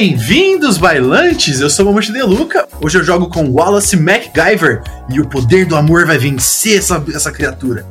Bem-vindos, 0.00 0.78
bailantes! 0.78 1.60
Eu 1.60 1.68
sou 1.68 1.84
o 1.84 1.88
Mamute 1.88 2.10
De 2.10 2.22
Luca. 2.22 2.66
Hoje 2.80 2.96
eu 2.96 3.04
jogo 3.04 3.28
com 3.28 3.52
Wallace 3.52 3.98
MacGyver 3.98 4.82
e 5.10 5.20
o 5.20 5.26
poder 5.26 5.66
do 5.66 5.76
amor 5.76 6.06
vai 6.06 6.16
vencer 6.16 6.78
essa, 6.78 7.04
essa 7.14 7.30
criatura. 7.30 7.84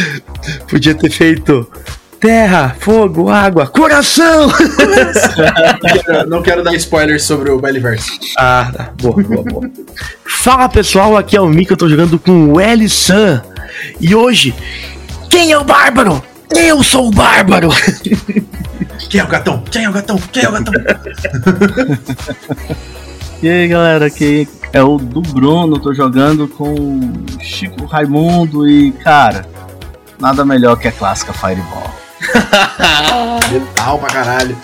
Podia 0.66 0.94
ter 0.94 1.10
feito 1.10 1.70
terra, 2.18 2.74
fogo, 2.80 3.28
água, 3.28 3.66
coração! 3.66 4.50
Não 6.28 6.40
quero 6.40 6.64
dar 6.64 6.74
spoilers 6.76 7.24
sobre 7.24 7.50
o 7.50 7.60
Beliverse. 7.60 8.18
ah, 8.38 8.72
tá. 8.74 8.92
Boa, 9.02 9.22
boa, 9.22 9.42
boa. 9.42 9.70
Fala 10.24 10.66
pessoal, 10.66 11.14
aqui 11.14 11.36
é 11.36 11.40
o 11.42 11.46
Mika, 11.46 11.74
eu 11.74 11.76
tô 11.76 11.90
jogando 11.90 12.18
com 12.18 12.54
o 12.54 12.58
Eli-san. 12.58 13.42
E 14.00 14.14
hoje, 14.14 14.54
quem 15.28 15.52
é 15.52 15.58
o 15.58 15.64
Bárbaro? 15.64 16.24
Eu 16.56 16.82
sou 16.82 17.08
o 17.08 17.10
Bárbaro! 17.10 17.68
Quem 19.14 19.20
é 19.20 19.24
o 19.24 19.28
gatão? 19.28 19.62
Quem 19.70 19.84
é 19.84 19.88
o 19.88 19.92
gatão? 19.92 20.18
Quem 20.32 20.42
é 20.42 20.48
o 20.48 20.52
gatão? 20.52 20.74
E 23.40 23.48
aí 23.48 23.68
galera, 23.68 24.06
aqui 24.06 24.48
é 24.72 24.82
o 24.82 24.96
do 24.96 25.20
Bruno, 25.20 25.78
tô 25.78 25.94
jogando 25.94 26.48
com 26.48 26.98
Chico 27.40 27.84
Raimundo 27.84 28.66
e 28.66 28.90
cara, 28.90 29.46
nada 30.18 30.44
melhor 30.44 30.76
que 30.76 30.88
a 30.88 30.92
clássica 30.92 31.32
Fireball. 31.32 31.94
Letal 33.52 34.00
pra 34.00 34.08
caralho. 34.08 34.58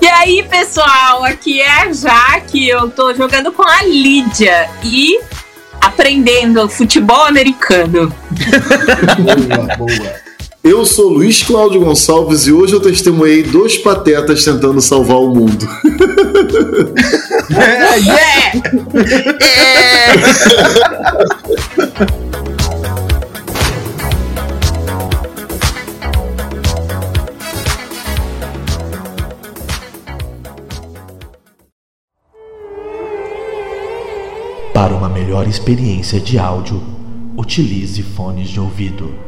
E 0.00 0.06
aí, 0.06 0.46
pessoal, 0.48 1.24
aqui 1.24 1.60
é 1.60 1.82
a 1.82 1.92
Jaque, 1.92 2.68
eu 2.68 2.88
tô 2.90 3.12
jogando 3.14 3.50
com 3.50 3.62
a 3.62 3.82
Lídia 3.82 4.70
e 4.84 5.18
aprendendo 5.80 6.68
futebol 6.68 7.24
americano. 7.24 8.14
Boa, 9.48 9.76
boa. 9.76 10.27
Eu 10.62 10.84
sou 10.84 11.08
Luiz 11.08 11.42
Cláudio 11.42 11.80
Gonçalves 11.80 12.46
e 12.46 12.52
hoje 12.52 12.72
eu 12.72 12.80
testemunhei 12.80 13.44
dois 13.44 13.78
patetas 13.78 14.44
tentando 14.44 14.80
salvar 14.80 15.18
o 15.18 15.32
mundo. 15.32 15.68
É, 17.50 17.98
yeah! 17.98 18.52
Para 34.74 34.94
uma 34.94 35.08
melhor 35.08 35.46
experiência 35.46 36.20
de 36.20 36.36
áudio, 36.38 36.82
utilize 37.36 38.02
fones 38.02 38.48
de 38.48 38.58
ouvido. 38.58 39.27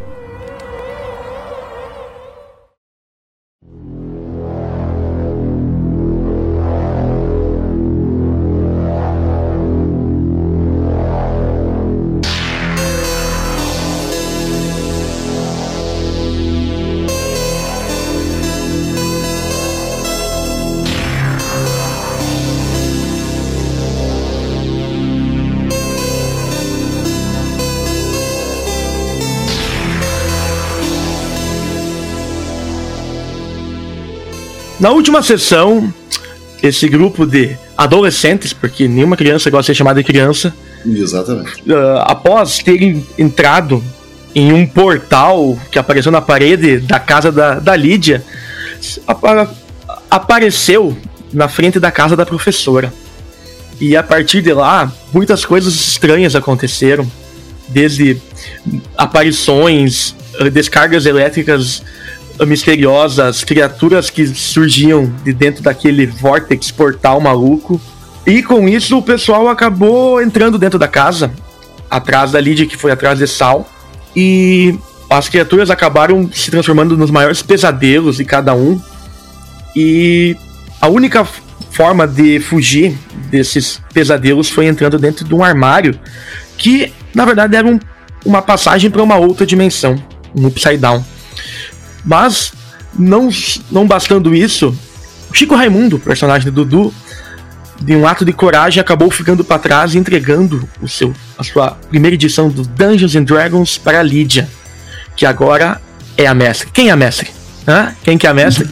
Na 34.80 34.90
última 34.90 35.22
sessão, 35.22 35.92
esse 36.62 36.88
grupo 36.88 37.26
de 37.26 37.56
adolescentes, 37.76 38.52
porque 38.52 38.88
nenhuma 38.88 39.16
criança 39.16 39.50
gosta 39.50 39.64
de 39.72 39.76
ser 39.76 39.78
chamada 39.78 40.00
de 40.00 40.06
criança, 40.06 40.54
Exatamente. 40.86 41.62
ah, 41.70 42.04
após 42.08 42.58
terem 42.58 43.06
entrado 43.18 43.82
em 44.34 44.52
um 44.52 44.66
portal 44.66 45.58
que 45.70 45.78
apareceu 45.78 46.10
na 46.10 46.20
parede 46.20 46.78
da 46.78 46.98
casa 46.98 47.30
da, 47.30 47.58
da 47.58 47.76
Lídia, 47.76 48.24
apa- 49.06 49.50
apareceu 50.10 50.96
na 51.32 51.48
frente 51.48 51.78
da 51.78 51.90
casa 51.90 52.16
da 52.16 52.24
professora. 52.24 52.92
E 53.80 53.96
a 53.96 54.02
partir 54.02 54.40
de 54.42 54.52
lá, 54.52 54.90
muitas 55.12 55.44
coisas 55.44 55.74
estranhas 55.74 56.34
aconteceram, 56.36 57.10
desde 57.68 58.20
aparições, 58.96 60.14
descargas 60.52 61.06
elétricas 61.06 61.82
misteriosas, 62.46 63.44
criaturas 63.44 64.10
que 64.10 64.26
surgiam 64.26 65.12
de 65.24 65.32
dentro 65.32 65.62
daquele 65.62 66.06
vortex 66.06 66.70
portal 66.70 67.20
maluco. 67.20 67.80
E 68.26 68.42
com 68.42 68.68
isso 68.68 68.98
o 68.98 69.02
pessoal 69.02 69.48
acabou 69.48 70.22
entrando 70.22 70.58
dentro 70.58 70.78
da 70.78 70.88
casa, 70.88 71.32
atrás 71.90 72.32
da 72.32 72.40
Lídia, 72.40 72.66
que 72.66 72.76
foi 72.76 72.90
atrás 72.92 73.18
de 73.18 73.26
Sal. 73.26 73.68
E 74.14 74.78
as 75.08 75.28
criaturas 75.28 75.70
acabaram 75.70 76.30
se 76.32 76.50
transformando 76.50 76.96
nos 76.96 77.10
maiores 77.10 77.42
pesadelos 77.42 78.16
de 78.18 78.24
cada 78.24 78.54
um. 78.54 78.80
E 79.74 80.36
a 80.80 80.88
única 80.88 81.26
forma 81.70 82.06
de 82.06 82.40
fugir 82.40 82.96
desses 83.30 83.80
pesadelos 83.92 84.50
foi 84.50 84.66
entrando 84.66 84.98
dentro 84.98 85.24
de 85.24 85.34
um 85.34 85.42
armário 85.42 85.98
que, 86.56 86.92
na 87.14 87.24
verdade, 87.24 87.56
era 87.56 87.66
um- 87.66 87.78
uma 88.24 88.42
passagem 88.42 88.90
para 88.90 89.02
uma 89.02 89.16
outra 89.16 89.46
dimensão, 89.46 89.96
um 90.34 90.46
upside 90.46 90.76
down. 90.76 91.02
Mas, 92.04 92.52
não, 92.98 93.28
não 93.70 93.86
bastando 93.86 94.34
isso, 94.34 94.74
o 95.30 95.34
Chico 95.34 95.54
Raimundo, 95.54 95.98
personagem 95.98 96.50
do 96.50 96.64
Dudu, 96.64 96.94
de 97.80 97.96
um 97.96 98.06
ato 98.06 98.24
de 98.24 98.32
coragem, 98.32 98.80
acabou 98.80 99.10
ficando 99.10 99.42
para 99.42 99.58
trás 99.58 99.94
e 99.94 99.98
entregando 99.98 100.68
o 100.82 100.88
seu, 100.88 101.14
a 101.38 101.42
sua 101.42 101.70
primeira 101.88 102.14
edição 102.14 102.48
do 102.48 102.62
Dungeons 102.62 103.16
and 103.16 103.24
Dragons 103.24 103.78
para 103.78 104.00
a 104.00 104.02
Lídia, 104.02 104.48
que 105.16 105.24
agora 105.24 105.80
é 106.16 106.26
a 106.26 106.34
mestre. 106.34 106.68
Quem 106.72 106.88
é 106.88 106.92
a 106.92 106.96
mestre? 106.96 107.30
Hã? 107.66 107.94
Quem 108.02 108.18
que 108.18 108.26
é 108.26 108.30
a 108.30 108.34
mestre? 108.34 108.68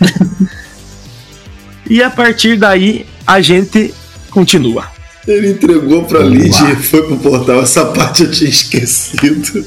e 1.88 2.02
a 2.02 2.10
partir 2.10 2.56
daí, 2.56 3.06
a 3.26 3.40
gente 3.40 3.94
continua. 4.30 4.86
Ele 5.26 5.50
entregou 5.50 6.04
pra 6.04 6.20
Lidia 6.20 6.70
e 6.70 6.76
foi 6.76 7.02
pro 7.02 7.18
portal. 7.18 7.62
Essa 7.62 7.86
parte 7.86 8.24
eu 8.24 8.30
tinha 8.30 8.48
esquecido. 8.48 9.64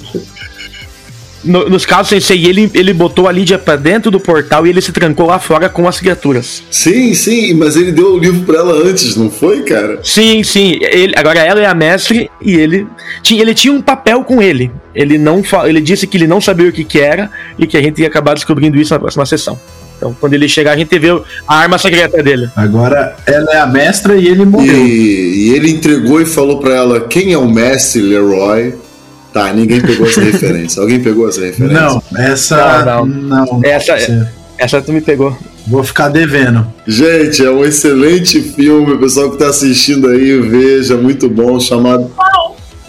No- 1.43 1.67
nos 1.69 1.85
casos, 1.85 2.09
Sensei, 2.09 2.45
ele, 2.45 2.69
ele 2.73 2.93
botou 2.93 3.27
a 3.27 3.31
Lídia 3.31 3.57
pra 3.57 3.75
dentro 3.75 4.11
do 4.11 4.19
portal 4.19 4.65
e 4.65 4.69
ele 4.69 4.81
se 4.81 4.91
trancou 4.91 5.25
lá 5.25 5.39
fora 5.39 5.67
com 5.69 5.87
as 5.87 5.99
criaturas. 5.99 6.61
Sim, 6.69 7.13
sim, 7.13 7.53
mas 7.55 7.75
ele 7.75 7.91
deu 7.91 8.13
o 8.13 8.17
livro 8.19 8.41
pra 8.41 8.59
ela 8.59 8.73
antes, 8.87 9.15
não 9.15 9.29
foi, 9.29 9.61
cara? 9.63 9.99
Sim, 10.03 10.43
sim. 10.43 10.77
Ele, 10.81 11.13
agora 11.15 11.39
ela 11.39 11.59
é 11.59 11.65
a 11.65 11.73
mestre 11.73 12.29
e 12.41 12.53
ele 12.55 12.85
tinha, 13.23 13.41
ele 13.41 13.53
tinha 13.53 13.73
um 13.73 13.81
papel 13.81 14.23
com 14.23 14.41
ele. 14.41 14.71
Ele 14.93 15.17
não 15.17 15.41
ele 15.65 15.81
disse 15.81 16.05
que 16.05 16.17
ele 16.17 16.27
não 16.27 16.41
sabia 16.41 16.67
o 16.69 16.71
que, 16.71 16.83
que 16.83 16.99
era 16.99 17.29
e 17.57 17.65
que 17.65 17.77
a 17.77 17.81
gente 17.81 18.01
ia 18.01 18.07
acabar 18.07 18.33
descobrindo 18.35 18.77
isso 18.77 18.93
na 18.93 18.99
próxima 18.99 19.25
sessão. 19.25 19.57
Então, 19.97 20.15
quando 20.19 20.33
ele 20.33 20.49
chegar, 20.49 20.73
a 20.73 20.77
gente 20.77 20.97
vê 20.97 21.09
a 21.47 21.55
arma 21.55 21.77
secreta 21.77 22.21
dele. 22.23 22.49
Agora 22.55 23.15
ela 23.25 23.51
é 23.53 23.57
a 23.59 23.67
mestra 23.67 24.15
e 24.15 24.27
ele 24.27 24.41
E, 24.41 24.45
morreu. 24.45 24.85
e 24.87 25.53
ele 25.55 25.69
entregou 25.71 26.19
e 26.21 26.25
falou 26.25 26.57
pra 26.59 26.75
ela: 26.75 27.01
quem 27.01 27.33
é 27.33 27.37
o 27.37 27.47
mestre 27.49 28.01
Leroy? 28.01 28.73
Tá, 29.33 29.53
ninguém 29.53 29.81
pegou 29.81 30.07
essa 30.07 30.19
referência. 30.21 30.81
Alguém 30.81 30.99
pegou 30.99 31.27
essa 31.29 31.41
referência? 31.41 31.79
Não, 31.81 32.03
essa. 32.17 32.83
Não, 32.85 33.05
Não. 33.05 33.61
Essa- 33.63 33.97
Você- 33.97 34.27
Essa 34.57 34.81
tu 34.81 34.91
me 34.93 35.01
pegou. 35.01 35.35
Vou 35.67 35.83
ficar 35.83 36.09
devendo. 36.09 36.67
Gente, 36.87 37.43
é 37.45 37.49
um 37.49 37.63
excelente 37.63 38.41
filme, 38.41 38.93
o 38.93 38.99
pessoal 38.99 39.31
que 39.31 39.37
tá 39.37 39.47
assistindo 39.47 40.07
aí, 40.07 40.39
veja, 40.39 40.97
muito 40.97 41.29
bom, 41.29 41.59
chamado. 41.59 42.11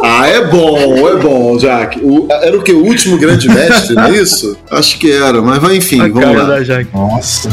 Ah, 0.02 0.26
é 0.26 0.44
bom, 0.46 1.08
é 1.08 1.16
bom, 1.16 1.56
Jack. 1.58 2.00
O- 2.02 2.26
era 2.28 2.58
o 2.58 2.62
que? 2.62 2.72
O 2.72 2.84
último 2.84 3.16
grande 3.18 3.48
mestre, 3.48 3.94
não 3.94 4.04
é 4.06 4.10
isso? 4.16 4.56
Acho 4.70 4.98
que 4.98 5.12
era, 5.12 5.40
mas 5.40 5.58
vai, 5.60 5.76
enfim, 5.76 6.00
a 6.00 6.08
vamos 6.08 6.20
cara 6.22 6.42
lá. 6.42 6.84
Nossa. 6.92 7.48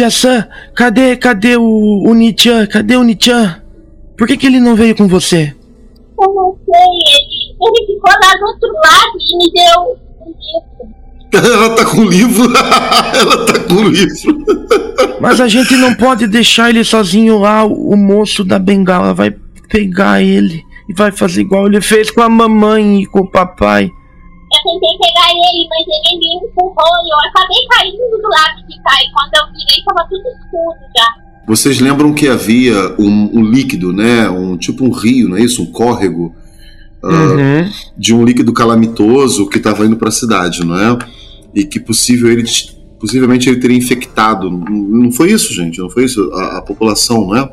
Lydia-san, 0.00 0.48
cadê, 0.74 1.14
cadê 1.16 1.56
o, 1.58 2.08
o 2.08 2.14
Nichan? 2.14 2.66
Cadê 2.66 2.96
o 2.96 3.02
Nichan? 3.02 3.60
Por 4.16 4.26
que, 4.26 4.38
que 4.38 4.46
ele 4.46 4.58
não 4.58 4.74
veio 4.74 4.96
com 4.96 5.06
você? 5.06 5.54
Eu 6.18 6.34
não 6.34 6.56
sei, 6.64 6.80
ele, 7.06 7.54
ele 7.60 7.86
ficou 7.86 8.10
lá 8.10 8.34
do 8.38 8.46
outro 8.46 8.72
lado 8.82 9.18
e 9.20 9.36
me 9.36 9.52
deu 9.52 9.80
um 10.22 10.34
livro. 10.40 10.90
Ela 11.54 11.76
tá 11.76 11.84
com 11.84 11.98
o 11.98 12.04
livro. 12.08 12.44
Ela 13.14 13.46
tá 13.46 13.60
com 13.60 13.74
o 13.74 13.88
livro. 13.88 14.44
Mas 15.20 15.38
a 15.38 15.48
gente 15.48 15.76
não 15.76 15.94
pode 15.94 16.26
deixar 16.26 16.70
ele 16.70 16.82
sozinho 16.82 17.38
lá. 17.38 17.64
O 17.64 17.94
moço 17.94 18.42
da 18.42 18.58
bengala 18.58 19.12
vai 19.12 19.34
pegar 19.68 20.22
ele 20.22 20.62
e 20.88 20.94
vai 20.94 21.12
fazer 21.12 21.42
igual 21.42 21.66
ele 21.66 21.82
fez 21.82 22.10
com 22.10 22.22
a 22.22 22.28
mamãe 22.28 23.02
e 23.02 23.06
com 23.06 23.20
o 23.20 23.30
papai. 23.30 23.90
Tentei 24.62 24.96
pegar 24.98 25.30
ele, 25.30 25.68
mas 25.68 25.86
ele 25.86 26.18
me 26.18 26.36
empurrou 26.36 26.94
e 27.04 27.10
eu 27.12 27.28
acabei 27.28 27.66
caindo 27.70 28.16
do 28.22 28.28
lado 28.28 28.66
de 28.68 28.76
cá. 28.82 28.92
E 29.02 29.10
quando 29.12 29.34
eu 29.34 29.52
virei, 29.52 29.84
tava 29.84 30.08
tudo 30.08 30.22
escuro 30.28 30.78
já. 30.96 31.30
Vocês 31.46 31.80
lembram 31.80 32.12
que 32.12 32.28
havia 32.28 32.94
um, 32.98 33.38
um 33.38 33.44
líquido, 33.44 33.92
né? 33.92 34.28
Um 34.28 34.56
tipo 34.56 34.84
um 34.84 34.90
rio, 34.92 35.28
não 35.28 35.36
é 35.36 35.42
isso? 35.42 35.62
Um 35.62 35.66
córrego 35.72 36.34
Uhum. 37.02 37.66
de 37.96 38.14
um 38.14 38.22
líquido 38.24 38.52
calamitoso 38.52 39.48
que 39.48 39.56
estava 39.56 39.86
indo 39.86 39.96
para 39.96 40.10
a 40.10 40.12
cidade, 40.12 40.62
não 40.66 40.78
é? 40.78 40.98
E 41.54 41.64
que 41.64 41.80
possível 41.80 42.30
ele, 42.30 42.44
possivelmente 43.00 43.48
ele 43.48 43.58
teria 43.58 43.76
infectado. 43.76 44.50
Não 44.50 44.58
não 44.60 45.10
foi 45.12 45.32
isso, 45.32 45.50
gente? 45.54 45.78
Não 45.78 45.88
foi 45.88 46.04
isso? 46.04 46.30
A, 46.34 46.58
a 46.58 46.62
população, 46.62 47.26
não 47.26 47.36
é? 47.36 47.52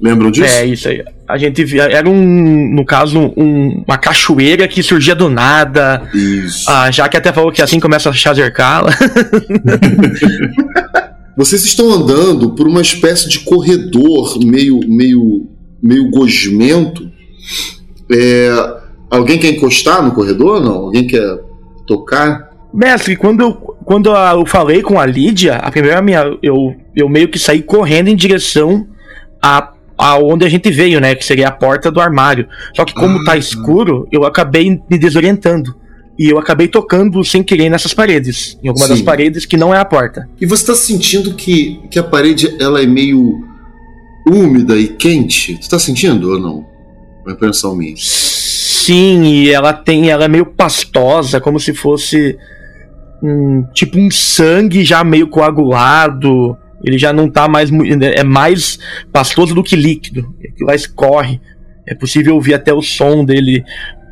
Lembram 0.00 0.30
disso? 0.30 0.54
É, 0.54 0.66
isso 0.66 0.88
aí. 0.88 1.02
A 1.32 1.38
gente 1.38 1.64
via. 1.64 1.84
Era 1.84 2.08
um. 2.10 2.74
No 2.74 2.84
caso, 2.84 3.32
um- 3.36 3.82
uma 3.88 3.96
cachoeira 3.96 4.68
que 4.68 4.82
surgia 4.82 5.14
do 5.14 5.30
nada. 5.30 6.02
Isso. 6.14 6.70
A 6.70 6.90
Jaque 6.90 7.16
até 7.16 7.32
falou 7.32 7.50
que 7.50 7.62
assim 7.62 7.80
começa 7.80 8.10
a 8.10 8.12
chacercá-la. 8.12 8.90
Vocês 11.36 11.64
estão 11.64 11.90
andando 11.90 12.54
por 12.54 12.68
uma 12.68 12.82
espécie 12.82 13.28
de 13.28 13.40
corredor 13.40 14.38
meio, 14.44 14.80
meio, 14.86 15.48
meio 15.82 16.10
gosmento. 16.10 17.10
É, 18.12 18.50
alguém 19.10 19.38
quer 19.38 19.50
encostar 19.52 20.02
no 20.02 20.12
corredor? 20.12 20.62
Não? 20.62 20.74
Alguém 20.74 21.06
quer 21.06 21.38
tocar? 21.86 22.50
Mestre, 22.74 23.16
quando 23.16 23.40
eu, 23.40 23.54
quando 23.54 24.14
eu 24.14 24.44
falei 24.44 24.82
com 24.82 25.00
a 25.00 25.06
Lídia, 25.06 25.56
a 25.56 25.70
primeira 25.70 26.02
minha. 26.02 26.36
Eu, 26.42 26.74
eu 26.94 27.08
meio 27.08 27.28
que 27.28 27.38
saí 27.38 27.62
correndo 27.62 28.08
em 28.08 28.16
direção 28.16 28.86
a, 29.42 29.71
a 29.96 30.16
onde 30.18 30.44
a 30.44 30.48
gente 30.48 30.70
veio, 30.70 31.00
né? 31.00 31.14
Que 31.14 31.24
seria 31.24 31.48
a 31.48 31.52
porta 31.52 31.90
do 31.90 32.00
armário. 32.00 32.48
Só 32.74 32.84
que 32.84 32.94
como 32.94 33.18
Ah, 33.18 33.24
tá 33.24 33.32
tá. 33.32 33.36
escuro, 33.36 34.06
eu 34.10 34.24
acabei 34.24 34.80
me 34.90 34.98
desorientando. 34.98 35.74
E 36.18 36.28
eu 36.28 36.38
acabei 36.38 36.68
tocando 36.68 37.24
sem 37.24 37.42
querer 37.42 37.70
nessas 37.70 37.94
paredes. 37.94 38.58
Em 38.62 38.68
alguma 38.68 38.86
das 38.86 38.98
Sim. 38.98 39.04
paredes 39.04 39.46
que 39.46 39.56
não 39.56 39.74
é 39.74 39.78
a 39.78 39.84
porta. 39.84 40.28
E 40.40 40.44
você 40.46 40.62
está 40.62 40.74
sentindo 40.74 41.34
que, 41.34 41.80
que 41.90 41.98
a 41.98 42.02
parede 42.02 42.54
ela 42.60 42.82
é 42.82 42.86
meio 42.86 43.40
úmida 44.28 44.76
e 44.76 44.88
quente? 44.88 45.54
Você 45.54 45.60
está 45.60 45.78
sentindo 45.78 46.30
ou 46.32 46.38
não? 46.38 46.66
Uma 47.24 47.32
impressão 47.32 47.74
minha. 47.74 47.94
Sim, 47.96 49.22
e 49.24 49.50
ela 49.50 49.72
tem. 49.72 50.10
Ela 50.10 50.24
é 50.24 50.28
meio 50.28 50.46
pastosa, 50.46 51.40
como 51.40 51.58
se 51.58 51.72
fosse. 51.72 52.36
Um, 53.22 53.64
tipo 53.72 53.98
um 53.98 54.10
sangue 54.10 54.84
já 54.84 55.02
meio 55.04 55.28
coagulado. 55.28 56.56
Ele 56.84 56.98
já 56.98 57.12
não 57.12 57.28
tá 57.30 57.48
mais. 57.48 57.70
mu- 57.70 57.84
É 57.84 58.24
mais 58.24 58.78
pastoso 59.12 59.54
do 59.54 59.62
que 59.62 59.76
líquido. 59.76 60.34
Aquilo 60.38 60.66
lá 60.68 60.74
escorre. 60.74 61.40
É 61.86 61.94
possível 61.94 62.34
ouvir 62.34 62.54
até 62.54 62.72
o 62.72 62.82
som 62.82 63.24
dele. 63.24 63.64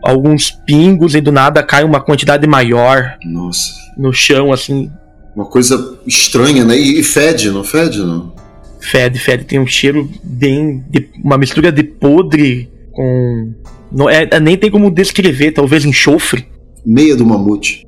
Alguns 0.03 0.51
pingos 0.51 1.15
e 1.15 1.21
do 1.21 1.31
nada 1.31 1.63
cai 1.63 1.85
uma 1.85 2.01
quantidade 2.01 2.47
maior 2.47 3.17
Nossa. 3.25 3.71
no 3.99 4.13
chão, 4.13 4.51
assim. 4.53 4.91
Uma 5.37 5.45
coisa 5.45 5.99
estranha, 6.07 6.65
né? 6.65 6.77
E, 6.79 6.99
e 7.01 7.03
fede, 7.03 7.51
não 7.51 7.63
fede, 7.63 7.99
não? 7.99 8.35
Fede, 8.81 9.19
fede. 9.19 9.45
Tem 9.45 9.59
um 9.61 9.67
cheiro 9.67 10.09
bem. 10.25 10.83
de- 10.91 11.11
uma 11.23 11.37
mistura 11.37 11.71
de 11.71 11.83
podre 11.85 12.69
com. 12.93 13.53
Não, 13.93 14.09
é, 14.09 14.41
nem 14.41 14.57
tem 14.57 14.71
como 14.71 14.91
descrever, 14.91 15.53
talvez 15.53 15.85
enxofre. 15.85 16.47
Meia 16.87 17.15
do 17.15 17.27
mamute. 17.27 17.87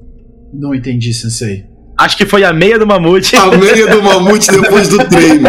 Não 0.52 0.74
entendi, 0.74 1.14
Sensei. 1.14 1.64
Acho 2.02 2.16
que 2.16 2.26
foi 2.26 2.42
a 2.44 2.52
meia 2.52 2.78
do 2.78 2.86
mamute. 2.86 3.36
A 3.36 3.46
meia 3.56 3.86
do 3.86 4.02
mamute 4.02 4.50
depois 4.50 4.88
do 4.88 4.98
treino. 5.08 5.48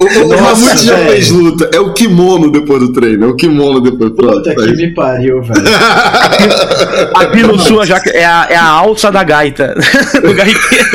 O, 0.00 0.04
o- 0.04 0.28
Nossa, 0.28 0.42
mamute 0.66 0.84
já 0.86 0.96
fez 0.98 1.30
luta. 1.30 1.70
É 1.74 1.80
o 1.80 1.92
kimono 1.92 2.50
depois 2.50 2.80
do 2.80 2.92
treino. 2.92 3.24
É 3.24 3.28
o 3.28 3.34
kimono 3.34 3.80
depois. 3.80 4.12
Pronto. 4.12 4.36
Puta 4.36 4.54
que 4.54 4.60
aí. 4.62 4.76
me 4.76 4.94
pariu, 4.94 5.42
velho. 5.42 5.60
Aquilo 7.16 7.58
sua 7.58 7.84
já 7.84 8.00
é 8.12 8.24
a, 8.24 8.46
é 8.50 8.56
a 8.56 8.64
alça 8.64 9.10
da 9.10 9.22
gaita. 9.24 9.74
do 10.22 10.32
gaiteiro. 10.34 10.86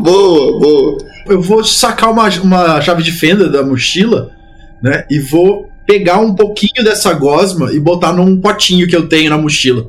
boa, 0.00 0.58
boa. 0.60 0.98
Eu 1.26 1.40
vou 1.40 1.64
sacar 1.64 2.10
uma, 2.10 2.28
uma 2.42 2.80
chave 2.82 3.02
de 3.02 3.12
fenda 3.12 3.48
da 3.48 3.62
mochila, 3.62 4.30
né? 4.82 5.04
E 5.10 5.18
vou 5.18 5.68
pegar 5.86 6.18
um 6.18 6.34
pouquinho 6.34 6.84
dessa 6.84 7.12
gosma 7.14 7.72
e 7.72 7.80
botar 7.80 8.12
num 8.12 8.38
potinho 8.40 8.86
que 8.86 8.94
eu 8.96 9.08
tenho 9.08 9.30
na 9.30 9.38
mochila. 9.38 9.86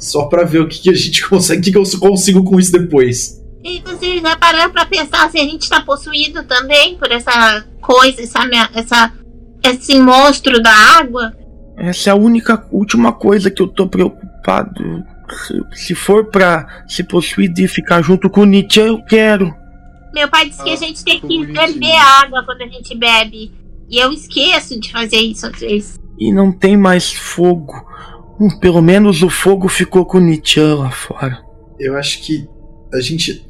Só 0.00 0.24
pra 0.24 0.44
ver 0.44 0.60
o 0.60 0.68
que, 0.68 0.80
que 0.80 0.90
a 0.90 0.94
gente 0.94 1.22
consegue, 1.28 1.60
o 1.60 1.62
que, 1.62 1.72
que 1.72 1.78
eu 1.78 2.00
consigo 2.00 2.42
com 2.42 2.58
isso 2.58 2.72
depois. 2.72 3.40
E 3.62 3.80
vocês 3.82 4.22
já 4.22 4.36
pararam 4.36 4.72
pra 4.72 4.86
pensar 4.86 5.30
se 5.30 5.38
a 5.38 5.44
gente 5.44 5.68
tá 5.68 5.82
possuído 5.82 6.42
também 6.44 6.96
por 6.96 7.12
essa 7.12 7.64
coisa, 7.80 8.22
essa, 8.22 8.40
essa, 8.74 9.12
esse 9.62 10.00
monstro 10.00 10.62
da 10.62 10.72
água? 10.72 11.34
Essa 11.76 12.10
é 12.10 12.12
a 12.12 12.16
única, 12.16 12.66
última 12.72 13.12
coisa 13.12 13.50
que 13.50 13.60
eu 13.60 13.68
tô 13.68 13.86
preocupado. 13.86 15.04
Se, 15.46 15.84
se 15.86 15.94
for 15.94 16.26
pra 16.26 16.84
se 16.88 17.04
possuir 17.04 17.52
de 17.52 17.68
ficar 17.68 18.02
junto 18.02 18.30
com 18.30 18.40
o 18.40 18.46
Nietzsche, 18.46 18.80
eu 18.80 19.02
quero. 19.04 19.54
Meu 20.12 20.28
pai 20.28 20.48
disse 20.48 20.62
que 20.62 20.70
a 20.70 20.76
gente 20.76 21.04
tem 21.04 21.20
que 21.20 21.92
a 21.92 22.22
água 22.22 22.44
quando 22.44 22.62
a 22.62 22.66
gente 22.66 22.96
bebe. 22.96 23.52
E 23.88 23.98
eu 23.98 24.12
esqueço 24.12 24.78
de 24.78 24.90
fazer 24.90 25.18
isso 25.18 25.46
às 25.46 25.60
vezes. 25.60 26.00
E 26.18 26.32
não 26.32 26.52
tem 26.52 26.76
mais 26.76 27.12
fogo. 27.12 27.74
Hum, 28.40 28.58
Pelo 28.58 28.80
menos 28.80 29.22
o 29.22 29.28
fogo 29.28 29.68
ficou 29.68 30.04
com 30.06 30.18
o 30.18 30.20
Nietzsche 30.20 30.60
lá 30.60 30.90
fora. 30.90 31.38
Eu 31.78 31.96
acho 31.96 32.22
que 32.22 32.48
a 32.92 33.00
gente. 33.00 33.46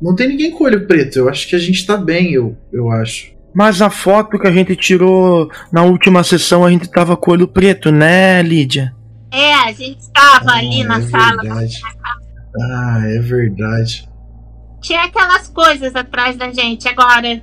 Não 0.00 0.14
tem 0.14 0.28
ninguém 0.28 0.50
com 0.50 0.64
olho 0.64 0.86
preto. 0.86 1.18
Eu 1.18 1.28
acho 1.28 1.46
que 1.48 1.54
a 1.54 1.58
gente 1.58 1.86
tá 1.86 1.96
bem, 1.96 2.32
eu, 2.32 2.56
eu 2.72 2.90
acho. 2.90 3.32
Mas 3.54 3.80
a 3.80 3.88
foto 3.88 4.38
que 4.38 4.48
a 4.48 4.52
gente 4.52 4.74
tirou 4.74 5.48
na 5.70 5.82
última 5.82 6.24
sessão, 6.24 6.64
a 6.64 6.70
gente 6.70 6.90
tava 6.90 7.16
com 7.16 7.30
o 7.30 7.34
olho 7.34 7.46
preto, 7.46 7.92
né, 7.92 8.42
Lídia? 8.42 8.92
É, 9.32 9.54
a 9.54 9.72
gente 9.72 10.00
estava 10.00 10.50
ali 10.52 10.82
Ah, 10.82 10.86
na 10.88 10.98
é 10.98 11.02
sala. 11.02 11.42
Verdade. 11.42 11.80
Ah, 12.60 13.02
é 13.06 13.18
verdade. 13.20 14.08
Tinha 14.82 15.04
aquelas 15.04 15.48
coisas 15.48 15.94
atrás 15.94 16.36
da 16.36 16.50
gente. 16.52 16.88
Agora, 16.88 17.40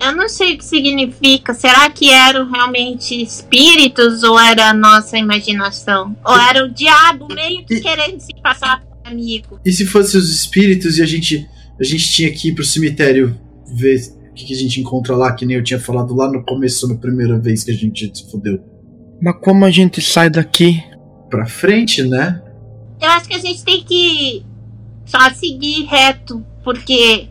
eu 0.00 0.14
não 0.14 0.28
sei 0.28 0.54
o 0.54 0.58
que 0.58 0.64
significa. 0.64 1.54
Será 1.54 1.88
que 1.90 2.10
eram 2.10 2.50
realmente 2.50 3.20
espíritos 3.20 4.22
ou 4.22 4.38
era 4.38 4.70
a 4.70 4.74
nossa 4.74 5.18
imaginação? 5.18 6.16
Ou 6.24 6.38
era 6.38 6.64
o 6.64 6.68
diabo 6.68 7.26
meio 7.32 7.64
que 7.64 7.80
querendo 7.80 8.20
se 8.20 8.32
passar 8.42 8.80
por 8.80 9.10
amigo? 9.10 9.60
E 9.64 9.72
se 9.72 9.86
fosse 9.86 10.16
os 10.16 10.30
espíritos 10.30 10.98
e 10.98 11.02
a 11.02 11.06
gente 11.06 11.48
a 11.78 11.84
gente 11.84 12.10
tinha 12.10 12.32
que 12.32 12.48
ir 12.48 12.54
pro 12.54 12.64
cemitério 12.64 13.38
ver 13.74 14.00
o 14.30 14.34
que, 14.34 14.46
que 14.46 14.54
a 14.54 14.56
gente 14.56 14.80
encontra 14.80 15.14
lá, 15.14 15.32
que 15.32 15.44
nem 15.44 15.56
eu 15.56 15.62
tinha 15.62 15.80
falado 15.80 16.14
lá 16.14 16.30
no 16.30 16.44
começo, 16.44 16.88
na 16.88 16.94
primeira 16.94 17.38
vez 17.38 17.64
que 17.64 17.70
a 17.70 17.74
gente 17.74 18.10
se 18.16 18.30
fudeu. 18.30 18.58
Mas 19.20 19.36
como 19.42 19.64
a 19.64 19.70
gente 19.70 20.00
sai 20.00 20.30
daqui? 20.30 20.82
Pra 21.30 21.46
frente, 21.46 22.02
né? 22.02 22.42
Eu 23.00 23.08
acho 23.10 23.28
que 23.28 23.34
a 23.34 23.38
gente 23.38 23.64
tem 23.64 23.82
que 23.82 24.44
só 25.04 25.30
seguir 25.34 25.84
reto, 25.84 26.44
porque 26.62 27.28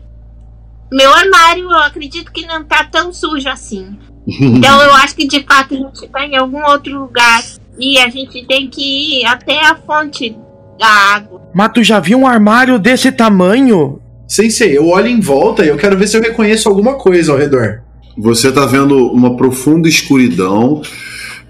meu 0.92 1.12
armário 1.12 1.64
eu 1.64 1.78
acredito 1.78 2.32
que 2.32 2.46
não 2.46 2.64
tá 2.64 2.84
tão 2.84 3.12
sujo 3.12 3.48
assim. 3.48 3.86
Então 4.28 4.82
eu 4.82 4.94
acho 4.96 5.14
que 5.14 5.26
de 5.26 5.40
fato 5.44 5.74
a 5.74 5.76
gente 5.78 6.08
tá 6.08 6.26
em 6.26 6.36
algum 6.36 6.64
outro 6.64 6.98
lugar 7.00 7.42
e 7.78 7.98
a 7.98 8.08
gente 8.08 8.44
tem 8.46 8.68
que 8.68 9.20
ir 9.20 9.24
até 9.26 9.64
a 9.64 9.76
fonte 9.76 10.36
da 10.78 10.86
água. 10.88 11.40
Mas 11.54 11.70
tu 11.72 11.82
já 11.82 12.00
viu 12.00 12.18
um 12.18 12.26
armário 12.26 12.78
desse 12.78 13.12
tamanho? 13.12 14.00
Sensei, 14.28 14.76
eu 14.76 14.88
olho 14.88 15.06
em 15.06 15.20
volta 15.20 15.64
e 15.64 15.68
eu 15.68 15.76
quero 15.76 15.96
ver 15.96 16.08
se 16.08 16.16
eu 16.16 16.20
reconheço 16.22 16.68
alguma 16.68 16.94
coisa 16.94 17.30
ao 17.32 17.38
redor. 17.38 17.82
Você 18.18 18.50
tá 18.50 18.66
vendo 18.66 19.06
uma 19.12 19.36
profunda 19.36 19.88
escuridão. 19.88 20.82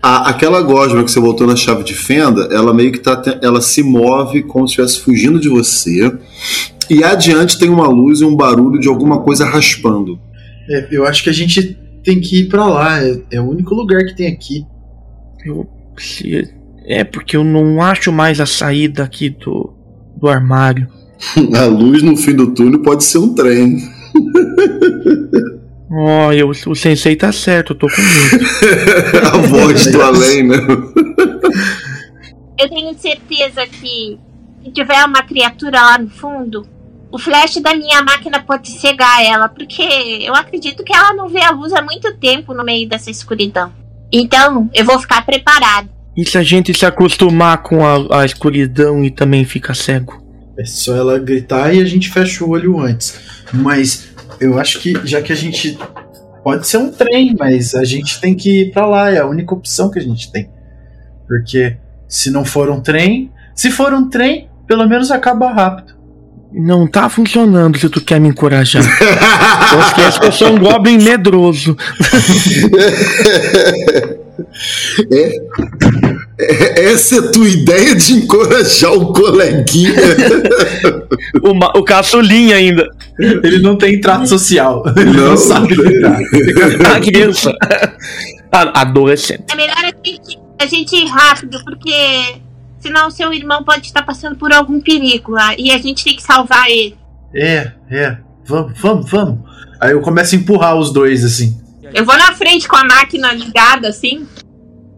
A- 0.03 0.29
aquela 0.29 0.61
gosma 0.61 1.03
que 1.03 1.11
você 1.11 1.19
botou 1.19 1.47
na 1.47 1.57
chave 1.57 1.83
de 1.83 1.95
fenda, 1.95 2.49
ela 2.53 2.75
meio 2.75 2.93
que 2.93 2.99
tá, 2.99 3.21
ela 3.43 3.61
se 3.63 3.83
move 3.83 4.43
como 4.43 4.69
se 4.69 4.73
estivesse 4.73 5.01
fugindo 5.01 5.41
de 5.41 5.49
você. 5.49 6.13
E 6.89 7.03
adiante 7.03 7.59
tem 7.59 7.69
uma 7.69 7.89
luz 7.89 8.21
e 8.21 8.25
um 8.25 8.37
barulho 8.37 8.81
de 8.81 8.89
alguma 8.89 9.23
coisa 9.23 9.45
raspando. 9.45 10.19
É, 10.69 10.89
eu 10.91 11.07
acho 11.07 11.23
que 11.23 11.31
a 11.31 11.33
gente 11.33 11.77
tem 12.05 12.21
que 12.21 12.41
ir 12.41 12.49
pra 12.49 12.67
lá. 12.67 13.03
É, 13.03 13.21
é 13.33 13.41
o 13.41 13.49
único 13.49 13.75
lugar 13.75 14.05
que 14.05 14.17
tem 14.17 14.29
aqui. 14.29 14.65
Eu. 15.45 15.69
É 16.85 17.03
porque 17.03 17.37
eu 17.37 17.43
não 17.43 17.83
acho 17.83 18.13
mais 18.13 18.41
a 18.41 18.47
saída 18.47 19.03
aqui 19.03 19.31
do, 19.31 19.75
do 20.17 20.29
armário. 20.29 20.89
A 21.57 21.65
luz 21.65 22.03
no 22.03 22.17
fim 22.17 22.35
do 22.35 22.53
túnel 22.53 22.83
pode 22.83 23.03
ser 23.05 23.19
um 23.19 23.35
trem. 23.35 23.79
Ó, 25.91 26.33
eu, 26.33 26.49
o 26.49 26.75
sensei 26.75 27.15
tá 27.17 27.33
certo, 27.33 27.73
eu 27.73 27.77
tô 27.77 27.87
com 27.87 28.03
medo. 28.03 28.45
A 29.33 29.39
voz 29.39 29.87
do 29.91 30.03
além, 30.03 30.47
né? 30.47 30.57
Eu 32.59 32.69
tenho 32.69 32.93
certeza 32.99 33.67
que 33.67 34.19
se 34.65 34.71
tiver 34.73 35.05
uma 35.05 35.23
criatura 35.23 35.81
lá 35.81 35.99
no 35.99 36.09
fundo, 36.11 36.67
o 37.11 37.19
flash 37.19 37.57
da 37.57 37.75
minha 37.75 38.03
máquina 38.03 38.43
pode 38.43 38.71
cegar 38.71 39.25
ela, 39.25 39.49
porque 39.49 39.83
eu 39.83 40.35
acredito 40.35 40.83
que 40.83 40.95
ela 40.95 41.15
não 41.15 41.29
vê 41.29 41.43
a 41.43 41.51
luz 41.51 41.73
há 41.73 41.83
muito 41.83 42.15
tempo 42.17 42.53
no 42.53 42.65
meio 42.65 42.89
dessa 42.89 43.11
escuridão. 43.11 43.73
Então, 44.13 44.71
eu 44.75 44.85
vou 44.85 44.99
ficar 44.99 45.25
preparado. 45.25 45.89
E 46.17 46.25
se 46.25 46.39
a 46.39 46.43
gente 46.43 46.73
se 46.73 46.87
acostumar 46.87 47.63
com 47.63 47.85
a, 47.85 48.21
a 48.21 48.25
escuridão 48.25 49.05
e 49.05 49.11
também 49.11 49.45
fica 49.45 49.75
cego? 49.75 50.23
É 50.59 50.65
só 50.65 50.97
ela 50.97 51.19
gritar 51.19 51.75
e 51.75 51.81
a 51.81 51.85
gente 51.85 52.09
fecha 52.09 52.43
o 52.43 52.51
olho 52.51 52.81
antes. 52.81 53.21
Mas 53.53 54.09
eu 54.41 54.59
acho 54.59 54.81
que 54.81 54.95
já 55.05 55.21
que 55.21 55.33
a 55.33 55.37
gente. 55.37 55.79
Pode 56.43 56.67
ser 56.67 56.79
um 56.79 56.91
trem, 56.91 57.35
mas 57.39 57.75
a 57.75 57.85
gente 57.85 58.21
tem 58.21 58.35
que 58.35 58.63
ir 58.63 58.73
pra 58.73 58.87
lá, 58.87 59.11
é 59.11 59.19
a 59.19 59.27
única 59.27 59.53
opção 59.53 59.91
que 59.91 59.99
a 59.99 60.03
gente 60.03 60.31
tem. 60.31 60.49
Porque 61.27 61.77
se 62.09 62.31
não 62.31 62.45
for 62.45 62.71
um 62.71 62.81
trem. 62.81 63.31
Se 63.55 63.71
for 63.71 63.93
um 63.93 64.09
trem, 64.09 64.49
pelo 64.67 64.87
menos 64.87 65.11
acaba 65.11 65.53
rápido. 65.53 65.96
Não 66.53 66.87
tá 66.87 67.09
funcionando 67.09 67.79
se 67.79 67.89
tu 67.89 68.01
quer 68.01 68.21
me 68.21 68.29
encorajar. 68.29 68.83
eu 69.73 69.81
esquece 69.81 70.21
que 70.21 70.27
eu 70.27 70.33
sou 70.33 70.53
um 70.55 70.59
goblin 70.59 70.97
medroso. 70.99 71.77
É, 75.13 75.37
é- 76.39 76.85
essa 76.93 77.17
é 77.17 77.19
a 77.19 77.33
tua 77.33 77.49
ideia 77.49 77.95
de 77.95 78.13
encorajar 78.15 78.93
o 78.93 79.13
coleguinha. 79.13 79.93
O, 81.43 81.79
o 81.79 81.85
caçulinha 81.85 82.57
ainda. 82.57 82.89
Ele 83.19 83.59
não 83.61 83.77
tem 83.77 84.01
trato 84.01 84.29
social. 84.29 84.83
Ele 84.97 85.13
não, 85.13 85.31
Não. 85.31 85.37
sabe 85.37 85.75
lidar. 85.75 86.19
A 86.97 87.01
criança. 87.01 87.53
A- 88.53 88.81
Adolescente. 88.83 89.45
É 89.51 89.57
melhor 89.57 89.77
a 89.79 89.87
gente, 90.09 90.39
a 90.61 90.67
gente 90.67 90.97
ir 90.97 91.07
rápido, 91.09 91.59
porque 91.65 92.37
senão 92.87 93.11
seu 93.11 93.33
irmão 93.33 93.65
pode 93.65 93.87
estar 93.87 94.03
passando 94.03 94.37
por 94.37 94.53
algum 94.53 94.81
perigo 94.81 95.33
lá 95.33 95.55
e 95.59 95.73
a 95.73 95.79
gente 95.79 96.05
tem 96.05 96.15
que 96.15 96.23
salvar 96.23 96.71
ele. 96.71 96.97
É, 97.35 97.73
é. 97.91 98.17
Vamos, 98.45 98.81
vamos, 98.81 99.11
vamos. 99.11 99.41
Aí 99.81 99.91
eu 99.91 100.01
começo 100.01 100.35
a 100.35 100.39
empurrar 100.39 100.77
os 100.77 100.93
dois 100.93 101.25
assim. 101.25 101.61
Eu 101.93 102.05
vou 102.05 102.17
na 102.17 102.33
frente 102.33 102.69
com 102.69 102.77
a 102.77 102.85
máquina 102.85 103.33
ligada, 103.33 103.89
assim. 103.89 104.27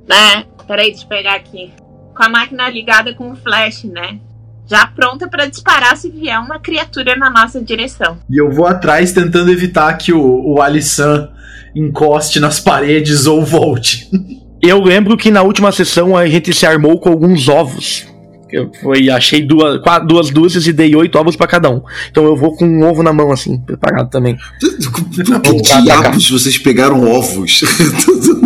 Né? 0.06 0.44
Peraí, 0.66 0.90
deixa 0.90 1.04
eu 1.04 1.08
pegar 1.08 1.34
aqui. 1.34 1.72
Com 2.14 2.22
a 2.22 2.28
máquina 2.28 2.68
ligada 2.68 3.14
com 3.14 3.32
o 3.32 3.36
flash, 3.36 3.84
né? 3.84 4.18
Já 4.66 4.86
pronta 4.86 5.28
pra 5.28 5.46
disparar 5.46 5.96
se 5.96 6.10
vier 6.10 6.38
uma 6.38 6.58
criatura 6.58 7.16
na 7.16 7.30
nossa 7.30 7.62
direção. 7.62 8.18
E 8.28 8.38
eu 8.38 8.50
vou 8.50 8.66
atrás 8.66 9.12
tentando 9.12 9.50
evitar 9.50 9.96
que 9.96 10.12
o, 10.12 10.54
o 10.54 10.60
Alissan 10.60 11.30
encoste 11.74 12.38
nas 12.38 12.60
paredes 12.60 13.26
ou 13.26 13.44
volte. 13.44 14.10
Eu 14.60 14.82
lembro 14.82 15.16
que 15.16 15.30
na 15.30 15.42
última 15.42 15.70
sessão 15.72 16.16
a 16.16 16.26
gente 16.26 16.52
se 16.52 16.66
armou 16.66 16.98
com 16.98 17.08
alguns 17.10 17.48
ovos. 17.48 18.06
Eu 18.50 18.70
foi, 18.80 19.10
achei 19.10 19.42
duas, 19.42 19.78
qua- 19.82 19.98
duas 19.98 20.30
dúzias 20.30 20.66
e 20.66 20.72
dei 20.72 20.96
oito 20.96 21.18
ovos 21.18 21.36
pra 21.36 21.46
cada 21.46 21.68
um. 21.68 21.82
Então 22.10 22.24
eu 22.24 22.34
vou 22.34 22.56
com 22.56 22.64
um 22.66 22.82
ovo 22.82 23.02
na 23.02 23.12
mão, 23.12 23.30
assim, 23.30 23.58
preparado 23.58 24.08
também. 24.08 24.38
Por 25.44 25.62
que 25.62 25.82
diabos 25.82 26.30
vocês 26.30 26.56
pegaram 26.56 27.06
ovos? 27.06 27.60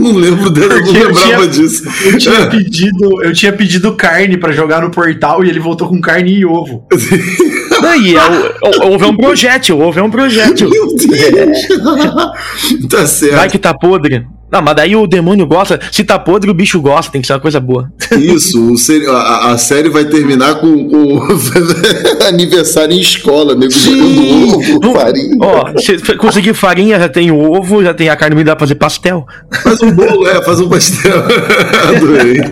Eu 0.03 0.09
não 0.11 0.17
lembro 0.17 0.51
dela, 0.51 0.73
eu 0.75 0.79
não 0.81 0.85
Porque 0.87 0.99
eu 0.99 1.07
lembrava 1.09 1.29
tinha- 1.29 1.47
disso. 1.47 1.85
Eu 2.05 2.19
tinha 2.19 2.47
pedido, 2.49 3.23
eu 3.23 3.33
tinha 3.33 3.53
pedido 3.53 3.95
carne 3.95 4.37
pra 4.37 4.51
jogar 4.51 4.83
no 4.83 4.91
portal 4.91 5.45
e 5.45 5.49
ele 5.49 5.61
voltou 5.61 5.87
com 5.89 6.01
carne 6.01 6.33
e 6.41 6.45
ovo. 6.45 6.85
Daí, 7.83 8.17
é 8.17 8.21
o, 8.23 8.89
o 8.89 8.95
ovo 8.95 9.05
é 9.05 9.09
um 9.09 9.17
projétil, 9.17 9.83
é 9.83 10.03
um 10.03 10.11
projétil. 10.11 10.71
Meu 10.71 10.95
Deus! 10.95 11.59
tá 12.89 13.07
certo. 13.07 13.37
Vai 13.37 13.49
que 13.51 13.59
tá 13.59 13.75
podre. 13.75 14.27
Não, 14.53 14.61
mas 14.61 14.77
daí 14.77 14.95
o 14.95 15.07
demônio 15.07 15.47
gosta. 15.47 15.81
Se 15.91 16.05
tá 16.05 16.19
podre, 16.19 16.51
o 16.51 16.55
bicho 16.55 16.79
gosta, 16.79 17.11
tem 17.11 17.23
que 17.23 17.27
ser 17.27 17.33
uma 17.33 17.41
coisa 17.41 17.59
boa. 17.59 17.91
Isso, 18.19 18.75
a, 19.09 19.53
a 19.53 19.59
série 19.59 19.89
vai 19.89 20.05
terminar 20.05 20.57
com, 20.57 20.91
com 20.91 21.21
aniversário 22.29 22.95
em 22.95 23.01
escola, 23.01 23.55
nego 23.55 23.73
jogando 23.73 24.75
ovo, 24.77 24.93
farinha. 24.93 25.37
Ó, 25.41 25.73
se 25.79 25.97
conseguir 26.17 26.53
farinha, 26.53 26.99
já 26.99 27.09
tem 27.09 27.31
o 27.31 27.51
ovo, 27.51 27.83
já 27.83 27.95
tem 27.95 28.11
a 28.11 28.17
carne, 28.17 28.37
me 28.37 28.45
dá 28.45 28.55
pra 28.55 28.67
fazer 28.67 28.75
pastel. 28.75 29.27
Faz 29.63 29.81
um 29.81 29.91
bolo, 29.91 30.29
é, 30.29 30.45
faz 30.45 30.61
um 30.61 30.69
pastel. 30.69 31.17
Adorei. 31.89 32.43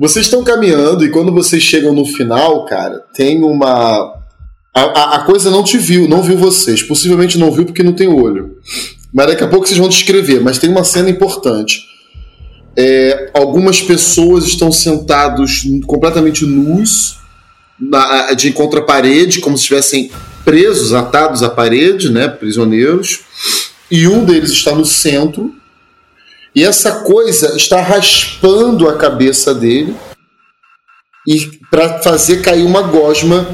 Vocês 0.00 0.24
estão 0.26 0.42
caminhando 0.42 1.04
e 1.04 1.10
quando 1.10 1.30
vocês 1.32 1.62
chegam 1.62 1.92
no 1.94 2.04
final, 2.06 2.64
cara, 2.64 3.04
tem 3.14 3.44
uma. 3.44 4.18
A, 4.74 4.80
a- 4.82 5.16
a 5.16 5.18
coisa 5.24 5.50
não 5.50 5.62
te 5.62 5.76
viu, 5.78 6.08
não 6.08 6.22
viu 6.22 6.36
vocês. 6.38 6.82
Possivelmente 6.82 7.38
não 7.38 7.52
viu 7.52 7.64
porque 7.66 7.82
não 7.82 7.92
tem 7.92 8.08
olho. 8.08 8.56
Mas 9.12 9.26
daqui 9.26 9.44
a 9.44 9.48
pouco 9.48 9.66
vocês 9.66 9.78
vão 9.78 9.88
descrever. 9.88 10.40
Mas 10.40 10.58
tem 10.58 10.70
uma 10.70 10.84
cena 10.84 11.10
importante. 11.10 11.82
É, 12.76 13.30
algumas 13.34 13.82
pessoas 13.82 14.44
estão 14.44 14.70
sentados 14.72 15.62
completamente 15.86 16.46
nus, 16.46 17.18
na- 17.78 18.32
de 18.32 18.52
contra 18.52 18.80
a 18.80 18.84
parede, 18.84 19.40
como 19.40 19.56
se 19.58 19.62
estivessem 19.64 20.10
presos, 20.44 20.94
atados 20.94 21.42
à 21.42 21.50
parede, 21.50 22.08
né, 22.10 22.28
prisioneiros. 22.28 23.20
E 23.90 24.06
um 24.06 24.24
deles 24.24 24.50
está 24.52 24.72
no 24.74 24.86
centro. 24.86 25.52
E 26.54 26.64
essa 26.64 27.00
coisa 27.02 27.56
está 27.56 27.80
raspando 27.80 28.88
a 28.88 28.96
cabeça 28.96 29.54
dele 29.54 29.94
e 31.26 31.50
para 31.70 32.00
fazer 32.00 32.42
cair 32.42 32.64
uma 32.64 32.82
gosma 32.82 33.46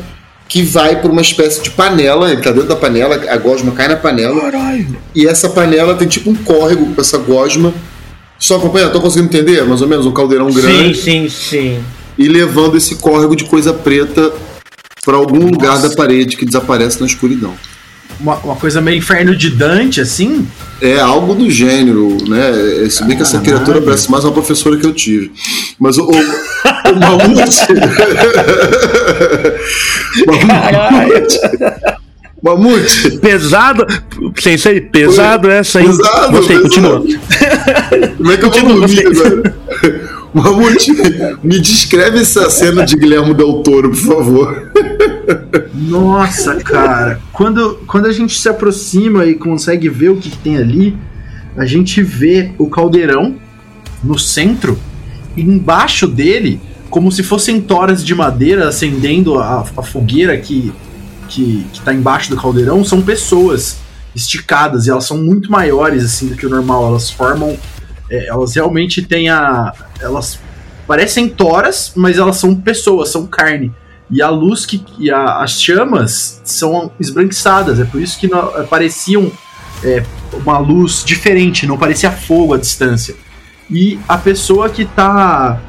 que 0.49 0.62
vai 0.62 1.00
para 1.00 1.11
uma 1.11 1.21
espécie 1.21 1.62
de 1.62 1.71
panela. 1.71 2.31
Ele 2.31 2.38
está 2.38 2.53
dentro 2.53 2.69
da 2.69 2.76
panela, 2.76 3.17
a 3.29 3.37
gosma 3.37 3.73
cai 3.73 3.88
na 3.88 3.97
panela. 3.97 4.41
Caralho. 4.41 4.97
E 5.15 5.26
essa 5.26 5.50
panela 5.50 5.95
tem 5.95 6.09
tipo 6.09 6.31
um 6.31 6.37
córrego 6.37 6.95
com 6.95 7.00
essa 7.00 7.19
gosma. 7.19 7.75
Só 8.38 8.57
acompanhando, 8.57 8.93
tô 8.93 9.00
conseguindo 9.00 9.35
entender? 9.35 9.65
Mais 9.65 9.83
ou 9.83 9.88
menos 9.88 10.07
um 10.07 10.12
caldeirão 10.12 10.50
grande 10.50 10.95
Sim, 10.95 11.29
sim, 11.29 11.29
sim. 11.29 11.85
e 12.19 12.29
levando 12.29 12.76
esse 12.76 12.97
córrego 12.97 13.35
de 13.35 13.45
coisa 13.45 13.73
preta 13.73 14.33
para 15.05 15.17
algum 15.17 15.38
lugar 15.38 15.81
da 15.81 15.91
parede 15.91 16.37
que 16.37 16.45
desaparece 16.45 17.00
na 17.00 17.07
escuridão. 17.07 17.55
Uma, 18.18 18.37
uma 18.37 18.56
coisa 18.56 18.80
meio 18.80 18.96
inferno 18.99 19.37
de 19.37 19.50
Dante, 19.50 20.00
assim. 20.00 20.46
É 20.80 20.99
algo 20.99 21.35
do 21.35 21.50
gênero, 21.50 22.16
né? 22.28 22.85
É, 22.85 22.88
Se 22.88 23.04
bem 23.04 23.16
que 23.16 23.23
essa 23.23 23.38
Caralho. 23.38 23.54
criatura 23.64 23.82
parece 23.82 24.11
mais 24.11 24.25
uma 24.25 24.32
professora 24.32 24.76
que 24.78 24.87
eu 24.87 24.92
tive. 24.94 25.30
Mas 25.78 25.99
o, 25.99 26.04
o, 26.04 26.11
o 26.11 26.99
mamute. 26.99 27.66
mamute. 30.26 31.38
Mamute. 32.42 33.11
Pesado. 33.18 33.87
Sensei, 34.38 34.80
pesado 34.80 35.50
essa 35.50 35.78
aí. 35.78 35.87
Pesado, 35.87 36.32
Gostei, 36.32 36.56
pesado. 36.58 36.62
continua. 36.62 37.04
Como 38.16 38.32
é 38.32 38.37
que 38.37 38.44
eu 38.44 38.50
vou 38.50 38.62
dormir 38.80 39.06
agora? 39.06 39.54
Mamute, 40.35 40.92
me 41.42 41.58
descreve 41.58 42.20
essa 42.20 42.50
cena 42.50 42.85
de 42.85 42.94
Guilherme 42.96 43.32
Del 43.35 43.62
Toro, 43.62 43.90
por 43.90 43.96
favor. 43.99 44.70
Nossa, 45.75 46.56
cara. 46.56 47.21
Quando, 47.33 47.80
quando 47.87 48.06
a 48.06 48.12
gente 48.12 48.38
se 48.38 48.49
aproxima 48.49 49.25
e 49.26 49.35
consegue 49.35 49.88
ver 49.88 50.11
o 50.11 50.16
que, 50.16 50.30
que 50.30 50.38
tem 50.38 50.56
ali, 50.56 50.97
a 51.56 51.64
gente 51.64 52.02
vê 52.02 52.52
o 52.59 52.68
caldeirão 52.68 53.37
no 54.02 54.18
centro 54.18 54.78
e 55.37 55.42
embaixo 55.42 56.06
dele, 56.06 56.61
como 56.90 57.11
se 57.11 57.23
fossem 57.23 57.61
toras 57.61 58.04
de 58.04 58.14
madeira 58.14 58.68
acendendo 58.68 59.38
a, 59.38 59.61
a 59.76 59.83
fogueira 59.83 60.37
que, 60.38 60.73
que, 61.28 61.66
que 61.73 61.80
tá 61.80 61.92
embaixo 61.92 62.30
do 62.30 62.37
caldeirão, 62.37 62.85
são 62.85 63.02
pessoas 63.02 63.78
esticadas 64.14 64.87
e 64.87 64.90
elas 64.90 65.04
são 65.04 65.18
muito 65.18 65.50
maiores 65.50 66.04
assim 66.04 66.28
do 66.28 66.37
que 66.37 66.47
o 66.47 66.50
normal. 66.50 66.87
Elas 66.87 67.11
formam. 67.11 67.56
é, 68.11 68.28
elas 68.28 68.54
realmente 68.54 69.02
têm 69.02 69.28
a. 69.28 69.73
Elas 70.00 70.38
parecem 70.87 71.28
toras, 71.28 71.92
mas 71.95 72.16
elas 72.16 72.37
são 72.37 72.54
pessoas, 72.54 73.11
são 73.11 73.26
carne. 73.26 73.73
E 74.11 74.23
a 74.23 74.29
luz 74.31 74.65
que. 74.65 74.85
E 74.99 75.11
a- 75.11 75.43
as 75.43 75.61
chamas 75.61 76.41
são 76.45 76.91
esbranquiçadas. 77.01 77.81
É 77.81 77.85
por 77.85 78.01
isso 78.01 78.19
que 78.19 78.29
não- 78.29 78.65
pareciam 78.67 79.31
é, 79.85 80.03
uma 80.33 80.59
luz 80.59 81.05
diferente, 81.05 81.67
não 81.67 81.77
parecia 81.77 82.11
fogo 82.11 82.55
à 82.55 82.59
distância. 82.59 83.15
E 83.71 83.99
a 84.09 84.17
pessoa 84.17 84.69
que 84.71 84.85
tá 84.85 85.61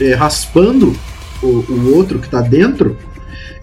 é, 0.00 0.12
raspando 0.14 0.94
o, 1.42 1.46
o 1.46 1.96
outro 1.96 2.18
que 2.18 2.28
tá 2.28 2.40
dentro, 2.40 2.96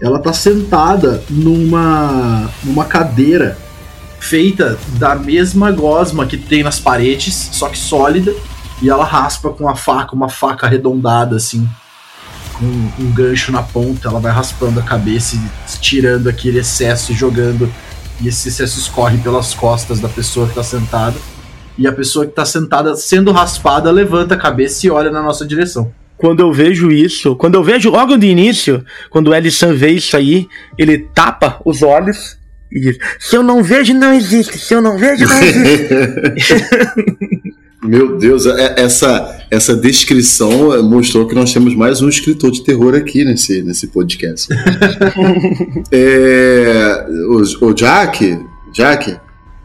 ela 0.00 0.18
tá 0.18 0.32
sentada 0.32 1.22
numa, 1.30 2.50
numa 2.64 2.84
cadeira 2.84 3.56
feita 4.18 4.78
da 4.98 5.14
mesma 5.14 5.70
gosma 5.70 6.26
que 6.26 6.36
tem 6.36 6.62
nas 6.62 6.80
paredes, 6.80 7.50
só 7.52 7.68
que 7.68 7.78
sólida, 7.78 8.34
e 8.82 8.88
ela 8.90 9.04
raspa 9.04 9.50
com 9.50 9.68
a 9.68 9.76
faca, 9.76 10.14
uma 10.14 10.28
faca 10.28 10.66
arredondada 10.66 11.36
assim, 11.36 11.68
com 12.58 12.64
um 12.64 13.12
gancho 13.12 13.52
na 13.52 13.62
ponta, 13.62 14.08
ela 14.08 14.20
vai 14.20 14.32
raspando 14.32 14.80
a 14.80 14.82
cabeça 14.82 15.36
e 15.36 15.78
tirando 15.78 16.28
aquele 16.28 16.58
excesso 16.58 17.12
e 17.12 17.14
jogando, 17.14 17.72
e 18.20 18.28
esse 18.28 18.48
excesso 18.48 18.78
escorre 18.78 19.18
pelas 19.18 19.54
costas 19.54 20.00
da 20.00 20.08
pessoa 20.08 20.48
que 20.48 20.54
tá 20.54 20.62
sentada. 20.62 21.16
E 21.76 21.86
a 21.86 21.92
pessoa 21.92 22.24
que 22.24 22.32
tá 22.32 22.44
sentada 22.44 22.94
sendo 22.94 23.32
raspada 23.32 23.90
levanta 23.90 24.34
a 24.34 24.38
cabeça 24.38 24.86
e 24.86 24.90
olha 24.90 25.10
na 25.10 25.20
nossa 25.20 25.44
direção 25.44 25.92
quando 26.16 26.40
eu 26.40 26.52
vejo 26.52 26.90
isso, 26.90 27.36
quando 27.36 27.56
eu 27.56 27.62
vejo 27.62 27.90
logo 27.90 28.16
de 28.16 28.26
início, 28.26 28.84
quando 29.10 29.28
o 29.28 29.34
Ellison 29.34 29.74
vê 29.74 29.90
isso 29.90 30.16
aí, 30.16 30.48
ele 30.78 30.98
tapa 31.14 31.60
os 31.64 31.82
olhos 31.82 32.38
e 32.72 32.80
diz: 32.80 32.98
Se 33.18 33.36
eu 33.36 33.42
não 33.42 33.62
vejo, 33.62 33.92
não 33.92 34.14
existe. 34.14 34.58
Se 34.58 34.74
eu 34.74 34.80
não 34.80 34.96
vejo, 34.96 35.26
não 35.26 35.42
existe. 35.42 36.54
Meu 37.84 38.16
Deus, 38.16 38.46
é, 38.46 38.80
essa, 38.80 39.46
essa 39.50 39.76
descrição 39.76 40.82
mostrou 40.82 41.26
que 41.26 41.34
nós 41.34 41.52
temos 41.52 41.74
mais 41.76 42.00
um 42.00 42.08
escritor 42.08 42.50
de 42.50 42.64
terror 42.64 42.94
aqui 42.94 43.26
nesse, 43.26 43.62
nesse 43.62 43.88
podcast. 43.88 44.48
é, 45.92 47.06
o, 47.28 47.66
o 47.66 47.74
Jack, 47.74 48.40
Jack, 48.72 49.20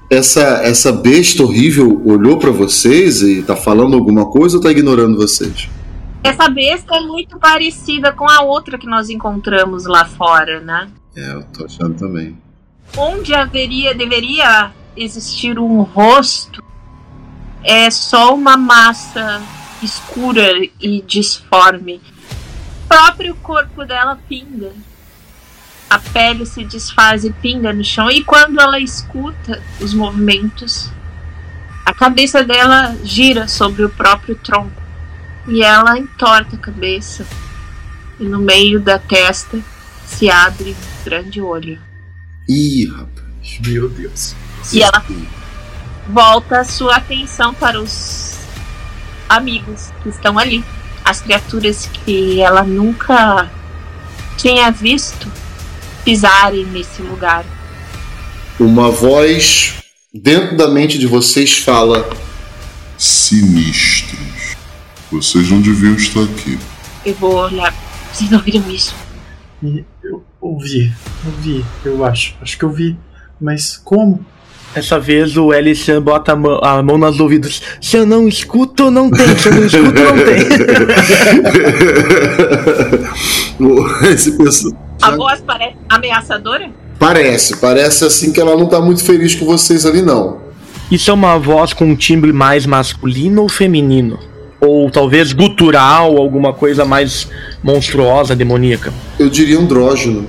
essa, 0.10 0.62
essa 0.64 0.92
besta 0.92 1.44
horrível 1.44 2.02
olhou 2.06 2.38
para 2.38 2.52
vocês 2.52 3.22
e 3.22 3.42
tá 3.42 3.56
falando 3.56 3.96
alguma 3.96 4.26
coisa 4.26 4.58
ou 4.58 4.62
tá 4.62 4.70
ignorando 4.70 5.16
vocês? 5.16 5.70
Essa 6.22 6.50
besta 6.50 6.98
é 6.98 7.00
muito 7.00 7.40
parecida 7.40 8.12
com 8.12 8.30
a 8.30 8.42
outra 8.42 8.78
que 8.78 8.86
nós 8.86 9.10
encontramos 9.10 9.86
lá 9.86 10.04
fora, 10.04 10.60
né? 10.60 10.90
É, 11.16 11.32
eu 11.32 11.44
tô 11.44 11.64
achando 11.64 11.94
também. 11.94 12.38
Onde 12.98 13.34
haveria, 13.34 13.96
deveria 13.96 14.72
existir 14.98 15.58
um 15.58 15.84
rosto, 15.84 16.62
é 17.64 17.90
só 17.90 18.34
uma 18.34 18.58
massa 18.58 19.42
escura 19.82 20.52
e 20.80 21.02
disforme. 21.02 22.02
O 22.84 22.88
próprio 22.88 23.36
corpo 23.36 23.86
dela 23.86 24.18
pinga. 24.28 24.72
A 25.90 25.98
pele 25.98 26.46
se 26.46 26.64
desfaz 26.64 27.26
e 27.26 27.32
pinga 27.32 27.74
no 27.74 27.84
chão, 27.84 28.12
e 28.12 28.24
quando 28.24 28.60
ela 28.60 28.80
escuta 28.80 29.62
os 29.80 29.94
movimentos, 29.94 30.92
a 31.84 31.94
cabeça 31.94 32.44
dela 32.44 32.96
gira 33.04 33.48
sobre 33.48 33.84
o 33.84 33.90
próprio 33.90 34.36
tronco. 34.36 34.80
E 35.48 35.64
ela 35.64 35.98
entorta 35.98 36.56
a 36.56 36.60
cabeça. 36.60 37.26
E 38.20 38.24
no 38.24 38.38
meio 38.38 38.80
da 38.80 39.00
testa 39.00 39.60
se 40.06 40.30
abre 40.30 40.72
um 40.72 41.04
grande 41.04 41.42
olho. 41.42 41.82
Ih, 42.48 42.86
rapaz. 42.86 43.60
Meu 43.66 43.90
Deus. 43.90 44.36
E 44.72 44.84
ela 44.84 45.04
volta 46.10 46.62
a 46.62 46.64
sua 46.64 46.96
atenção 46.96 47.54
para 47.54 47.80
os 47.80 48.36
amigos 49.30 49.92
que 50.02 50.10
estão 50.10 50.38
ali. 50.38 50.64
As 51.06 51.22
criaturas 51.22 51.86
que 51.86 52.42
ela 52.42 52.64
nunca 52.64 53.50
tinha 54.38 54.72
visto 54.72 55.32
pisarem 56.04 56.66
nesse 56.66 57.02
lugar. 57.02 57.46
Uma 58.60 58.90
voz 58.90 59.76
dentro 60.14 60.58
da 60.58 60.68
mente 60.68 60.98
de 60.98 61.08
vocês 61.08 61.60
fala: 61.60 62.10
Sinistro. 62.98 64.18
Vocês 65.12 65.50
não 65.50 65.62
deviam 65.62 65.96
estar 65.96 66.24
aqui. 66.24 66.60
Eu 67.06 67.16
vou 67.16 67.36
olhar. 67.36 67.74
Vocês 68.12 68.30
não 68.30 68.40
viram 68.40 68.70
isso? 68.70 68.94
Eu 70.04 70.26
ouvi, 70.42 70.92
ouvi, 71.26 71.66
eu 71.86 72.04
acho. 72.04 72.36
Acho 72.42 72.58
que 72.58 72.66
eu 72.66 72.72
vi. 72.72 72.98
Mas 73.40 73.78
como? 73.78 74.26
Essa 74.76 75.00
vez 75.00 75.36
o 75.36 75.52
Ellison 75.52 76.00
bota 76.00 76.34
a 76.34 76.36
mão, 76.36 76.60
a 76.62 76.84
mão 76.84 76.98
nos 76.98 77.20
ouvidos. 77.20 77.62
Se 77.82 77.98
eu 77.98 78.06
não 78.06 78.28
escuto, 78.28 78.92
não 78.92 79.10
tem. 79.10 79.28
Se 79.38 79.50
eu 79.50 79.56
não 79.56 79.66
escuto, 79.66 80.00
não 80.00 80.16
tem. 80.26 80.40
Esse 84.14 84.38
pessoal... 84.38 84.74
A 85.02 85.12
voz 85.12 85.42
parece 85.46 85.76
ameaçadora? 85.90 86.70
Parece, 87.00 87.58
parece 87.58 88.06
assim 88.06 88.32
que 88.32 88.40
ela 88.40 88.56
não 88.58 88.68
tá 88.68 88.80
muito 88.82 89.04
feliz 89.04 89.34
com 89.34 89.46
vocês 89.46 89.86
ali, 89.86 90.02
não. 90.02 90.38
Isso 90.92 91.10
é 91.10 91.14
uma 91.14 91.38
voz 91.38 91.74
com 91.74 91.86
um 91.86 91.96
timbre 91.96 92.34
mais 92.34 92.66
masculino 92.66 93.44
ou 93.44 93.50
feminino? 93.50 94.20
Ou 94.60 94.92
talvez 94.92 95.32
gutural, 95.32 96.18
alguma 96.18 96.54
coisa 96.54 96.84
mais 96.84 97.28
monstruosa, 97.64 98.36
demoníaca? 98.36 98.94
Eu 99.18 99.30
diria 99.30 99.58
andrógeno. 99.58 100.28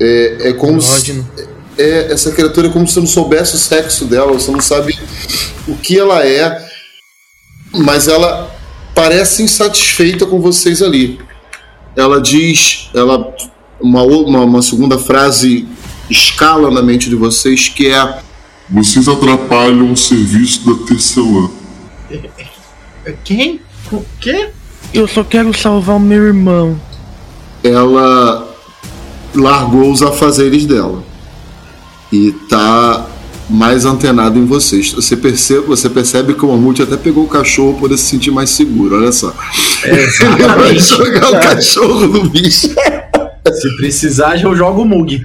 É, 0.00 0.48
é 0.48 0.52
como 0.54 0.74
andrógeno. 0.74 1.26
se. 1.36 1.57
É, 1.78 2.12
essa 2.12 2.32
criatura 2.32 2.66
é 2.66 2.70
como 2.70 2.88
se 2.88 2.94
você 2.94 3.00
não 3.00 3.06
soubesse 3.06 3.54
o 3.54 3.58
sexo 3.58 4.04
dela, 4.04 4.32
você 4.32 4.50
não 4.50 4.60
sabe 4.60 4.98
o 5.68 5.76
que 5.76 5.96
ela 5.96 6.26
é, 6.26 6.68
mas 7.72 8.08
ela 8.08 8.52
parece 8.92 9.44
insatisfeita 9.44 10.26
com 10.26 10.40
vocês 10.40 10.82
ali. 10.82 11.20
Ela 11.94 12.20
diz, 12.20 12.90
ela 12.92 13.32
uma, 13.80 14.02
uma, 14.02 14.40
uma 14.40 14.62
segunda 14.62 14.98
frase 14.98 15.68
escala 16.10 16.68
na 16.68 16.82
mente 16.82 17.08
de 17.08 17.14
vocês 17.14 17.68
que 17.68 17.86
é 17.86 18.18
vocês 18.68 19.06
atrapalham 19.06 19.92
o 19.92 19.96
serviço 19.96 20.66
da 20.66 20.84
tecelã. 20.84 21.48
Quem? 23.22 23.60
O 23.92 24.04
quê? 24.20 24.50
Eu 24.92 25.06
só 25.06 25.22
quero 25.22 25.56
salvar 25.56 25.96
o 25.96 26.00
meu 26.00 26.24
irmão. 26.24 26.78
Ela 27.62 28.52
largou 29.32 29.92
os 29.92 30.02
afazeres 30.02 30.66
dela 30.66 31.07
e 32.12 32.32
tá 32.48 33.06
mais 33.48 33.84
antenado 33.84 34.38
em 34.38 34.44
vocês. 34.44 34.92
Você 34.92 35.16
percebe, 35.16 35.66
você 35.66 35.88
percebe 35.88 36.34
que 36.34 36.44
o 36.44 36.48
Mamute 36.48 36.82
até 36.82 36.96
pegou 36.96 37.24
o 37.24 37.28
cachorro 37.28 37.72
para 37.72 37.80
poder 37.80 37.98
se 37.98 38.04
sentir 38.04 38.30
mais 38.30 38.50
seguro. 38.50 38.96
Olha 38.96 39.12
só. 39.12 39.32
É, 39.84 40.06
vai 40.56 40.76
jogar 40.78 41.30
o 41.30 41.40
cachorro 41.40 42.06
no 42.06 42.28
bicho. 42.28 42.68
Se 42.68 43.76
precisar, 43.76 44.40
eu 44.42 44.54
jogo 44.54 44.82
o 44.82 44.84
Mug. 44.84 45.24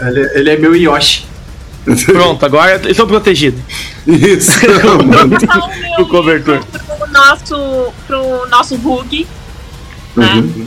ele, 0.00 0.30
ele 0.34 0.50
é 0.50 0.56
meu 0.56 0.76
Yoshi. 0.76 1.26
Pronto, 2.06 2.44
agora 2.44 2.80
eu 2.84 2.90
estou 2.90 3.06
protegido. 3.06 3.58
Isso. 4.06 4.52
o 5.98 6.06
cobertor. 6.06 6.62
Pro 6.64 7.10
nosso, 7.10 7.92
pro 8.06 8.48
nosso 8.48 8.74
Hug, 8.76 9.26
né? 10.14 10.34
Uhum. 10.34 10.66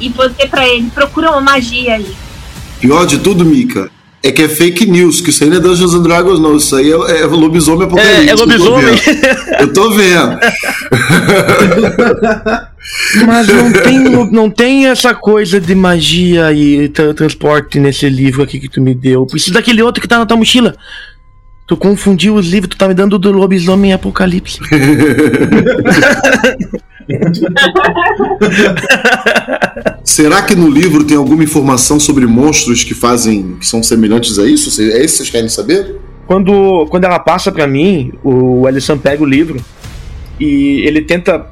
E 0.00 0.08
você 0.08 0.46
pra 0.46 0.66
ele, 0.66 0.90
procura 0.90 1.30
uma 1.30 1.40
magia 1.40 1.94
aí. 1.94 2.16
Pior 2.80 3.06
de 3.06 3.18
tudo, 3.18 3.44
Mika, 3.44 3.90
é 4.22 4.30
que 4.30 4.42
é 4.42 4.48
fake 4.48 4.86
news, 4.86 5.20
que 5.20 5.30
isso 5.30 5.44
aí 5.44 5.50
não 5.50 5.56
é 5.56 5.60
Dungeons 5.60 5.94
and 5.94 6.02
Dragons, 6.02 6.40
não. 6.40 6.56
Isso 6.56 6.76
aí 6.76 6.90
é, 6.90 7.22
é 7.22 7.26
lobisomem 7.26 7.86
apocalipse. 7.86 8.28
É, 8.28 8.30
é 8.30 8.34
lobisomem. 8.34 8.94
Eu 9.58 9.72
tô 9.72 9.90
vendo. 9.90 10.38
Mas 13.26 13.46
não 13.46 13.72
tem, 13.72 13.98
não 14.30 14.50
tem 14.50 14.86
essa 14.86 15.14
coisa 15.14 15.60
de 15.60 15.74
magia 15.74 16.52
e 16.52 16.88
tra 16.88 17.14
transporte 17.14 17.78
nesse 17.78 18.08
livro 18.08 18.42
aqui 18.42 18.58
que 18.58 18.68
tu 18.68 18.80
me 18.80 18.94
deu. 18.94 19.26
Preciso 19.26 19.52
daquele 19.52 19.82
outro 19.82 20.00
que 20.00 20.08
tá 20.08 20.18
na 20.18 20.26
tua 20.26 20.36
mochila. 20.36 20.74
Tu 21.70 21.76
confundiu 21.76 22.34
os 22.34 22.48
livros, 22.48 22.70
tu 22.70 22.76
tá 22.76 22.88
me 22.88 22.94
dando 22.94 23.16
do 23.16 23.30
lobisomem 23.30 23.92
apocalipse. 23.92 24.58
Será 30.02 30.42
que 30.42 30.56
no 30.56 30.68
livro 30.68 31.04
tem 31.04 31.16
alguma 31.16 31.44
informação 31.44 32.00
sobre 32.00 32.26
monstros 32.26 32.82
que 32.82 32.92
fazem. 32.92 33.54
que 33.60 33.66
são 33.68 33.84
semelhantes 33.84 34.36
a 34.36 34.46
isso? 34.46 34.82
É 34.82 35.04
isso 35.04 35.18
que 35.18 35.18
vocês 35.18 35.30
querem 35.30 35.48
saber? 35.48 35.94
Quando, 36.26 36.88
quando 36.90 37.04
ela 37.04 37.20
passa 37.20 37.52
para 37.52 37.68
mim, 37.68 38.14
o 38.24 38.68
Ellison 38.68 38.98
pega 38.98 39.22
o 39.22 39.26
livro 39.26 39.64
e 40.40 40.82
ele 40.84 41.02
tenta 41.02 41.46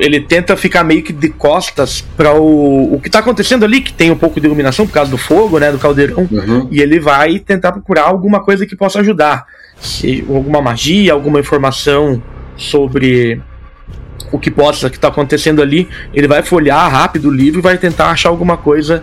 ele 0.00 0.20
tenta 0.20 0.56
ficar 0.56 0.82
meio 0.82 1.02
que 1.02 1.12
de 1.12 1.28
costas 1.28 2.00
para 2.16 2.34
o, 2.34 2.94
o 2.94 3.00
que 3.00 3.10
tá 3.10 3.18
acontecendo 3.18 3.64
ali, 3.64 3.80
que 3.80 3.92
tem 3.92 4.10
um 4.10 4.16
pouco 4.16 4.40
de 4.40 4.46
iluminação 4.46 4.86
por 4.86 4.92
causa 4.92 5.10
do 5.10 5.18
fogo, 5.18 5.58
né, 5.58 5.70
do 5.70 5.78
caldeirão, 5.78 6.26
uhum. 6.30 6.68
e 6.70 6.80
ele 6.80 6.98
vai 6.98 7.38
tentar 7.38 7.72
procurar 7.72 8.04
alguma 8.04 8.40
coisa 8.40 8.64
que 8.64 8.74
possa 8.74 9.00
ajudar. 9.00 9.44
Se, 9.78 10.24
alguma 10.28 10.62
magia, 10.62 11.12
alguma 11.12 11.40
informação 11.40 12.22
sobre 12.56 13.40
o 14.32 14.38
que 14.38 14.50
possa 14.50 14.88
que 14.88 14.98
tá 14.98 15.08
acontecendo 15.08 15.60
ali, 15.60 15.88
ele 16.14 16.28
vai 16.28 16.42
folhear 16.42 16.90
rápido 16.90 17.28
o 17.28 17.30
livro 17.30 17.60
e 17.60 17.62
vai 17.62 17.76
tentar 17.76 18.10
achar 18.10 18.28
alguma 18.28 18.56
coisa 18.56 19.02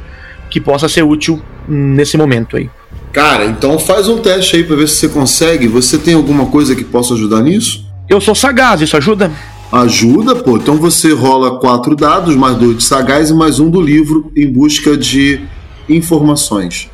que 0.50 0.60
possa 0.60 0.88
ser 0.88 1.04
útil 1.04 1.42
nesse 1.68 2.18
momento 2.18 2.58
aí. 2.58 2.70
Cara, 3.12 3.46
então 3.46 3.78
faz 3.80 4.08
um 4.08 4.20
teste 4.20 4.58
aí 4.58 4.64
para 4.64 4.76
ver 4.76 4.88
se 4.88 4.96
você 4.96 5.10
consegue. 5.10 5.68
Você 5.68 5.98
tem 5.98 6.14
alguma 6.14 6.46
coisa 6.46 6.76
que 6.76 6.84
possa 6.84 7.14
ajudar 7.14 7.42
nisso? 7.42 7.86
Eu 8.08 8.22
sou 8.22 8.36
sagaz, 8.36 8.82
isso 8.82 8.96
ajuda? 8.96 9.32
Ajuda, 9.72 10.36
pô. 10.36 10.58
Então 10.58 10.78
você 10.78 11.14
rola 11.14 11.60
quatro 11.60 11.96
dados, 11.96 12.36
mais 12.36 12.56
dois 12.58 12.78
de 12.78 12.84
sagaz 12.84 13.30
e 13.30 13.34
mais 13.34 13.60
um 13.60 13.70
do 13.70 13.82
livro 13.82 14.32
em 14.36 14.50
busca 14.50 14.96
de 14.96 15.42
informações. 15.90 16.90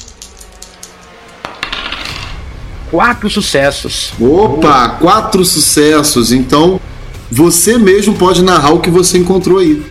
Quatro 2.90 3.30
sucessos. 3.30 4.14
Opa, 4.20 4.90
quatro 4.90 5.46
sucessos. 5.46 6.32
Então 6.32 6.80
você 7.30 7.78
mesmo 7.78 8.16
pode 8.16 8.44
narrar 8.44 8.72
o 8.72 8.80
que 8.80 8.90
você 8.90 9.18
encontrou 9.20 9.60
aí. 9.60 9.84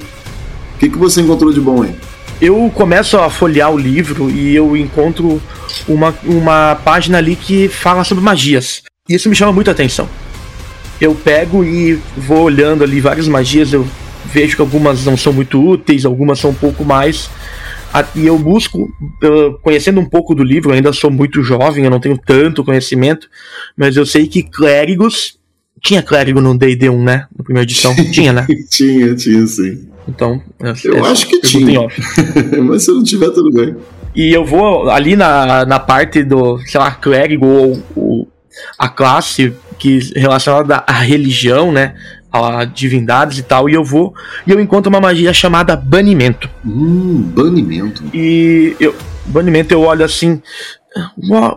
que, 0.78 0.88
que 0.88 0.98
você 0.98 1.20
encontrou 1.20 1.52
de 1.52 1.60
bom 1.60 1.82
aí? 1.82 1.94
Eu 2.40 2.68
começo 2.74 3.16
a 3.16 3.30
folhear 3.30 3.70
o 3.70 3.78
livro 3.78 4.28
e 4.28 4.56
eu 4.56 4.76
encontro 4.76 5.40
uma, 5.86 6.12
uma 6.24 6.74
página 6.84 7.18
ali 7.18 7.36
que 7.36 7.68
fala 7.68 8.02
sobre 8.02 8.24
magias. 8.24 8.82
E 9.08 9.14
isso 9.14 9.28
me 9.28 9.36
chama 9.36 9.52
muita 9.52 9.70
atenção. 9.70 10.08
Eu 11.02 11.16
pego 11.16 11.64
e 11.64 11.98
vou 12.16 12.44
olhando 12.44 12.84
ali 12.84 13.00
várias 13.00 13.26
magias, 13.26 13.72
eu 13.72 13.84
vejo 14.26 14.54
que 14.54 14.62
algumas 14.62 15.04
não 15.04 15.16
são 15.16 15.32
muito 15.32 15.60
úteis, 15.60 16.04
algumas 16.04 16.38
são 16.38 16.50
um 16.50 16.54
pouco 16.54 16.84
mais. 16.84 17.28
E 18.14 18.24
eu 18.24 18.38
busco, 18.38 18.88
conhecendo 19.62 20.00
um 20.00 20.08
pouco 20.08 20.32
do 20.32 20.44
livro, 20.44 20.72
ainda 20.72 20.92
sou 20.92 21.10
muito 21.10 21.42
jovem, 21.42 21.82
eu 21.84 21.90
não 21.90 21.98
tenho 21.98 22.16
tanto 22.16 22.62
conhecimento, 22.62 23.28
mas 23.76 23.96
eu 23.96 24.06
sei 24.06 24.28
que 24.28 24.44
clérigos. 24.44 25.36
Tinha 25.82 26.04
clérigo 26.04 26.40
no 26.40 26.56
DD 26.56 26.88
1, 26.88 27.02
né? 27.02 27.26
Na 27.36 27.42
primeira 27.42 27.64
edição. 27.64 27.92
Tinha, 28.12 28.32
né? 28.32 28.46
tinha, 28.70 29.16
tinha 29.16 29.44
sim. 29.48 29.88
Então. 30.06 30.40
Eu 30.84 31.04
acho 31.04 31.26
que 31.26 31.40
tinha. 31.40 31.80
mas 32.62 32.84
se 32.84 32.92
não 32.92 33.02
tiver, 33.02 33.30
tudo 33.30 33.50
bem. 33.50 33.74
E 34.14 34.32
eu 34.32 34.44
vou 34.44 34.88
ali 34.88 35.16
na, 35.16 35.64
na 35.64 35.80
parte 35.80 36.22
do, 36.22 36.60
sei 36.60 36.78
lá, 36.78 36.92
clérigo 36.92 37.46
ou, 37.46 37.82
ou 37.96 38.28
a 38.78 38.88
classe 38.88 39.52
que 39.78 39.98
relacionada 40.14 40.84
à 40.86 40.92
religião, 40.92 41.72
né? 41.72 41.94
a 42.32 42.64
divindades 42.64 43.38
e 43.38 43.42
tal, 43.42 43.68
e 43.68 43.74
eu 43.74 43.84
vou 43.84 44.14
e 44.46 44.50
eu 44.50 44.58
encontro 44.58 44.88
uma 44.88 45.00
magia 45.00 45.34
chamada 45.34 45.76
banimento. 45.76 46.48
Hum, 46.64 47.30
banimento. 47.34 48.02
E 48.14 48.74
eu, 48.80 48.94
banimento 49.26 49.74
eu 49.74 49.82
olho 49.82 50.02
assim, 50.02 50.40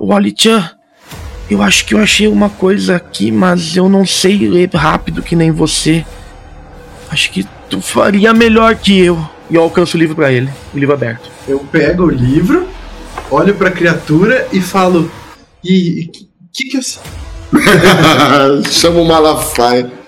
Wally-chan, 0.02 0.70
eu 1.50 1.62
acho 1.62 1.86
que 1.86 1.94
eu 1.94 2.00
achei 2.00 2.28
uma 2.28 2.50
coisa 2.50 2.98
aqui, 2.98 3.32
mas 3.32 3.78
eu 3.78 3.88
não 3.88 4.06
sei 4.06 4.50
ler 4.50 4.70
rápido 4.74 5.24
que 5.24 5.36
nem 5.36 5.52
você. 5.52 6.06
Acho 7.10 7.32
que 7.32 7.48
tu 7.70 7.80
faria 7.82 8.34
melhor 8.34 8.76
que 8.76 9.00
eu. 9.00 9.18
E 9.50 9.56
eu 9.56 9.62
alcanço 9.62 9.96
o 9.96 10.00
livro 10.00 10.16
para 10.16 10.32
ele, 10.32 10.50
o 10.74 10.78
livro 10.78 10.94
aberto. 10.94 11.30
Eu 11.48 11.60
pego 11.60 12.04
o 12.04 12.10
livro, 12.10 12.68
olho 13.30 13.54
para 13.54 13.70
a 13.70 13.72
criatura 13.72 14.48
e 14.52 14.60
falo: 14.60 15.10
"E 15.64 16.10
que 16.52 16.64
que 16.70 16.78
é 16.78 16.80
isso?" 16.80 17.00
Chama 18.72 19.00
o 19.00 19.06
Malafaia 19.06 20.06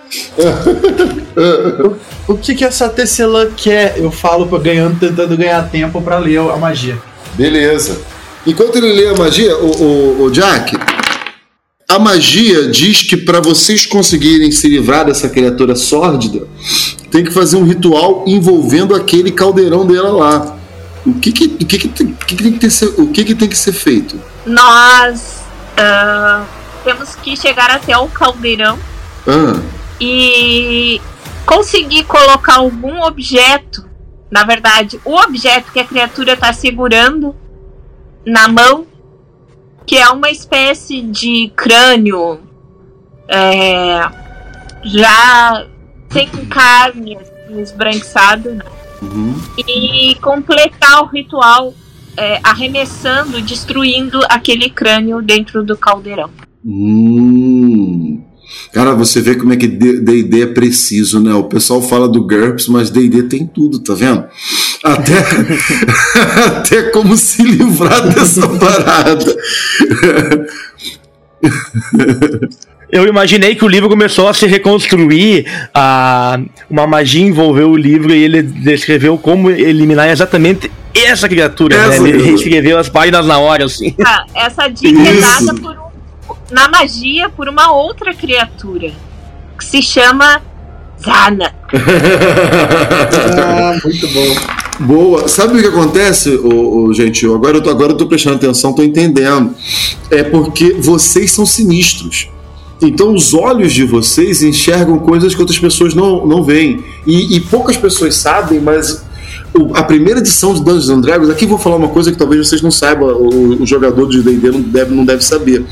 o, 2.28 2.34
o 2.34 2.38
que 2.38 2.56
que 2.56 2.64
essa 2.64 2.90
tecelã 2.90 3.50
quer? 3.56 3.98
Eu 3.98 4.12
falo 4.12 4.46
ganhando, 4.60 5.00
tentando 5.00 5.36
ganhar 5.38 5.70
tempo 5.70 6.02
para 6.02 6.18
ler 6.18 6.40
a 6.40 6.58
magia. 6.58 6.98
Beleza. 7.34 8.00
Enquanto 8.46 8.78
ele 8.78 8.94
lê 8.94 9.10
a 9.10 9.16
magia, 9.16 9.58
o, 9.58 9.84
o, 9.84 10.24
o 10.24 10.32
Jack, 10.32 10.78
a 11.88 12.00
magia 12.00 12.68
diz 12.70 13.04
que 13.04 13.18
para 13.18 13.42
vocês 13.42 13.86
conseguirem 13.86 14.52
se 14.52 14.68
livrar 14.68 15.06
dessa 15.06 15.28
criatura 15.30 15.76
sórdida, 15.76 16.48
tem 17.12 17.24
que 17.24 17.32
fazer 17.32 17.58
um 17.58 17.64
ritual 17.64 18.24
envolvendo 18.26 18.96
aquele 18.96 19.32
caldeirão 19.32 19.86
dela 19.86 20.12
lá. 20.12 20.58
O 21.06 21.14
que 21.14 21.32
que, 21.32 21.46
o 21.46 21.66
que, 21.66 21.78
que, 21.78 21.88
tem, 21.88 22.08
que, 22.28 22.36
tem, 22.36 22.52
que, 22.54 22.70
ser, 22.70 22.94
o 22.98 23.08
que, 23.08 23.24
que 23.24 23.36
tem 23.36 23.48
que 23.48 23.58
ser 23.58 23.72
feito? 23.72 24.20
Nós 24.46 25.42
uh, 25.78 26.57
temos 26.88 27.16
que 27.16 27.36
chegar 27.36 27.70
até 27.70 27.98
o 27.98 28.08
caldeirão. 28.08 28.80
Ah 29.28 29.78
e 30.00 31.02
conseguir 31.46 32.04
colocar 32.06 32.58
algum 32.58 33.02
objeto, 33.04 33.88
na 34.30 34.44
verdade, 34.44 35.00
o 35.04 35.16
objeto 35.16 35.72
que 35.72 35.80
a 35.80 35.86
criatura 35.86 36.34
está 36.34 36.54
segurando 36.54 37.36
na 38.26 38.48
mão, 38.48 38.86
que 39.86 39.98
é 39.98 40.10
uma 40.10 40.30
espécie 40.30 41.02
de 41.02 41.52
crânio 41.56 42.42
é, 43.28 44.02
já 44.84 45.68
sem 46.10 46.28
carne, 46.48 47.18
assim, 47.18 47.62
esbranquiçado, 47.62 48.52
né? 48.52 48.66
uhum. 49.02 49.36
e 49.58 50.16
completar 50.22 51.02
o 51.04 51.06
ritual 51.06 51.74
é, 52.18 52.40
arremessando, 52.44 53.42
destruindo 53.42 54.20
aquele 54.30 54.70
crânio 54.70 55.22
dentro 55.22 55.64
do 55.64 55.78
caldeirão. 55.78 56.30
Hum. 56.68 58.22
Cara, 58.74 58.94
você 58.94 59.22
vê 59.22 59.36
como 59.36 59.54
é 59.54 59.56
que 59.56 59.68
D&D 59.68 60.42
é 60.42 60.46
preciso, 60.46 61.20
né? 61.22 61.34
O 61.34 61.46
pessoal 61.46 61.82
fala 61.82 62.08
do 62.08 62.22
GURPS, 62.22 62.68
mas 62.68 62.90
D&D 62.90 63.24
tem 63.24 63.48
tudo, 63.48 63.80
tá 63.80 63.94
vendo? 63.94 64.26
Até, 64.84 65.14
até 66.46 66.84
como 66.92 67.16
se 67.16 67.44
livrar 67.44 68.08
dessa 68.10 68.48
parada. 68.60 69.38
Eu 72.92 73.06
imaginei 73.08 73.56
que 73.56 73.66
o 73.66 73.68
livro 73.68 73.90
começou 73.90 74.28
a 74.28 74.34
se 74.34 74.46
reconstruir, 74.46 75.46
a, 75.74 76.40
uma 76.70 76.86
magia 76.88 77.26
envolveu 77.26 77.70
o 77.70 77.78
livro 77.78 78.14
e 78.14 78.24
ele 78.24 78.42
descreveu 78.42 79.18
como 79.18 79.50
eliminar 79.50 80.10
exatamente 80.10 80.72
essa 80.94 81.28
criatura. 81.28 81.76
Essa 81.76 82.02
né? 82.02 82.10
Ele 82.10 82.24
reescreveu 82.24 82.78
as 82.78 82.90
páginas 82.90 83.26
na 83.26 83.40
hora, 83.40 83.66
assim. 83.66 83.94
Ah, 84.06 84.26
essa 84.34 84.68
dica 84.68 85.02
é 85.02 85.14
dada 85.20 85.54
por 85.56 85.72
um 85.72 85.87
na 86.52 86.70
magia 86.70 87.30
por 87.30 87.48
uma 87.50 87.72
outra 87.72 88.14
criatura 88.14 88.92
que 89.58 89.66
se 89.66 89.82
chama 89.82 90.42
Zana. 91.00 91.54
ah, 93.44 93.78
muito 93.84 94.08
bom. 94.08 94.36
Boa. 94.80 95.28
Sabe 95.28 95.58
o 95.58 95.62
que 95.62 95.68
acontece, 95.68 96.30
ô, 96.30 96.86
ô, 96.86 96.94
gente? 96.94 97.26
Agora 97.26 97.58
eu, 97.58 97.62
tô, 97.62 97.70
agora 97.70 97.92
eu 97.94 97.98
tô 97.98 98.06
prestando 98.06 98.36
atenção, 98.36 98.74
tô 98.74 98.84
entendendo. 98.84 99.56
É 100.12 100.24
porque 100.24 100.74
vocês 100.74 101.32
são 101.32 101.46
sinistros. 101.46 102.30
Então 102.82 103.14
os 103.14 103.34
olhos 103.34 103.74
de 103.74 103.84
vocês 103.84 104.44
enxergam 104.44 105.00
coisas 105.00 105.34
que 105.34 105.42
outras 105.42 105.58
pessoas 105.58 105.96
não, 105.96 106.26
não 106.28 106.44
veem. 106.44 106.84
E, 107.06 107.36
e 107.36 107.40
poucas 107.42 107.76
pessoas 107.76 108.16
sabem, 108.16 108.60
mas 108.60 109.04
a 109.74 109.84
primeira 109.84 110.20
edição 110.20 110.54
de 110.54 110.62
Dungeons 110.64 110.90
and 110.90 111.02
Dragons, 111.02 111.30
aqui 111.30 111.46
vou 111.46 111.58
falar 111.58 111.76
uma 111.76 111.90
coisa 111.90 112.12
que 112.12 112.18
talvez 112.18 112.48
vocês 112.48 112.62
não 112.62 112.72
saibam, 112.72 113.10
o, 113.10 113.62
o 113.62 113.66
jogador 113.66 114.08
de 114.10 114.22
D&D 114.22 114.52
não 114.52 114.62
deve, 114.62 114.96
não 114.96 115.06
deve 115.06 115.24
saber, 115.24 115.66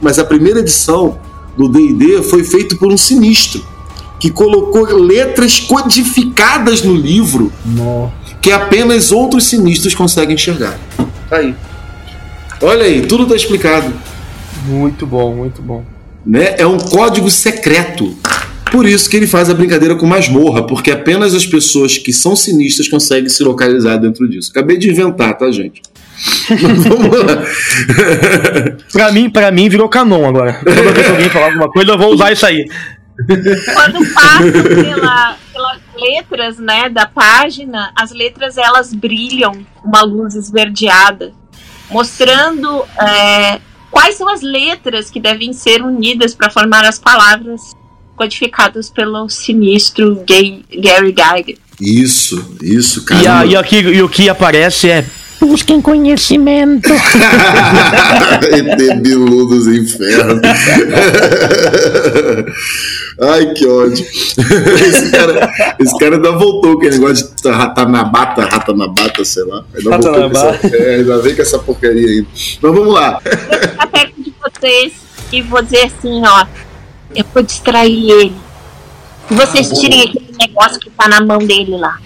mas 0.00 0.18
a 0.18 0.24
primeira 0.24 0.60
edição 0.60 1.18
do 1.56 1.68
D&D 1.68 2.22
foi 2.22 2.44
feito 2.44 2.76
por 2.76 2.92
um 2.92 2.96
sinistro, 2.96 3.64
que 4.20 4.30
colocou 4.30 4.84
letras 4.96 5.60
codificadas 5.60 6.82
no 6.82 6.94
livro, 6.94 7.52
que 8.40 8.50
apenas 8.50 9.12
outros 9.12 9.44
sinistros 9.44 9.94
conseguem 9.94 10.34
enxergar. 10.34 10.78
Tá 11.28 11.36
aí. 11.36 11.54
Olha 12.62 12.84
aí, 12.84 13.06
tudo 13.06 13.24
está 13.24 13.36
explicado. 13.36 13.92
Muito 14.66 15.06
bom, 15.06 15.34
muito 15.34 15.62
bom. 15.62 15.84
Né? 16.26 16.54
É 16.58 16.66
um 16.66 16.78
código 16.78 17.30
secreto 17.30 18.14
por 18.70 18.86
isso 18.86 19.08
que 19.08 19.16
ele 19.16 19.26
faz 19.26 19.50
a 19.50 19.54
brincadeira 19.54 19.94
com 19.94 20.06
masmorra, 20.06 20.66
porque 20.66 20.90
apenas 20.90 21.34
as 21.34 21.46
pessoas 21.46 21.98
que 21.98 22.12
são 22.12 22.36
sinistras 22.36 22.88
conseguem 22.88 23.28
se 23.28 23.42
localizar 23.42 23.96
dentro 23.96 24.28
disso. 24.28 24.50
Acabei 24.50 24.76
de 24.76 24.90
inventar, 24.90 25.36
tá, 25.36 25.50
gente? 25.50 25.82
Vamos 26.48 27.24
lá. 27.24 27.44
pra 28.92 29.12
mim, 29.12 29.30
pra 29.30 29.50
mim 29.50 29.68
virou 29.68 29.88
canon 29.88 30.28
agora. 30.28 30.54
Toda 30.64 30.92
vez 30.92 31.06
que 31.06 31.12
alguém 31.12 31.28
falar 31.28 31.46
alguma 31.46 31.70
coisa, 31.70 31.92
eu 31.92 31.98
vou 31.98 32.12
usar 32.12 32.32
isso 32.32 32.46
aí. 32.46 32.64
Quando 33.74 34.14
passa 34.14 34.62
pela, 34.62 35.36
pelas 35.52 35.80
letras, 35.96 36.58
né, 36.58 36.88
da 36.88 37.06
página, 37.06 37.92
as 37.96 38.12
letras 38.12 38.56
elas 38.56 38.94
brilham 38.94 39.66
uma 39.84 40.02
luz 40.02 40.36
esverdeada, 40.36 41.32
mostrando 41.90 42.84
é, 43.00 43.60
quais 43.90 44.14
são 44.14 44.28
as 44.28 44.40
letras 44.40 45.10
que 45.10 45.18
devem 45.18 45.52
ser 45.52 45.82
unidas 45.82 46.34
para 46.34 46.48
formar 46.48 46.84
as 46.84 46.98
palavras 46.98 47.60
codificados 48.18 48.90
pelo 48.90 49.28
sinistro 49.30 50.22
Gay, 50.26 50.64
Gary 50.82 51.12
Gygax. 51.12 51.58
Isso, 51.80 52.56
isso, 52.60 53.04
cara. 53.04 53.46
E, 53.46 53.50
e, 53.50 53.56
aqui, 53.56 53.78
e 53.78 54.02
o 54.02 54.08
que 54.08 54.28
aparece 54.28 54.90
é 54.90 55.04
Busquem 55.40 55.80
conhecimento. 55.80 56.90
ET 58.42 59.00
Bilu 59.00 59.46
dos 59.46 59.68
infernos. 59.68 60.42
Ai, 63.20 63.52
que 63.54 63.66
ódio. 63.66 64.04
Esse 64.04 65.10
cara, 65.10 65.76
esse 65.78 65.98
cara 65.98 66.16
ainda 66.16 66.32
voltou 66.32 66.74
com 66.74 66.78
aquele 66.78 66.98
negócio 66.98 67.30
de 67.34 67.50
ratanabata, 67.50 68.42
ratanabata, 68.46 69.24
sei 69.24 69.44
lá. 69.44 69.64
Ainda 69.74 69.90
voltou 69.90 70.30
com 70.30 70.36
essa, 70.36 70.66
é, 70.76 70.96
ainda 70.96 71.18
vem 71.22 71.34
com 71.34 71.42
essa 71.42 71.58
porcaria 71.58 72.06
aí. 72.06 72.26
Mas 72.60 72.74
vamos 72.74 72.92
lá. 72.92 73.20
Eu 73.24 73.38
vou 73.48 73.58
ficar 73.60 73.86
perto 73.86 74.14
de 74.22 74.34
vocês 74.42 74.92
e 75.32 75.42
vou 75.42 75.62
dizer 75.62 75.84
assim, 75.84 76.20
ó. 76.26 76.46
Eu 77.18 77.24
vou 77.34 77.42
distrair 77.42 78.10
ele. 78.12 78.36
E 79.28 79.34
vocês 79.34 79.72
ah, 79.72 79.74
tirem 79.74 80.02
aquele 80.02 80.32
negócio 80.38 80.78
que 80.78 80.88
tá 80.88 81.08
na 81.08 81.20
mão 81.20 81.38
dele 81.38 81.76
lá. 81.76 81.98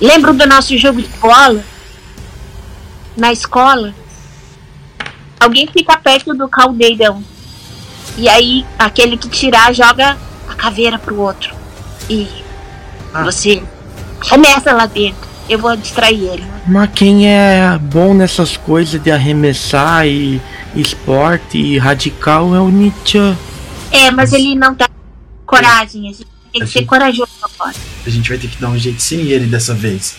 Lembram 0.00 0.34
do 0.34 0.44
nosso 0.44 0.76
jogo 0.76 1.00
de 1.00 1.08
bola? 1.20 1.62
Na 3.16 3.32
escola? 3.32 3.94
Alguém 5.38 5.68
fica 5.68 5.96
perto 5.96 6.34
do 6.34 6.48
caldeirão. 6.48 7.22
E 8.18 8.28
aí, 8.28 8.66
aquele 8.76 9.16
que 9.16 9.28
tirar 9.28 9.72
joga 9.72 10.18
a 10.48 10.54
caveira 10.54 10.98
pro 10.98 11.20
outro. 11.20 11.54
E 12.10 12.28
ah. 13.14 13.22
você 13.22 13.62
começa 14.28 14.72
lá 14.72 14.86
dentro. 14.86 15.28
Eu 15.48 15.60
vou 15.60 15.76
distrair 15.76 16.24
ele. 16.24 16.44
Mas 16.66 16.90
quem 16.92 17.28
é 17.28 17.78
bom 17.80 18.12
nessas 18.14 18.56
coisas 18.56 19.00
de 19.00 19.12
arremessar 19.12 20.08
e 20.08 20.42
esporte 20.74 21.56
e 21.56 21.78
radical 21.78 22.52
é 22.52 22.58
o 22.58 22.68
Nietzsche. 22.68 23.36
É, 23.94 24.10
mas 24.10 24.32
ele 24.32 24.54
não 24.54 24.74
dá 24.74 24.88
coragem. 25.46 26.08
A 26.08 26.12
gente 26.12 26.26
Tem 26.52 26.62
que 26.62 26.66
ser 26.66 26.84
corajoso 26.84 27.30
agora. 27.42 27.74
A 28.06 28.10
gente 28.10 28.28
vai 28.28 28.38
ter 28.38 28.48
que 28.48 28.60
dar 28.60 28.70
um 28.70 28.78
jeito 28.78 29.00
sem 29.00 29.20
ele 29.20 29.46
dessa 29.46 29.72
vez. 29.72 30.16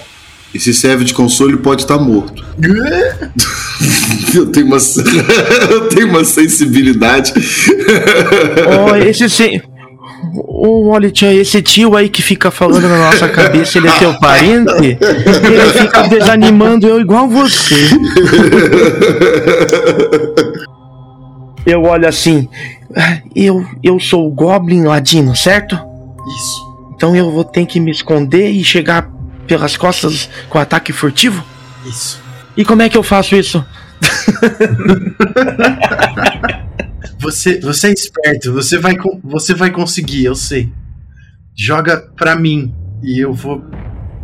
E 0.53 0.59
se 0.59 0.73
serve 0.73 1.03
de 1.03 1.13
consolo, 1.13 1.49
ele 1.49 1.57
pode 1.57 1.81
estar 1.81 1.97
morto. 1.97 2.45
eu, 4.33 4.45
tenho 4.47 4.67
uma, 4.67 4.77
eu 5.69 5.89
tenho 5.89 6.07
uma 6.07 6.23
sensibilidade. 6.23 7.33
Oh, 8.89 8.95
esse 8.95 9.29
sim. 9.29 9.59
Ô, 10.33 10.89
olha, 10.89 11.11
tia, 11.11 11.33
esse 11.33 11.61
tio 11.61 11.95
aí 11.95 12.07
que 12.07 12.21
fica 12.21 12.49
falando 12.49 12.87
na 12.87 13.11
nossa 13.11 13.27
cabeça, 13.27 13.77
ele 13.77 13.89
é 13.89 13.99
teu 13.99 14.17
parente? 14.17 14.73
Ele 14.73 15.71
fica 15.77 16.07
desanimando 16.07 16.87
eu 16.87 17.01
igual 17.01 17.27
você. 17.27 17.75
Eu 21.65 21.81
olho 21.81 22.07
assim, 22.07 22.47
eu, 23.35 23.65
eu 23.83 23.99
sou 23.99 24.27
o 24.27 24.31
Goblin 24.31 24.83
Ladino, 24.83 25.35
certo? 25.35 25.75
Isso. 25.75 26.75
Então 26.95 27.15
eu 27.15 27.31
vou 27.31 27.43
ter 27.43 27.65
que 27.65 27.79
me 27.79 27.91
esconder 27.91 28.49
e 28.49 28.63
chegar 28.63 29.09
pelas 29.47 29.77
costas 29.77 30.29
com 30.49 30.57
ataque 30.57 30.91
furtivo? 30.91 31.43
Isso. 31.85 32.21
E 32.57 32.63
como 32.63 32.81
é 32.81 32.89
que 32.89 32.97
eu 32.97 33.03
faço 33.03 33.35
isso? 33.35 33.63
Você, 37.25 37.59
você 37.59 37.87
é 37.87 37.93
esperto, 37.93 38.53
você 38.53 38.77
vai, 38.77 38.95
você 39.23 39.55
vai 39.55 39.71
conseguir, 39.71 40.25
eu 40.25 40.35
sei. 40.35 40.71
Joga 41.55 41.97
pra 42.15 42.35
mim 42.35 42.71
e 43.01 43.19
eu 43.19 43.33
vou 43.33 43.65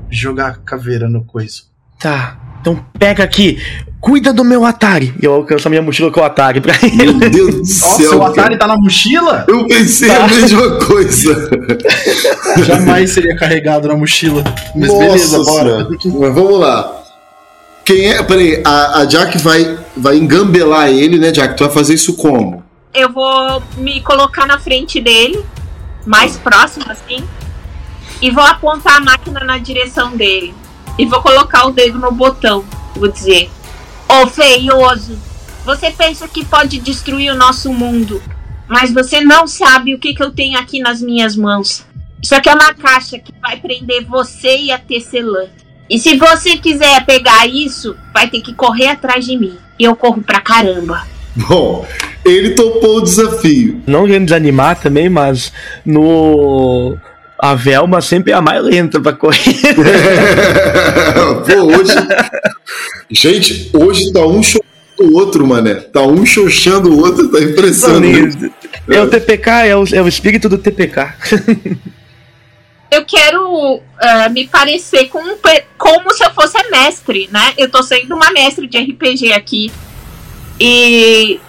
jogar 0.08 0.50
a 0.50 0.56
caveira 0.56 1.10
no 1.10 1.26
coiso. 1.26 1.63
Tá, 2.00 2.39
então 2.62 2.80
pega 2.97 3.24
aqui, 3.24 3.60
cuida 4.00 4.32
do 4.32 4.43
meu 4.43 4.63
Atari. 4.63 5.13
Eu 5.21 5.34
alcanço 5.34 5.67
a 5.67 5.69
minha 5.69 5.82
mochila 5.82 6.12
com 6.12 6.21
o 6.21 6.24
Atari 6.24 6.62
pra 6.62 6.76
ele. 6.84 7.12
Meu 7.12 7.30
Deus 7.30 7.56
do 7.56 7.58
Nossa, 7.58 8.04
céu. 8.04 8.19
o 8.19 8.24
Atari 8.24 8.36
cara. 8.36 8.58
tá 8.58 8.67
na 8.67 8.78
mochila? 8.78 9.45
Eu 9.47 9.67
pensei 9.67 10.12
a 10.12 10.28
mesma 10.28 10.78
coisa. 10.80 11.50
Jamais 12.63 13.10
seria 13.10 13.36
carregado 13.36 13.88
na 13.88 13.95
mochila. 13.95 14.43
Mas 14.76 14.89
Nossa 14.89 15.00
beleza, 15.00 15.43
bora. 15.43 15.88
Mas 15.89 16.34
vamos 16.34 16.60
lá. 16.60 17.04
Quem 17.84 18.12
é. 18.12 18.21
Peraí, 18.21 18.62
a, 18.63 19.00
a 19.00 19.06
Jack 19.06 19.39
vai, 19.39 19.78
vai 19.97 20.17
engambelar 20.17 20.89
ele, 20.89 21.17
né, 21.17 21.32
Jack? 21.32 21.58
Tu 21.58 21.63
vai 21.63 21.74
fazer 21.74 21.95
isso 21.95 22.15
como? 22.15 22.63
Eu 22.93 23.12
vou 23.12 23.63
me 23.78 24.02
colocar 24.02 24.45
na 24.45 24.60
frente 24.60 25.02
dele, 25.02 25.43
mais 26.06 26.38
próximo 26.38 26.86
assim, 26.89 27.24
e 28.21 28.30
vou 28.30 28.43
apontar 28.43 28.97
a 28.97 29.00
máquina 29.00 29.39
na 29.43 29.58
direção 29.58 30.15
dele. 30.15 30.54
E 30.97 31.06
vou 31.06 31.21
colocar 31.21 31.65
o 31.65 31.71
dedo 31.71 31.99
no 31.99 32.12
botão. 32.12 32.63
Vou 32.95 33.08
dizer: 33.08 33.49
Ô 34.08 34.27
feioso, 34.27 35.17
você 35.65 35.91
pensa 35.91 36.27
que 36.27 36.45
pode 36.45 36.80
destruir 36.80 37.32
o 37.32 37.38
nosso 37.38 37.71
mundo, 37.71 38.21
mas 38.67 38.91
você 38.91 39.21
não 39.21 39.47
sabe 39.47 39.93
o 39.93 39.99
que, 39.99 40.13
que 40.13 40.23
eu 40.23 40.32
tenho 40.32 40.58
aqui 40.58 40.80
nas 40.80 41.01
minhas 41.01 41.36
mãos. 41.36 41.86
Isso 42.21 42.36
aqui 42.36 42.49
é 42.49 42.54
uma 42.54 42.73
caixa 42.73 43.17
que 43.17 43.34
vai 43.41 43.58
prender 43.58 44.06
você 44.06 44.58
e 44.58 44.71
a 44.71 44.77
tecelã. 44.77 45.47
E 45.89 45.99
se 45.99 46.17
você 46.17 46.56
quiser 46.58 47.06
pegar 47.06 47.47
isso, 47.47 47.97
vai 48.13 48.30
ter 48.30 48.41
que 48.41 48.54
correr 48.54 48.88
atrás 48.88 49.25
de 49.25 49.38
mim. 49.38 49.58
E 49.77 49.84
eu 49.84 49.95
corro 49.95 50.21
pra 50.21 50.39
caramba. 50.39 51.06
Bom, 51.36 51.86
ele 52.23 52.51
topou 52.51 52.97
o 52.97 53.01
desafio. 53.01 53.82
Não 53.88 54.06
querendo 54.06 54.25
desanimar 54.25 54.80
também, 54.80 55.10
mas 55.10 55.51
no. 55.86 56.97
A 57.41 57.56
Velma 57.56 58.01
sempre 58.01 58.32
é 58.32 58.36
a 58.36 58.41
mais 58.41 58.63
lenta 58.63 59.01
pra 59.01 59.13
correr. 59.13 59.39
Pô, 61.43 61.75
hoje. 61.75 61.95
Gente, 63.10 63.71
hoje 63.73 64.13
tá 64.13 64.19
um 64.19 64.43
xoxando 64.43 64.63
o 64.99 65.15
outro, 65.15 65.47
mané. 65.47 65.73
Tá 65.73 66.01
um 66.01 66.23
xoxando 66.23 66.91
o 66.91 66.99
outro, 66.99 67.30
tá 67.30 67.39
impressionante. 67.39 68.54
É 68.88 69.01
o 69.01 69.10
TPK, 69.10 69.49
é 69.65 69.75
o, 69.75 69.84
é 69.91 70.01
o 70.04 70.08
espírito 70.08 70.47
do 70.47 70.60
TPK. 70.60 71.15
eu 72.91 73.04
quero 73.06 73.82
eh, 73.99 74.30
me 74.30 74.47
parecer 74.47 75.08
com 75.08 75.17
um 75.17 75.36
como 75.80 76.13
se 76.13 76.23
eu 76.23 76.30
fosse 76.36 76.62
mestre, 76.69 77.27
né? 77.32 77.54
Eu 77.58 77.71
tô 77.71 77.82
sendo 77.82 78.13
uma 78.13 78.30
mestre 78.32 78.67
de 78.67 78.77
RPG 78.77 79.34
aqui. 79.34 79.71
E 80.60 81.39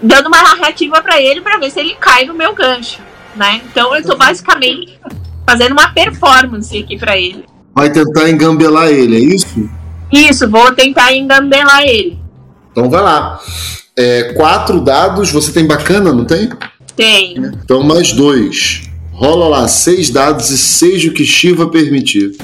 dando 0.00 0.28
uma 0.28 0.40
narrativa 0.40 1.02
pra 1.02 1.20
ele 1.20 1.40
pra 1.40 1.58
ver 1.58 1.72
se 1.72 1.80
ele 1.80 1.96
cai 1.96 2.26
no 2.26 2.32
meu 2.32 2.54
gancho, 2.54 3.00
né? 3.36 3.62
Então 3.70 3.94
eu 3.94 4.02
tô 4.02 4.16
basicamente 4.16 4.98
fazendo 5.46 5.72
uma 5.72 5.88
performance 5.88 6.76
aqui 6.76 6.98
pra 6.98 7.16
ele. 7.16 7.44
Vai 7.74 7.92
tentar 7.92 8.28
engambelar 8.30 8.88
ele, 8.88 9.16
é 9.16 9.20
isso? 9.20 9.68
Isso, 10.12 10.48
vou 10.48 10.72
tentar 10.74 11.12
engambelar 11.12 11.82
ele. 11.82 12.18
Então 12.72 12.88
vai 12.88 13.02
lá. 13.02 13.38
É, 13.96 14.34
quatro 14.34 14.80
dados, 14.80 15.30
você 15.30 15.52
tem 15.52 15.66
bacana, 15.66 16.12
não 16.12 16.24
tem? 16.24 16.50
Tenho. 16.94 17.52
Então 17.62 17.82
mais 17.82 18.12
dois. 18.12 18.82
Rola 19.12 19.48
lá 19.48 19.68
seis 19.68 20.10
dados 20.10 20.50
e 20.50 20.58
seja 20.58 21.10
o 21.10 21.12
que 21.12 21.24
Shiva 21.24 21.68
permitir. 21.68 22.36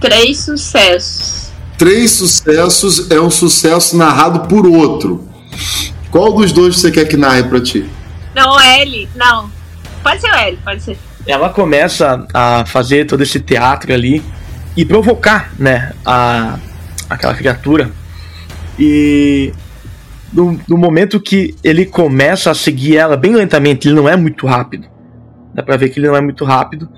Três 0.00 0.40
sucessos. 0.40 1.48
Três 1.78 2.10
sucessos 2.12 3.10
é 3.10 3.20
um 3.20 3.30
sucesso 3.30 3.96
narrado 3.96 4.48
por 4.48 4.66
outro. 4.66 5.26
Qual 6.14 6.32
dos 6.32 6.52
dois 6.52 6.76
você 6.76 6.92
quer 6.92 7.06
que 7.08 7.16
narre 7.16 7.42
pra 7.42 7.60
ti? 7.60 7.84
Não, 8.36 8.60
L. 8.60 9.08
Não. 9.16 9.50
Pode 10.00 10.20
ser 10.20 10.30
o 10.30 10.34
L, 10.36 10.56
pode 10.64 10.80
ser. 10.80 10.96
Ela 11.26 11.48
começa 11.48 12.24
a 12.32 12.64
fazer 12.64 13.04
todo 13.04 13.20
esse 13.24 13.40
teatro 13.40 13.92
ali 13.92 14.22
e 14.76 14.84
provocar, 14.84 15.52
né, 15.58 15.92
a, 16.06 16.56
aquela 17.10 17.34
criatura. 17.34 17.90
E 18.78 19.52
no, 20.32 20.56
no 20.68 20.78
momento 20.78 21.18
que 21.18 21.56
ele 21.64 21.84
começa 21.84 22.52
a 22.52 22.54
seguir 22.54 22.96
ela 22.96 23.16
bem 23.16 23.34
lentamente, 23.34 23.88
ele 23.88 23.96
não 23.96 24.08
é 24.08 24.14
muito 24.14 24.46
rápido. 24.46 24.86
Dá 25.52 25.64
pra 25.64 25.76
ver 25.76 25.88
que 25.88 25.98
ele 25.98 26.06
não 26.06 26.14
é 26.14 26.20
muito 26.20 26.44
rápido, 26.44 26.88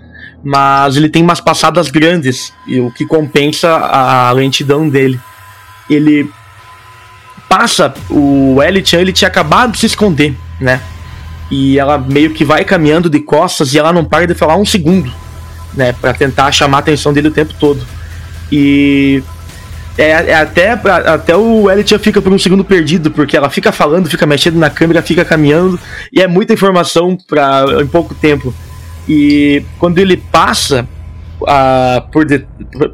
mas 0.45 0.95
ele 0.95 1.09
tem 1.09 1.23
umas 1.23 1.41
passadas 1.41 1.91
grandes, 1.91 2.53
e 2.67 2.81
o 2.81 2.93
que 2.93 3.07
compensa 3.07 3.77
a 3.77 4.31
lentidão 4.33 4.87
dele. 4.87 5.19
Ele 5.89 6.31
passa 7.49 7.95
o 8.11 8.61
Elite, 8.63 8.97
ele 8.97 9.13
tinha 9.13 9.29
acabado 9.29 9.73
de 9.73 9.79
se 9.79 9.87
esconder, 9.87 10.35
né? 10.61 10.81
E 11.51 11.79
ela 11.79 11.97
meio 11.97 12.33
que 12.33 12.45
vai 12.45 12.65
caminhando 12.65 13.09
de 13.09 13.21
costas 13.21 13.73
e 13.73 13.79
ela 13.79 13.93
não 13.93 14.05
para 14.05 14.27
de 14.27 14.35
falar 14.35 14.57
um 14.57 14.65
segundo, 14.65 15.13
né? 15.75 15.93
Pra 15.93 16.13
tentar 16.13 16.51
chamar 16.53 16.79
a 16.79 16.81
atenção 16.81 17.13
dele 17.13 17.29
o 17.29 17.33
tempo 17.33 17.55
todo. 17.59 17.87
E 18.51 19.23
é, 19.97 20.11
é 20.11 20.35
até, 20.35 20.73
até 20.73 21.37
o 21.37 21.71
Elliot 21.71 21.99
fica 22.01 22.21
por 22.21 22.33
um 22.33 22.39
segundo 22.39 22.65
perdido, 22.65 23.11
porque 23.11 23.37
ela 23.37 23.49
fica 23.49 23.73
falando, 23.73 24.11
fica 24.11 24.27
mexendo 24.27 24.57
na 24.57 24.69
câmera, 24.69 25.01
fica 25.03 25.25
caminhando, 25.25 25.79
e 26.13 26.21
é 26.21 26.27
muita 26.27 26.53
informação 26.53 27.17
pra, 27.29 27.65
em 27.81 27.87
pouco 27.87 28.15
tempo. 28.15 28.53
E 29.09 29.65
quando 29.79 29.99
ele 29.99 30.17
passa 30.17 30.87
ah, 31.47 32.05
por 32.13 32.25
de- 32.25 32.47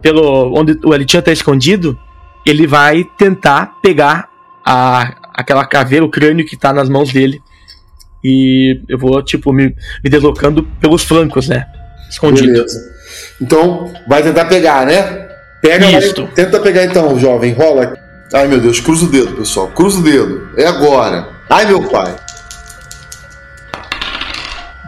pelo 0.02 0.52
onde 0.54 0.78
o 0.84 0.94
Elliot 0.94 1.16
está 1.16 1.32
escondido, 1.32 1.98
ele 2.44 2.66
vai 2.66 3.04
tentar 3.16 3.78
pegar 3.82 4.28
a, 4.64 5.14
aquela 5.34 5.64
caveira, 5.64 6.04
o 6.04 6.10
crânio 6.10 6.46
que 6.46 6.56
tá 6.56 6.72
nas 6.72 6.88
mãos 6.88 7.12
dele. 7.12 7.40
E 8.24 8.80
eu 8.88 8.98
vou, 8.98 9.22
tipo, 9.22 9.52
me, 9.52 9.74
me 10.02 10.08
deslocando 10.10 10.62
pelos 10.80 11.02
flancos, 11.02 11.48
né? 11.48 11.66
Escondido. 12.08 12.52
Beleza. 12.52 12.92
Então, 13.40 13.92
vai 14.08 14.22
tentar 14.22 14.44
pegar, 14.44 14.86
né? 14.86 15.28
Pega, 15.60 15.90
vai- 15.90 15.98
Isto. 15.98 16.28
tenta 16.34 16.60
pegar 16.60 16.84
então, 16.84 17.18
jovem. 17.18 17.52
Rola. 17.52 17.96
Ai, 18.32 18.46
meu 18.48 18.60
Deus, 18.60 18.80
cruza 18.80 19.04
o 19.04 19.08
dedo, 19.08 19.36
pessoal. 19.36 19.68
Cruza 19.68 19.98
o 19.98 20.02
dedo. 20.02 20.48
É 20.56 20.66
agora. 20.66 21.28
Ai, 21.50 21.66
meu 21.66 21.82
pai. 21.88 22.14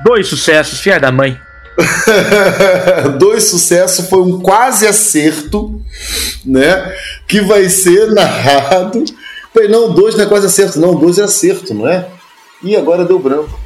Dois 0.04 0.28
sucessos, 0.28 0.80
filha 0.80 1.00
da 1.00 1.10
mãe. 1.10 1.40
Dois 3.18 3.44
sucessos 3.50 4.08
foi 4.08 4.20
um 4.20 4.40
quase 4.40 4.86
acerto, 4.86 5.82
né? 6.44 6.92
Que 7.26 7.40
vai 7.40 7.68
ser 7.68 8.12
narrado. 8.12 9.04
Peraí, 9.54 9.70
não, 9.70 9.94
dois 9.94 10.16
não 10.16 10.24
é 10.24 10.26
quase 10.26 10.46
acerto, 10.46 10.80
não. 10.80 10.96
Dois 10.96 11.16
é 11.16 11.22
acerto, 11.22 11.72
não 11.72 11.88
é? 11.88 12.08
Ih, 12.62 12.76
agora 12.76 13.04
deu 13.04 13.18
branco. 13.18 13.58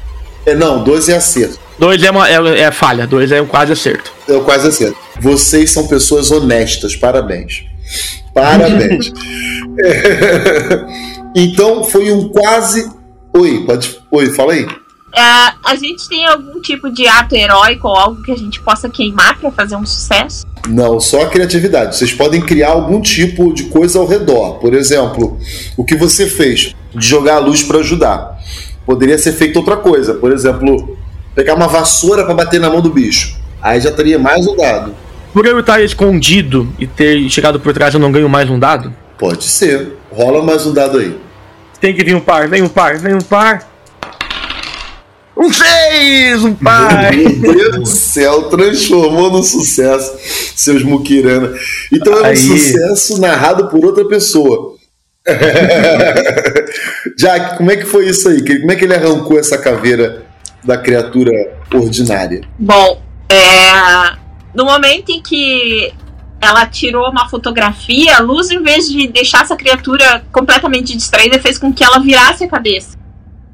É, 0.45 0.53
não, 0.53 0.83
dois 0.83 1.09
é 1.09 1.17
acerto. 1.17 1.59
Dois 1.79 2.01
é, 2.03 2.11
uma, 2.11 2.29
é, 2.29 2.59
é 2.59 2.71
falha, 2.71 3.07
dois 3.07 3.31
é 3.31 3.41
um 3.41 3.47
quase 3.47 3.73
acerto. 3.73 4.11
É 4.27 4.33
o 4.33 4.43
quase 4.43 4.67
acerto. 4.67 4.97
Vocês 5.19 5.71
são 5.71 5.87
pessoas 5.87 6.31
honestas, 6.31 6.95
parabéns. 6.95 7.65
Parabéns. 8.33 9.11
É. 9.83 11.09
Então 11.35 11.83
foi 11.83 12.11
um 12.11 12.29
quase. 12.29 12.91
Oi, 13.33 13.63
pode. 13.65 13.99
Oi, 14.11 14.31
fala 14.31 14.53
aí. 14.53 14.67
É, 15.15 15.21
a 15.63 15.75
gente 15.75 16.07
tem 16.07 16.25
algum 16.25 16.59
tipo 16.61 16.91
de 16.91 17.07
ato 17.07 17.35
heróico 17.35 17.87
ou 17.87 17.95
algo 17.95 18.21
que 18.23 18.31
a 18.31 18.35
gente 18.35 18.59
possa 18.61 18.89
queimar 18.89 19.37
pra 19.39 19.51
fazer 19.51 19.75
um 19.75 19.85
sucesso? 19.85 20.45
Não, 20.67 20.99
só 20.99 21.23
a 21.23 21.29
criatividade. 21.29 21.95
Vocês 21.95 22.13
podem 22.13 22.41
criar 22.41 22.69
algum 22.69 23.01
tipo 23.01 23.53
de 23.53 23.65
coisa 23.65 23.99
ao 23.99 24.05
redor. 24.05 24.59
Por 24.59 24.73
exemplo, 24.73 25.37
o 25.77 25.83
que 25.83 25.95
você 25.95 26.27
fez 26.27 26.75
de 26.93 27.07
jogar 27.07 27.35
a 27.35 27.39
luz 27.39 27.63
para 27.63 27.79
ajudar. 27.79 28.39
Poderia 28.85 29.17
ser 29.17 29.33
feito 29.33 29.57
outra 29.57 29.77
coisa. 29.77 30.15
Por 30.15 30.31
exemplo, 30.31 30.97
pegar 31.35 31.55
uma 31.55 31.67
vassoura 31.67 32.25
para 32.25 32.33
bater 32.33 32.59
na 32.59 32.69
mão 32.69 32.81
do 32.81 32.89
bicho. 32.89 33.37
Aí 33.61 33.79
já 33.79 33.91
teria 33.91 34.17
mais 34.17 34.47
um 34.47 34.55
dado. 34.55 34.95
Por 35.33 35.45
eu 35.45 35.59
estar 35.59 35.81
escondido 35.81 36.67
e 36.79 36.87
ter 36.87 37.29
chegado 37.29 37.59
por 37.59 37.73
trás, 37.73 37.93
eu 37.93 37.99
não 37.99 38.11
ganho 38.11 38.27
mais 38.27 38.49
um 38.49 38.57
dado? 38.57 38.93
Pode 39.17 39.43
ser. 39.43 39.97
Rola 40.11 40.43
mais 40.43 40.65
um 40.65 40.73
dado 40.73 40.97
aí. 40.97 41.15
Tem 41.79 41.93
que 41.93 42.03
vir 42.03 42.15
um 42.15 42.19
par, 42.19 42.47
vem 42.47 42.61
um 42.61 42.67
par, 42.67 42.97
vem 42.97 43.13
um 43.13 43.21
par. 43.21 43.68
Um 45.39 45.53
seis, 45.53 46.43
um 46.43 46.53
pai. 46.53 47.15
Meu 47.15 47.53
Deus 47.53 47.75
do 47.77 47.85
céu, 47.85 48.49
transformou 48.49 49.31
no 49.31 49.41
sucesso 49.41 50.17
seus 50.53 50.83
Mukirana. 50.83 51.57
Então 51.93 52.13
é 52.13 52.21
um 52.21 52.25
Aí. 52.25 52.35
sucesso 52.35 53.21
narrado 53.21 53.69
por 53.69 53.85
outra 53.85 54.05
pessoa. 54.05 54.75
Jack, 57.17 57.57
como 57.57 57.71
é 57.71 57.77
que 57.77 57.85
foi 57.85 58.09
isso 58.09 58.27
aí? 58.27 58.59
Como 58.59 58.71
é 58.71 58.75
que 58.75 58.83
ele 58.83 58.95
arrancou 58.95 59.39
essa 59.39 59.57
caveira 59.57 60.25
da 60.61 60.77
criatura 60.77 61.31
ordinária? 61.73 62.41
Bom, 62.57 63.01
é, 63.29 64.17
no 64.53 64.65
momento 64.65 65.09
em 65.09 65.21
que 65.21 65.93
ela 66.41 66.65
tirou 66.65 67.09
uma 67.09 67.29
fotografia, 67.29 68.17
a 68.17 68.21
luz, 68.21 68.49
em 68.51 68.61
vez 68.61 68.89
de 68.89 69.07
deixar 69.07 69.43
essa 69.43 69.55
criatura 69.55 70.21
completamente 70.33 70.97
distraída, 70.97 71.39
fez 71.39 71.57
com 71.57 71.71
que 71.71 71.83
ela 71.83 71.99
virasse 71.99 72.43
a 72.43 72.49
cabeça 72.49 72.97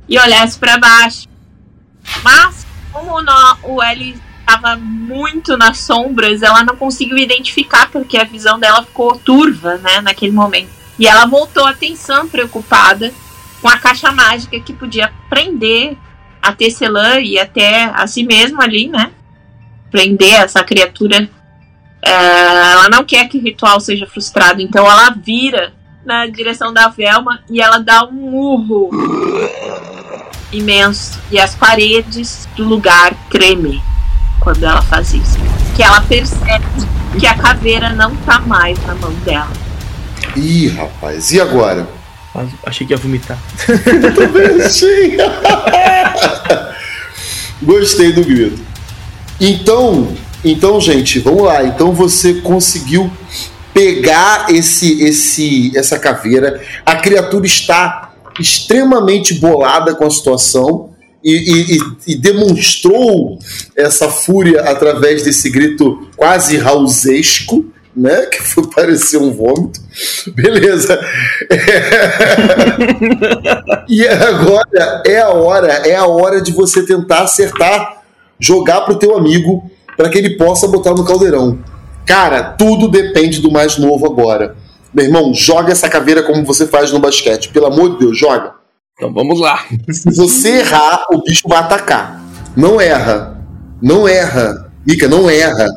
e 0.10 0.18
olhasse 0.18 0.58
para 0.58 0.80
baixo. 0.80 1.35
Mas, 2.24 2.66
como 2.92 3.12
o 3.64 3.84
L 3.84 4.16
estava 4.40 4.76
muito 4.76 5.58
nas 5.58 5.80
sombras, 5.80 6.44
ela 6.44 6.64
não 6.64 6.76
conseguiu 6.76 7.18
identificar 7.18 7.90
porque 7.90 8.18
a 8.18 8.24
visão 8.24 8.60
dela 8.60 8.84
ficou 8.84 9.18
turva, 9.18 9.78
né, 9.78 10.02
naquele 10.02 10.32
momento. 10.32 10.70
E 11.00 11.08
ela 11.08 11.26
voltou 11.26 11.66
a 11.66 11.72
atenção 11.72 12.28
preocupada 12.30 13.12
com 13.62 13.68
a 13.68 13.78
caixa 13.78 14.12
mágica 14.12 14.60
que 14.60 14.72
podia 14.72 15.12
prender 15.30 15.98
a 16.42 16.54
Tecelã 16.54 17.20
e 17.20 17.40
até 17.40 17.86
a 17.86 18.06
si 18.06 18.24
mesma 18.24 18.64
ali, 18.64 18.88
né? 18.88 19.12
Prender 19.90 20.36
essa 20.36 20.64
criatura. 20.64 21.28
É, 22.02 22.12
ela 22.72 22.88
não 22.88 23.04
quer 23.04 23.28
que 23.28 23.40
o 23.40 23.42
ritual 23.42 23.80
seja 23.80 24.06
frustrado, 24.06 24.62
então 24.62 24.86
ela 24.86 25.10
vira 25.10 25.74
na 26.06 26.28
direção 26.28 26.72
da 26.72 26.88
Velma 26.88 27.44
e 27.50 27.60
ela 27.60 27.80
dá 27.80 28.06
um 28.06 28.36
urro 28.36 28.92
imenso. 30.58 31.20
E 31.32 31.40
as 31.40 31.56
paredes 31.56 32.48
do 32.56 32.64
lugar 32.64 33.14
tremem 33.30 33.82
quando 34.40 34.64
ela 34.64 34.82
faz 34.82 35.14
isso. 35.14 35.38
Que 35.76 35.84
ela 35.84 36.02
percebe 36.02 36.66
que 37.20 37.26
a 37.26 37.36
caveira 37.36 37.90
não 37.94 38.16
tá 38.18 38.40
mais 38.40 38.78
na 38.86 38.96
mão 38.96 39.12
dela. 39.26 39.52
Ih, 40.36 40.68
rapaz, 40.70 41.32
e 41.32 41.40
agora? 41.40 41.88
Achei 42.66 42.86
que 42.86 42.94
ia 42.94 42.98
vomitar. 42.98 43.38
Sim. 44.70 45.18
Gostei 47.62 48.12
do 48.12 48.24
grito. 48.24 48.62
Então, 49.40 50.16
então, 50.44 50.80
gente, 50.80 51.20
vamos 51.20 51.44
lá. 51.44 51.64
Então 51.64 51.94
você 51.94 52.36
conseguiu 52.36 53.12
pegar 53.74 54.48
esse, 54.50 55.02
esse, 55.04 55.72
essa 55.76 55.98
caveira. 55.98 56.62
A 56.86 56.96
criatura 56.96 57.46
está 57.46 58.05
extremamente 58.40 59.34
bolada 59.36 59.96
com 59.96 60.06
a 60.06 60.10
situação 60.10 60.90
e, 61.24 61.76
e- 61.76 61.80
e- 62.08 62.16
demonstrou 62.16 63.40
essa 63.76 64.10
fúria 64.10 64.62
através 64.62 65.24
desse 65.24 65.50
grito 65.50 66.08
quase 66.16 66.58
rausesco, 66.58 67.66
né? 67.96 68.26
Que 68.28 68.42
foi 68.42 68.68
parecer 68.70 69.18
um 69.18 69.32
vômito. 69.32 69.80
Beleza. 70.36 71.00
E 73.88 74.06
agora 74.08 75.04
é 75.06 75.20
a 75.20 75.30
hora, 75.30 75.68
é 75.68 75.96
a 75.96 76.08
hora 76.08 76.42
de 76.42 76.52
você 76.52 76.84
tentar 76.84 77.22
acertar, 77.22 78.02
jogar 78.40 78.82
pro 78.82 78.96
teu 78.98 79.16
amigo 79.16 79.70
para 79.96 80.10
que 80.10 80.18
ele 80.18 80.32
possa 80.32 80.68
botar 80.68 80.92
no 80.92 81.06
caldeirão. 81.06 81.60
Cara, 82.06 82.44
tudo 82.44 82.90
depende 82.90 83.40
do 83.42 83.52
mais 83.52 83.78
novo 83.78 84.06
agora. 84.06 84.56
Meu 84.96 85.06
irmão, 85.06 85.34
joga 85.34 85.72
essa 85.72 85.90
caveira 85.90 86.24
como 86.24 86.44
você 86.46 86.66
faz 86.66 86.92
no 86.92 87.00
basquete. 87.00 87.50
Pelo 87.50 87.66
amor 87.68 87.92
de 87.94 88.00
Deus, 88.00 88.18
joga. 88.18 88.54
Então 88.94 89.12
vamos 89.14 89.40
lá. 89.42 89.60
Se 89.92 90.16
você 90.16 90.60
errar, 90.60 91.04
o 91.12 91.22
bicho 91.22 91.48
vai 91.48 91.60
atacar. 91.60 92.22
Não 92.56 92.80
erra. 92.80 93.42
Não 93.82 94.08
erra. 94.08 94.72
Mica, 94.88 95.08
não 95.08 95.30
erra. 95.30 95.68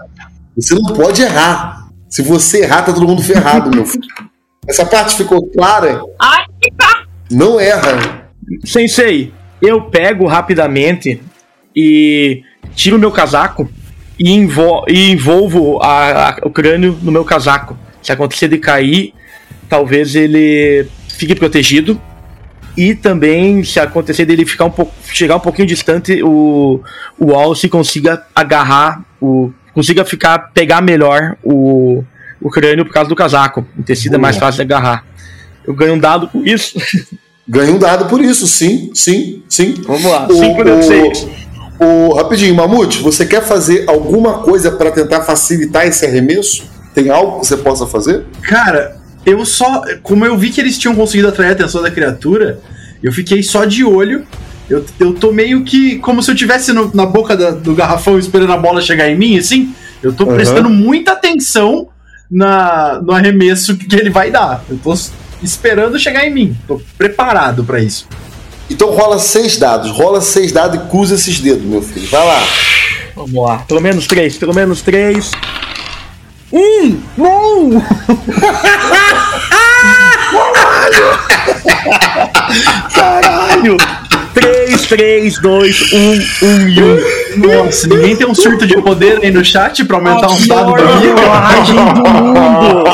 Você 0.56 0.74
não 0.74 0.94
pode 0.94 1.22
errar. 1.22 1.88
Se 2.08 2.22
você 2.22 2.62
errar, 2.62 2.82
tá 2.82 2.92
todo 2.92 3.06
mundo 3.08 3.22
ferrado, 3.22 3.70
meu 3.74 3.84
filho. 3.84 4.04
Essa 4.68 4.86
parte 4.86 5.16
ficou 5.16 5.46
clara? 5.50 6.00
Ai, 6.20 6.44
Não 7.30 7.58
erra. 7.58 8.28
Sensei, 8.64 9.32
eu 9.60 9.82
pego 9.90 10.26
rapidamente 10.26 11.20
e 11.74 12.42
tiro 12.74 12.98
meu 12.98 13.10
casaco 13.10 13.68
e, 14.18 14.30
envol- 14.32 14.84
e 14.88 15.10
envolvo 15.10 15.78
a- 15.82 16.28
a- 16.30 16.38
o 16.44 16.50
crânio 16.50 16.96
no 17.02 17.10
meu 17.12 17.24
casaco. 17.24 17.76
Se 18.08 18.12
acontecer 18.12 18.48
de 18.48 18.56
cair, 18.56 19.12
talvez 19.68 20.14
ele 20.14 20.88
fique 21.10 21.34
protegido. 21.34 22.00
E 22.74 22.94
também, 22.94 23.62
se 23.62 23.78
acontecer 23.78 24.24
dele 24.24 24.46
ficar 24.46 24.64
um 24.64 24.70
pouco, 24.70 24.94
chegar 25.12 25.36
um 25.36 25.40
pouquinho 25.40 25.68
distante, 25.68 26.22
o, 26.22 26.80
o 27.18 27.34
Alce 27.34 27.68
consiga 27.68 28.24
agarrar, 28.34 29.04
o, 29.20 29.52
consiga 29.74 30.06
ficar, 30.06 30.38
pegar 30.54 30.80
melhor 30.80 31.36
o, 31.44 32.02
o 32.40 32.48
crânio 32.48 32.86
por 32.86 32.94
causa 32.94 33.10
do 33.10 33.14
casaco. 33.16 33.66
O 33.78 33.82
tecido 33.82 34.14
é 34.14 34.18
mais 34.18 34.38
fácil 34.38 34.64
de 34.64 34.72
agarrar. 34.72 35.04
Eu 35.66 35.74
ganho 35.74 35.92
um 35.92 35.98
dado 35.98 36.28
com 36.28 36.42
isso. 36.42 36.78
Ganha 37.46 37.72
um 37.72 37.78
dado 37.78 38.06
por 38.06 38.22
isso, 38.22 38.46
sim, 38.46 38.90
sim, 38.94 39.42
sim. 39.48 39.74
Vamos 39.86 40.04
lá. 40.04 40.26
O- 40.28 40.34
5 40.34 40.64
deu 40.64 40.82
6. 40.82 41.26
O, 41.80 42.14
rapidinho, 42.14 42.54
Mamute, 42.54 43.02
você 43.02 43.24
quer 43.26 43.42
fazer 43.42 43.84
alguma 43.86 44.38
coisa 44.40 44.70
para 44.72 44.90
tentar 44.90 45.22
facilitar 45.22 45.86
esse 45.86 46.04
arremesso? 46.04 46.77
Tem 47.00 47.10
algo 47.10 47.38
que 47.40 47.46
você 47.46 47.56
possa 47.56 47.86
fazer? 47.86 48.24
Cara, 48.42 48.96
eu 49.24 49.44
só. 49.46 49.82
Como 50.02 50.26
eu 50.26 50.36
vi 50.36 50.50
que 50.50 50.60
eles 50.60 50.76
tinham 50.76 50.96
conseguido 50.96 51.28
atrair 51.28 51.50
a 51.50 51.52
atenção 51.52 51.80
da 51.80 51.92
criatura, 51.92 52.58
eu 53.00 53.12
fiquei 53.12 53.40
só 53.40 53.64
de 53.64 53.84
olho. 53.84 54.26
Eu, 54.68 54.84
eu 54.98 55.14
tô 55.14 55.30
meio 55.30 55.62
que. 55.62 55.96
Como 56.00 56.20
se 56.22 56.30
eu 56.30 56.34
estivesse 56.34 56.72
na 56.72 57.06
boca 57.06 57.36
da- 57.36 57.52
do 57.52 57.72
garrafão 57.72 58.18
esperando 58.18 58.52
a 58.52 58.56
bola 58.56 58.80
chegar 58.80 59.08
em 59.08 59.16
mim, 59.16 59.38
assim. 59.38 59.72
Eu 60.02 60.12
tô 60.12 60.24
prestando 60.34 60.68
muita 60.68 61.12
atenção 61.12 61.88
na, 62.28 63.00
no 63.00 63.12
arremesso 63.12 63.76
que 63.76 63.94
ele 63.94 64.10
vai 64.10 64.32
dar. 64.32 64.64
Eu 64.68 64.76
tô 64.76 64.92
esperando 65.40 65.98
chegar 66.00 66.26
em 66.26 66.34
mim. 66.34 66.56
Tô 66.66 66.80
preparado 66.98 67.62
pra 67.62 67.78
isso. 67.80 68.08
Então 68.68 68.90
rola 68.90 69.20
seis 69.20 69.56
dados, 69.56 69.90
rola 69.92 70.20
seis 70.20 70.50
dados 70.50 70.80
e 70.80 70.88
cruza 70.90 71.14
esses 71.14 71.38
dedos, 71.38 71.64
meu 71.64 71.80
filho. 71.80 72.08
Vai 72.08 72.26
lá. 72.26 72.42
Vamos 73.14 73.42
lá. 73.42 73.58
Pelo 73.68 73.80
menos 73.80 74.06
três, 74.08 74.36
pelo 74.36 74.52
menos 74.54 74.82
três. 74.82 75.30
Um! 76.52 77.00
Não! 77.16 77.82
Caralho! 82.94 83.76
Três, 84.32 84.86
três, 84.86 85.38
dois, 85.40 85.92
um, 85.92 86.12
um 86.46 86.68
e 86.68 86.82
um. 86.82 86.98
Nossa, 87.36 87.86
ninguém 87.88 88.16
tem 88.16 88.26
um 88.26 88.34
surto 88.34 88.66
de 88.66 88.80
poder 88.80 89.20
aí 89.22 89.30
no 89.30 89.44
chat 89.44 89.84
pra 89.84 89.96
aumentar 89.96 90.20
dados 90.22 90.46
pior 90.46 90.72
pra 90.72 90.96
mim? 90.96 91.08
rolagem 91.08 91.74
do 91.74 92.08
mundo! 92.08 92.84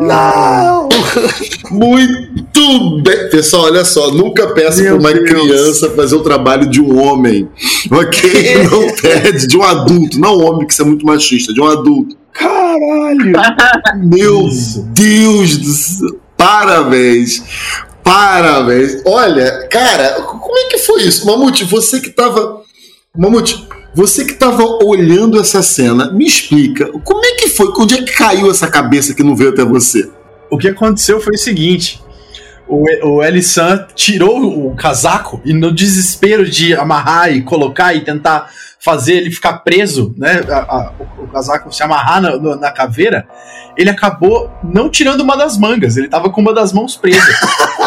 Não! 0.00 0.77
Muito 1.70 3.00
bem. 3.02 3.28
Pessoal, 3.30 3.64
olha 3.64 3.84
só, 3.84 4.10
nunca 4.10 4.48
peça 4.48 4.82
para 4.82 4.94
uma 4.94 5.12
Deus. 5.12 5.28
criança 5.28 5.90
fazer 5.90 6.16
o 6.16 6.22
trabalho 6.22 6.68
de 6.68 6.80
um 6.80 7.00
homem. 7.00 7.48
Ok? 7.90 8.64
Não 8.70 8.94
pede, 8.94 9.46
de 9.46 9.56
um 9.56 9.62
adulto. 9.62 10.18
Não 10.18 10.38
um 10.38 10.44
homem, 10.44 10.66
que 10.66 10.72
isso 10.72 10.82
é 10.82 10.84
muito 10.84 11.06
machista, 11.06 11.52
de 11.52 11.60
um 11.60 11.66
adulto. 11.66 12.16
Caralho! 12.32 13.32
Meu. 14.02 14.48
Deus 14.92 15.58
do 15.58 15.70
céu. 15.70 16.20
Parabéns. 16.36 17.42
Parabéns. 18.02 19.02
Olha, 19.04 19.68
cara, 19.70 20.22
como 20.22 20.56
é 20.56 20.68
que 20.68 20.78
foi 20.78 21.02
isso? 21.02 21.26
Mamute, 21.26 21.64
você 21.64 22.00
que 22.00 22.10
tava. 22.10 22.62
Mamute, 23.16 23.66
você 23.94 24.24
que 24.24 24.34
tava 24.34 24.62
olhando 24.84 25.40
essa 25.40 25.62
cena, 25.62 26.12
me 26.12 26.24
explica, 26.24 26.86
como 27.02 27.24
é 27.24 27.32
que 27.32 27.48
foi? 27.48 27.72
Onde 27.76 27.94
é 27.94 28.02
que 28.02 28.12
caiu 28.12 28.50
essa 28.50 28.68
cabeça 28.68 29.12
que 29.12 29.24
não 29.24 29.34
veio 29.34 29.50
até 29.50 29.64
você? 29.64 30.08
O 30.50 30.58
que 30.58 30.68
aconteceu 30.68 31.20
foi 31.20 31.34
o 31.34 31.38
seguinte: 31.38 32.02
o, 32.66 32.84
o 33.06 33.22
Elisan 33.22 33.86
tirou 33.94 34.66
o 34.68 34.74
casaco 34.74 35.40
e, 35.44 35.52
no 35.52 35.72
desespero 35.72 36.48
de 36.48 36.74
amarrar 36.74 37.30
e 37.32 37.42
colocar 37.42 37.94
e 37.94 38.00
tentar 38.02 38.50
fazer 38.80 39.14
ele 39.14 39.30
ficar 39.30 39.58
preso, 39.58 40.14
né? 40.16 40.40
a- 40.48 40.56
a- 40.58 40.92
o, 41.18 41.24
o 41.24 41.28
casaco 41.28 41.72
se 41.74 41.82
amarrar 41.82 42.20
na, 42.22 42.36
no- 42.36 42.56
na 42.56 42.70
caveira, 42.70 43.26
ele 43.76 43.90
acabou 43.90 44.50
não 44.62 44.88
tirando 44.88 45.20
uma 45.20 45.36
das 45.36 45.58
mangas, 45.58 45.96
ele 45.96 46.08
tava 46.08 46.30
com 46.30 46.40
uma 46.40 46.54
das 46.54 46.72
mãos 46.72 46.96
presa. 46.96 47.26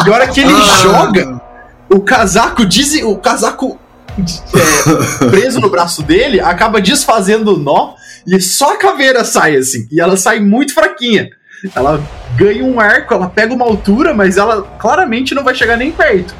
e 0.06 0.10
a 0.10 0.12
hora 0.12 0.28
que 0.28 0.40
ele 0.40 0.52
Ah. 0.52 0.78
joga, 0.82 1.40
o 1.88 2.00
casaco 2.00 2.64
diz, 2.66 2.94
o 3.02 3.16
casaco 3.16 3.78
é, 4.18 5.28
preso 5.30 5.60
no 5.60 5.70
braço 5.70 6.02
dele 6.02 6.40
acaba 6.40 6.80
desfazendo 6.80 7.54
o 7.54 7.58
nó 7.58 7.94
e 8.26 8.38
só 8.40 8.74
a 8.74 8.76
caveira 8.76 9.24
sai 9.24 9.56
assim. 9.56 9.88
E 9.90 10.00
ela 10.00 10.16
sai 10.16 10.38
muito 10.40 10.74
fraquinha. 10.74 11.30
Ela 11.74 12.02
ganha 12.36 12.64
um 12.64 12.78
arco, 12.80 13.14
ela 13.14 13.28
pega 13.28 13.54
uma 13.54 13.64
altura, 13.64 14.12
mas 14.14 14.36
ela 14.36 14.62
claramente 14.78 15.34
não 15.34 15.44
vai 15.44 15.54
chegar 15.54 15.76
nem 15.76 15.92
perto. 15.92 16.34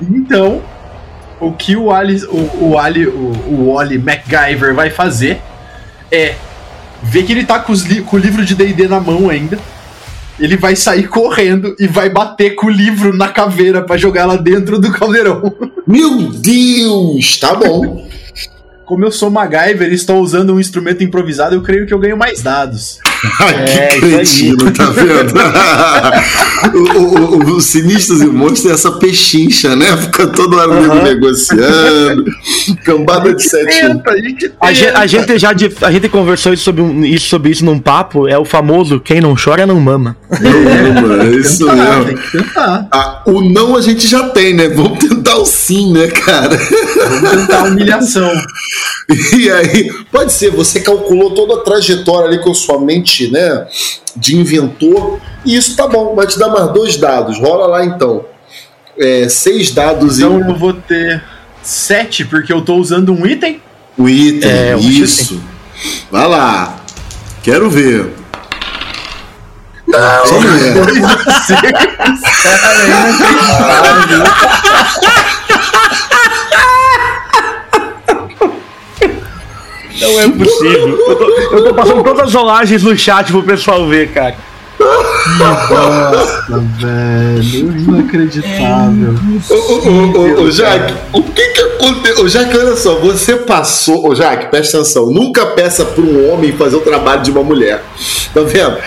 Então, 0.00 0.62
o 1.40 1.52
que 1.52 1.76
o 1.76 1.90
Ali, 1.92 2.22
o, 2.24 2.64
o 2.70 2.78
Ali, 2.78 3.06
o, 3.06 3.32
o 3.48 3.72
Wally 3.74 3.98
MacGyver 3.98 4.74
vai 4.74 4.90
fazer 4.90 5.40
é 6.10 6.34
ver 7.02 7.24
que 7.24 7.32
ele 7.32 7.44
tá 7.44 7.58
com, 7.58 7.72
li- 7.72 8.02
com 8.02 8.16
o 8.16 8.18
livro 8.18 8.44
de 8.44 8.54
D&D 8.54 8.88
na 8.88 9.00
mão 9.00 9.28
ainda 9.28 9.58
ele 10.38 10.54
vai 10.56 10.76
sair 10.76 11.08
correndo 11.08 11.74
e 11.78 11.86
vai 11.86 12.10
bater 12.10 12.54
com 12.54 12.66
o 12.66 12.70
livro 12.70 13.16
na 13.16 13.28
caveira 13.28 13.80
pra 13.82 13.96
jogar 13.96 14.20
ela 14.22 14.36
dentro 14.36 14.78
do 14.78 14.92
caldeirão. 14.92 15.50
Meu 15.88 16.30
Deus! 16.30 17.38
Tá 17.40 17.54
bom. 17.54 18.06
Como 18.84 19.02
eu 19.02 19.10
sou 19.10 19.30
MacGyver 19.30 19.90
e 19.90 19.94
estou 19.94 20.20
usando 20.20 20.52
um 20.54 20.60
instrumento 20.60 21.02
improvisado, 21.02 21.54
eu 21.54 21.62
creio 21.62 21.86
que 21.86 21.94
eu 21.94 21.98
ganho 21.98 22.18
mais 22.18 22.42
dados. 22.42 22.98
Ai, 23.40 23.54
É, 23.64 23.86
que 23.88 24.00
cretino, 24.00 24.70
tá 24.72 24.86
vendo? 24.90 25.34
o, 26.74 26.98
o, 26.98 27.36
o, 27.52 27.56
o 27.56 27.60
Sinistros 27.60 28.20
e 28.22 28.26
Monstros 28.26 28.62
tem 28.62 28.72
essa 28.72 28.92
pechincha, 28.92 29.74
né? 29.76 29.96
Fica 29.96 30.26
toda 30.28 30.56
hora 30.56 30.72
Aham. 30.72 31.02
negociando. 31.02 32.24
Cambada 32.84 33.34
de 33.34 33.42
sete. 33.42 33.82
a 33.82 34.16
gente 34.16 34.52
A 34.60 34.72
gente, 34.72 34.94
a 34.94 35.06
gente 35.06 35.38
já 35.38 35.52
de- 35.52 35.72
a 35.82 35.90
gente 35.90 36.08
conversou 36.08 36.52
isso 36.52 36.62
sobre, 36.64 36.82
um- 36.82 37.04
isso, 37.04 37.28
sobre 37.28 37.50
isso 37.50 37.64
num 37.64 37.78
papo, 37.78 38.28
é 38.28 38.38
o 38.38 38.44
famoso 38.44 39.00
quem 39.00 39.20
não 39.20 39.34
chora 39.34 39.66
não 39.66 39.80
mama. 39.80 40.16
Não, 40.40 41.02
mano, 41.02 41.22
é 41.22 41.36
isso 41.36 41.66
tentar, 41.66 41.74
mesmo. 41.76 42.04
tem 42.06 42.16
que 42.16 42.30
tentar. 42.38 42.88
Ah, 42.92 43.22
o 43.26 43.40
não 43.40 43.76
a 43.76 43.80
gente 43.80 44.06
já 44.06 44.28
tem, 44.30 44.54
né? 44.54 44.68
Vamos 44.68 44.98
tentar 44.98 45.36
o 45.36 45.46
sim, 45.46 45.92
né, 45.92 46.08
cara? 46.08 46.56
Vamos 46.56 47.30
tentar 47.30 47.60
a 47.60 47.64
humilhação. 47.64 48.30
E 49.38 49.48
aí, 49.48 49.88
pode 50.10 50.32
ser, 50.32 50.50
você 50.50 50.80
calculou 50.80 51.30
toda 51.30 51.54
a 51.54 51.58
trajetória 51.62 52.26
ali 52.26 52.38
com 52.40 52.50
a 52.50 52.54
sua 52.54 52.80
mente, 52.80 53.05
né, 53.30 53.66
de 54.16 54.36
inventor, 54.36 55.20
e 55.44 55.56
isso 55.56 55.76
tá 55.76 55.86
bom, 55.86 56.14
vai 56.14 56.26
te 56.26 56.38
dar 56.38 56.48
mais 56.48 56.72
dois 56.72 56.96
dados. 56.96 57.38
Rola 57.38 57.66
lá 57.66 57.84
então. 57.84 58.24
É, 58.98 59.28
seis 59.28 59.72
dados 59.72 60.18
Então 60.18 60.40
e 60.40 60.48
eu 60.48 60.56
vou 60.56 60.72
ter 60.72 61.22
sete, 61.62 62.24
porque 62.24 62.50
eu 62.52 62.62
tô 62.62 62.76
usando 62.76 63.12
um 63.12 63.26
item. 63.26 63.60
o 63.96 64.08
item. 64.08 64.50
É, 64.50 64.76
um 64.76 64.80
isso. 64.80 65.40
Vai 66.10 66.26
lá. 66.26 66.76
Quero 67.42 67.70
ver. 67.70 68.12
Não, 69.86 70.26
Só 70.26 70.40
mulher. 70.40 70.74
Não 70.74 70.86
é 80.02 80.28
possível. 80.28 80.88
Eu 81.08 81.16
tô, 81.16 81.30
eu 81.30 81.64
tô 81.64 81.74
passando 81.74 82.02
todas 82.02 82.28
as 82.28 82.34
rolagens 82.34 82.82
no 82.82 82.96
chat 82.96 83.30
pro 83.32 83.42
pessoal 83.42 83.86
ver, 83.88 84.12
cara. 84.12 84.36
Nossa, 85.38 86.62
velho, 86.78 87.78
inacreditável. 87.78 89.14
Ô, 90.38 90.50
Jaque, 90.50 90.94
o 91.12 91.22
que 91.22 91.48
que 91.48 91.60
aconteceu? 91.60 92.24
Ô, 92.24 92.28
Jaque, 92.28 92.56
olha 92.56 92.76
só, 92.76 92.96
você 92.96 93.36
passou. 93.36 94.06
Ô, 94.08 94.14
Jaque, 94.14 94.46
presta 94.50 94.78
atenção. 94.78 95.06
Nunca 95.10 95.46
peça 95.46 95.84
para 95.84 96.02
um 96.04 96.30
homem 96.32 96.52
fazer 96.52 96.76
o 96.76 96.80
trabalho 96.80 97.22
de 97.22 97.30
uma 97.30 97.42
mulher. 97.42 97.82
Tá 98.34 98.42
vendo? 98.42 98.76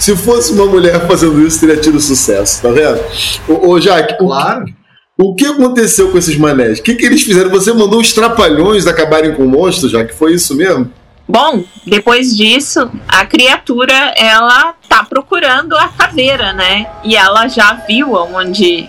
Se 0.00 0.16
fosse 0.16 0.52
uma 0.52 0.64
mulher 0.64 1.06
fazendo 1.06 1.46
isso, 1.46 1.60
teria 1.60 1.76
tido 1.76 2.00
sucesso, 2.00 2.62
tá 2.62 2.70
vendo? 2.70 2.98
Ô, 3.46 3.68
ô 3.72 3.80
Jaque, 3.80 4.14
o, 4.14 4.28
Claro. 4.28 4.64
o 4.64 4.85
que 5.34 5.46
aconteceu 5.46 6.10
com 6.10 6.18
esses 6.18 6.36
manés? 6.36 6.78
O 6.78 6.82
que, 6.82 6.94
que 6.94 7.06
eles 7.06 7.22
fizeram? 7.22 7.48
Você 7.50 7.72
mandou 7.72 8.00
os 8.00 8.12
trapalhões 8.12 8.86
acabarem 8.86 9.34
com 9.34 9.44
o 9.44 9.48
monstro, 9.48 9.88
Jaque? 9.88 10.14
Foi 10.14 10.34
isso 10.34 10.54
mesmo? 10.54 10.92
Bom, 11.26 11.64
depois 11.86 12.36
disso, 12.36 12.90
a 13.08 13.24
criatura 13.24 13.94
ela 14.14 14.74
tá 14.88 15.02
procurando 15.04 15.74
a 15.74 15.88
caveira, 15.88 16.52
né? 16.52 16.86
E 17.02 17.16
ela 17.16 17.48
já 17.48 17.72
viu 17.74 18.16
aonde 18.16 18.88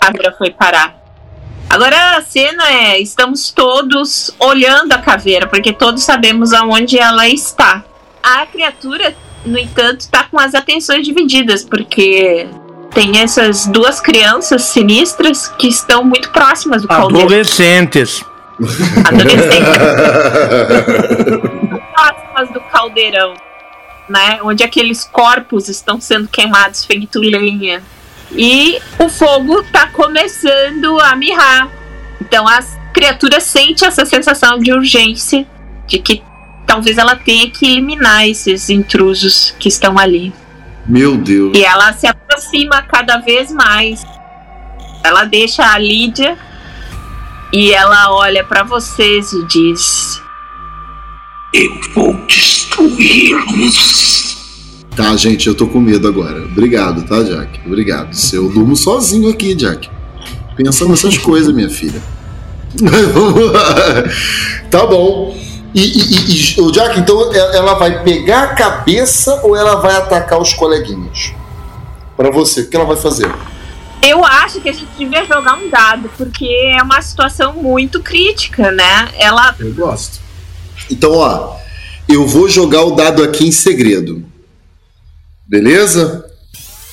a 0.00 0.06
caveira 0.06 0.32
foi 0.38 0.50
parar. 0.50 0.96
Agora 1.68 2.16
a 2.16 2.22
cena 2.22 2.70
é: 2.70 3.00
estamos 3.00 3.50
todos 3.50 4.34
olhando 4.38 4.92
a 4.92 4.98
caveira, 4.98 5.46
porque 5.46 5.72
todos 5.72 6.04
sabemos 6.04 6.52
aonde 6.52 6.98
ela 6.98 7.28
está. 7.28 7.84
A 8.22 8.46
criatura, 8.46 9.14
no 9.44 9.58
entanto, 9.58 10.08
tá 10.08 10.24
com 10.24 10.38
as 10.38 10.54
atenções 10.54 11.04
divididas, 11.04 11.64
porque 11.64 12.46
tem 12.94 13.18
essas 13.18 13.66
duas 13.66 14.00
crianças 14.00 14.62
sinistras 14.62 15.48
que 15.48 15.66
estão 15.68 16.04
muito 16.04 16.30
próximas 16.30 16.82
do 16.82 16.88
caldeirão. 16.88 17.26
Adolescentes. 17.26 18.24
Adolescentes 19.04 19.68
próximas 21.92 22.50
do 22.52 22.60
caldeirão, 22.70 23.34
né? 24.08 24.38
Onde 24.42 24.62
aqueles 24.62 25.04
corpos 25.04 25.68
estão 25.68 26.00
sendo 26.00 26.28
queimados 26.28 26.84
feito 26.84 27.18
lenha. 27.18 27.82
E 28.30 28.80
o 28.98 29.08
fogo 29.08 29.62
tá 29.64 29.88
começando 29.88 31.00
a 31.00 31.16
mirrar. 31.16 31.68
Então 32.20 32.46
as 32.46 32.78
criaturas 32.92 33.42
sentem 33.42 33.88
essa 33.88 34.06
sensação 34.06 34.58
de 34.58 34.72
urgência, 34.72 35.46
de 35.86 35.98
que 35.98 36.22
talvez 36.64 36.96
ela 36.96 37.16
tenha 37.16 37.50
que 37.50 37.66
eliminar 37.66 38.28
esses 38.28 38.70
intrusos 38.70 39.52
que 39.58 39.68
estão 39.68 39.98
ali. 39.98 40.32
Meu 40.86 41.16
Deus. 41.16 41.56
E 41.56 41.64
ela 41.64 41.92
se 41.92 42.06
aproxima 42.06 42.82
cada 42.82 43.18
vez 43.18 43.50
mais. 43.50 44.04
Ela 45.02 45.24
deixa 45.24 45.64
a 45.64 45.78
Lídia 45.78 46.36
e 47.52 47.72
ela 47.72 48.12
olha 48.12 48.44
pra 48.44 48.62
vocês 48.62 49.32
e 49.32 49.46
diz: 49.46 50.20
Tá, 54.96 55.16
gente, 55.16 55.46
eu 55.46 55.54
tô 55.54 55.66
com 55.66 55.80
medo 55.80 56.08
agora. 56.08 56.44
Obrigado, 56.44 57.06
tá, 57.06 57.22
Jack? 57.22 57.60
Obrigado. 57.66 58.12
Se 58.12 58.36
Eu 58.36 58.48
durmo 58.48 58.76
sozinho 58.76 59.30
aqui, 59.30 59.54
Jack. 59.54 59.88
Pensa 60.56 60.86
nessas 60.86 61.18
coisas, 61.18 61.54
minha 61.54 61.70
filha. 61.70 62.02
tá 64.70 64.86
bom. 64.86 65.36
E, 65.74 65.80
e, 65.80 66.56
e, 66.56 66.60
o 66.60 66.70
Jack, 66.70 67.00
então, 67.00 67.32
e- 67.32 67.36
ela 67.36 67.74
vai 67.74 68.02
pegar 68.04 68.44
a 68.44 68.54
cabeça 68.54 69.40
ou 69.42 69.56
ela 69.56 69.76
vai 69.76 69.96
atacar 69.96 70.40
os 70.40 70.54
coleguinhas? 70.54 71.32
Pra 72.16 72.30
você, 72.30 72.60
o 72.60 72.70
que 72.70 72.76
ela 72.76 72.84
vai 72.84 72.96
fazer? 72.96 73.28
Eu 74.00 74.24
acho 74.24 74.60
que 74.60 74.68
a 74.68 74.72
gente 74.72 74.90
devia 74.96 75.24
jogar 75.24 75.54
um 75.54 75.68
dado, 75.68 76.10
porque 76.16 76.46
é 76.46 76.82
uma 76.82 77.00
situação 77.02 77.54
muito 77.54 78.00
crítica, 78.00 78.70
né? 78.70 79.08
Ela. 79.18 79.54
Eu 79.58 79.72
gosto. 79.74 80.20
Então, 80.90 81.12
ó, 81.12 81.56
eu 82.08 82.26
vou 82.26 82.48
jogar 82.48 82.84
o 82.84 82.92
dado 82.94 83.22
aqui 83.24 83.46
em 83.46 83.52
segredo. 83.52 84.24
Beleza? 85.46 86.24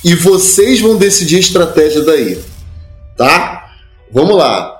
E 0.03 0.15
vocês 0.15 0.79
vão 0.79 0.97
decidir 0.97 1.35
a 1.35 1.39
estratégia 1.39 2.01
daí. 2.01 2.41
Tá? 3.15 3.75
Vamos 4.11 4.37
lá. 4.37 4.79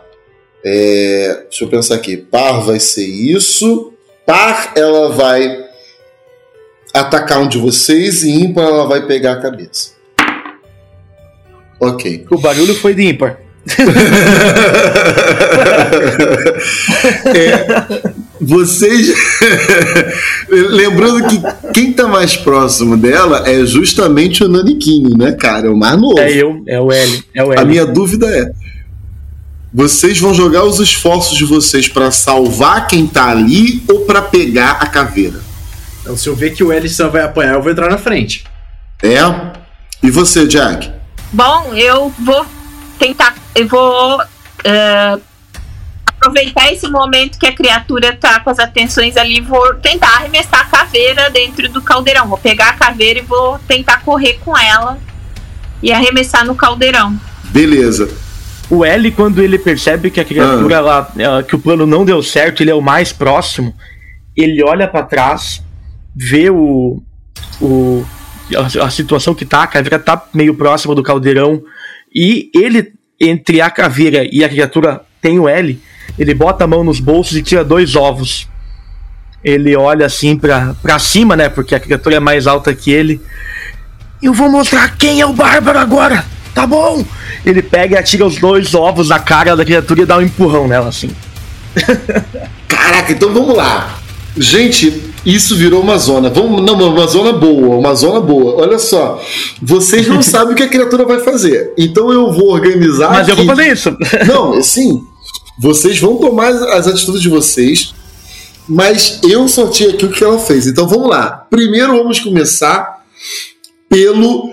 É, 0.65 1.45
deixa 1.49 1.65
eu 1.65 1.69
pensar 1.69 1.95
aqui. 1.95 2.17
Par 2.17 2.61
vai 2.61 2.79
ser 2.79 3.05
isso. 3.05 3.90
Par 4.31 4.71
ela 4.77 5.09
vai 5.09 5.65
atacar 6.93 7.41
um 7.41 7.49
de 7.49 7.57
vocês 7.57 8.23
e 8.23 8.31
ímpar 8.31 8.63
ela 8.63 8.87
vai 8.87 9.05
pegar 9.05 9.33
a 9.33 9.41
cabeça. 9.41 9.91
Ok. 11.77 12.25
O 12.31 12.37
barulho 12.37 12.73
foi 12.73 12.93
de 12.93 13.09
ímpar. 13.09 13.37
É, 17.35 17.65
vocês. 18.39 19.13
Lembrando 20.49 21.27
que 21.27 21.41
quem 21.73 21.93
tá 21.93 22.07
mais 22.07 22.35
próximo 22.35 22.97
dela 22.97 23.43
é 23.47 23.65
justamente 23.65 24.43
o 24.43 24.47
Naniquinho, 24.47 25.17
né, 25.17 25.33
cara? 25.33 25.67
É 25.67 25.69
o 25.69 25.77
mais 25.77 25.99
novo. 25.99 26.19
É 26.19 26.31
eu, 26.31 26.63
é 26.67 26.79
o 26.79 26.91
L. 26.91 27.23
É 27.33 27.43
o 27.43 27.53
L. 27.53 27.61
A 27.61 27.65
minha 27.65 27.85
dúvida 27.85 28.27
é: 28.27 28.51
vocês 29.73 30.19
vão 30.19 30.33
jogar 30.33 30.63
os 30.63 30.79
esforços 30.79 31.37
de 31.37 31.45
vocês 31.45 31.87
pra 31.87 32.11
salvar 32.11 32.87
quem 32.87 33.07
tá 33.07 33.29
ali 33.29 33.83
ou 33.89 34.01
pra 34.01 34.21
pegar 34.21 34.71
a 34.73 34.85
caveira? 34.85 35.41
Então, 36.01 36.17
se 36.17 36.27
eu 36.27 36.35
ver 36.35 36.51
que 36.51 36.63
o 36.63 36.73
Ellison 36.73 37.09
vai 37.09 37.23
apanhar, 37.23 37.53
eu 37.53 37.61
vou 37.61 37.71
entrar 37.71 37.89
na 37.89 37.97
frente. 37.97 38.43
É? 39.01 39.19
E 40.03 40.09
você, 40.09 40.47
Jack? 40.47 40.91
Bom, 41.31 41.73
eu 41.73 42.13
vou 42.19 42.45
tentar. 42.99 43.35
Eu 43.55 43.67
vou. 43.67 44.21
eh, 44.63 45.19
aproveitar 46.21 46.71
esse 46.71 46.87
momento 46.87 47.39
que 47.39 47.47
a 47.47 47.51
criatura 47.51 48.15
tá 48.15 48.39
com 48.41 48.51
as 48.51 48.59
atenções 48.59 49.17
ali, 49.17 49.41
vou 49.41 49.73
tentar 49.75 50.17
arremessar 50.17 50.61
a 50.61 50.65
caveira 50.65 51.31
dentro 51.31 51.67
do 51.69 51.81
caldeirão. 51.81 52.27
Vou 52.27 52.37
pegar 52.37 52.69
a 52.69 52.73
caveira 52.73 53.19
e 53.19 53.23
vou 53.23 53.57
tentar 53.67 54.01
correr 54.03 54.39
com 54.45 54.55
ela 54.55 54.99
e 55.81 55.91
arremessar 55.91 56.45
no 56.45 56.53
caldeirão. 56.53 57.19
Beleza. 57.45 58.07
O 58.71 58.85
L, 58.85 59.11
quando 59.11 59.43
ele 59.43 59.59
percebe 59.59 60.09
que 60.09 60.21
a 60.21 60.25
criatura 60.25 60.79
lá, 60.79 61.11
eh, 61.17 61.43
que 61.43 61.55
o 61.55 61.59
plano 61.59 61.85
não 61.85 62.05
deu 62.05 62.23
certo, 62.23 62.63
ele 62.63 62.71
é 62.71 62.73
o 62.73 62.81
mais 62.81 63.11
próximo, 63.11 63.75
ele 64.35 64.63
olha 64.63 64.87
pra 64.87 65.03
trás, 65.03 65.61
vê 66.15 66.49
o, 66.49 67.03
o 67.61 68.05
a, 68.55 68.85
a 68.85 68.89
situação 68.89 69.35
que 69.35 69.45
tá, 69.45 69.63
a 69.63 69.67
caveira 69.67 69.99
tá 69.99 70.25
meio 70.33 70.55
próxima 70.55 70.95
do 70.95 71.03
caldeirão, 71.03 71.61
e 72.15 72.49
ele, 72.55 72.93
entre 73.19 73.59
a 73.59 73.69
caveira 73.69 74.25
e 74.31 74.41
a 74.41 74.47
criatura, 74.47 75.01
tem 75.21 75.37
o 75.37 75.49
L, 75.49 75.77
ele 76.17 76.33
bota 76.33 76.63
a 76.63 76.67
mão 76.67 76.81
nos 76.81 77.01
bolsos 77.01 77.35
e 77.35 77.43
tira 77.43 77.65
dois 77.65 77.95
ovos. 77.95 78.47
Ele 79.43 79.75
olha 79.75 80.05
assim 80.05 80.37
pra, 80.37 80.75
pra 80.81 80.99
cima, 80.99 81.35
né? 81.35 81.49
Porque 81.49 81.73
a 81.73 81.79
criatura 81.79 82.15
é 82.15 82.19
mais 82.19 82.47
alta 82.47 82.73
que 82.73 82.91
ele. 82.91 83.19
Eu 84.21 84.33
vou 84.33 84.49
mostrar 84.49 84.95
quem 84.97 85.19
é 85.19 85.25
o 85.25 85.33
bárbaro 85.33 85.79
agora, 85.79 86.23
tá 86.53 86.65
bom? 86.67 87.03
Ele 87.45 87.61
pega 87.61 87.95
e 87.95 87.97
atira 87.99 88.25
os 88.25 88.37
dois 88.37 88.73
ovos 88.75 89.09
na 89.09 89.19
cara 89.19 89.55
da 89.55 89.63
criatura 89.65 90.01
e 90.01 90.05
dá 90.05 90.17
um 90.17 90.21
empurrão 90.21 90.67
nela, 90.67 90.89
assim. 90.89 91.09
Caraca, 92.67 93.11
então 93.11 93.33
vamos 93.33 93.55
lá. 93.55 93.97
Gente, 94.37 95.11
Isso 95.25 95.55
virou 95.55 95.81
uma 95.81 95.97
zona. 95.97 96.29
Vamos, 96.29 96.61
não, 96.63 96.73
uma 96.75 97.05
zona 97.07 97.33
boa, 97.33 97.77
uma 97.77 97.93
zona 97.93 98.19
boa. 98.21 98.55
Olha 98.61 98.79
só, 98.79 99.21
vocês 99.61 100.07
não 100.07 100.21
sabem 100.23 100.53
o 100.53 100.55
que 100.55 100.63
a 100.63 100.67
criatura 100.69 101.05
vai 101.05 101.19
fazer. 101.19 101.73
Então 101.77 102.11
eu 102.11 102.31
vou 102.31 102.51
organizar. 102.51 103.11
Mas 103.11 103.27
eu 103.27 103.33
aqui- 103.35 103.45
vou 103.45 103.55
fazer 103.55 103.71
isso. 103.71 103.95
Não, 104.27 104.61
sim. 104.63 105.03
Vocês 105.59 105.99
vão 105.99 106.15
tomar 106.17 106.47
as- 106.49 106.87
atitudes 106.87 107.21
de 107.21 107.29
vocês, 107.29 107.93
mas 108.67 109.19
eu 109.23 109.47
sorteei 109.47 109.91
aqui 109.91 110.05
o 110.05 110.11
que 110.11 110.23
ela 110.23 110.39
fez. 110.39 110.65
Então 110.65 110.87
vamos 110.87 111.09
lá. 111.09 111.45
Primeiro 111.49 111.97
vamos 111.97 112.19
começar 112.19 113.01
pelo 113.89 114.50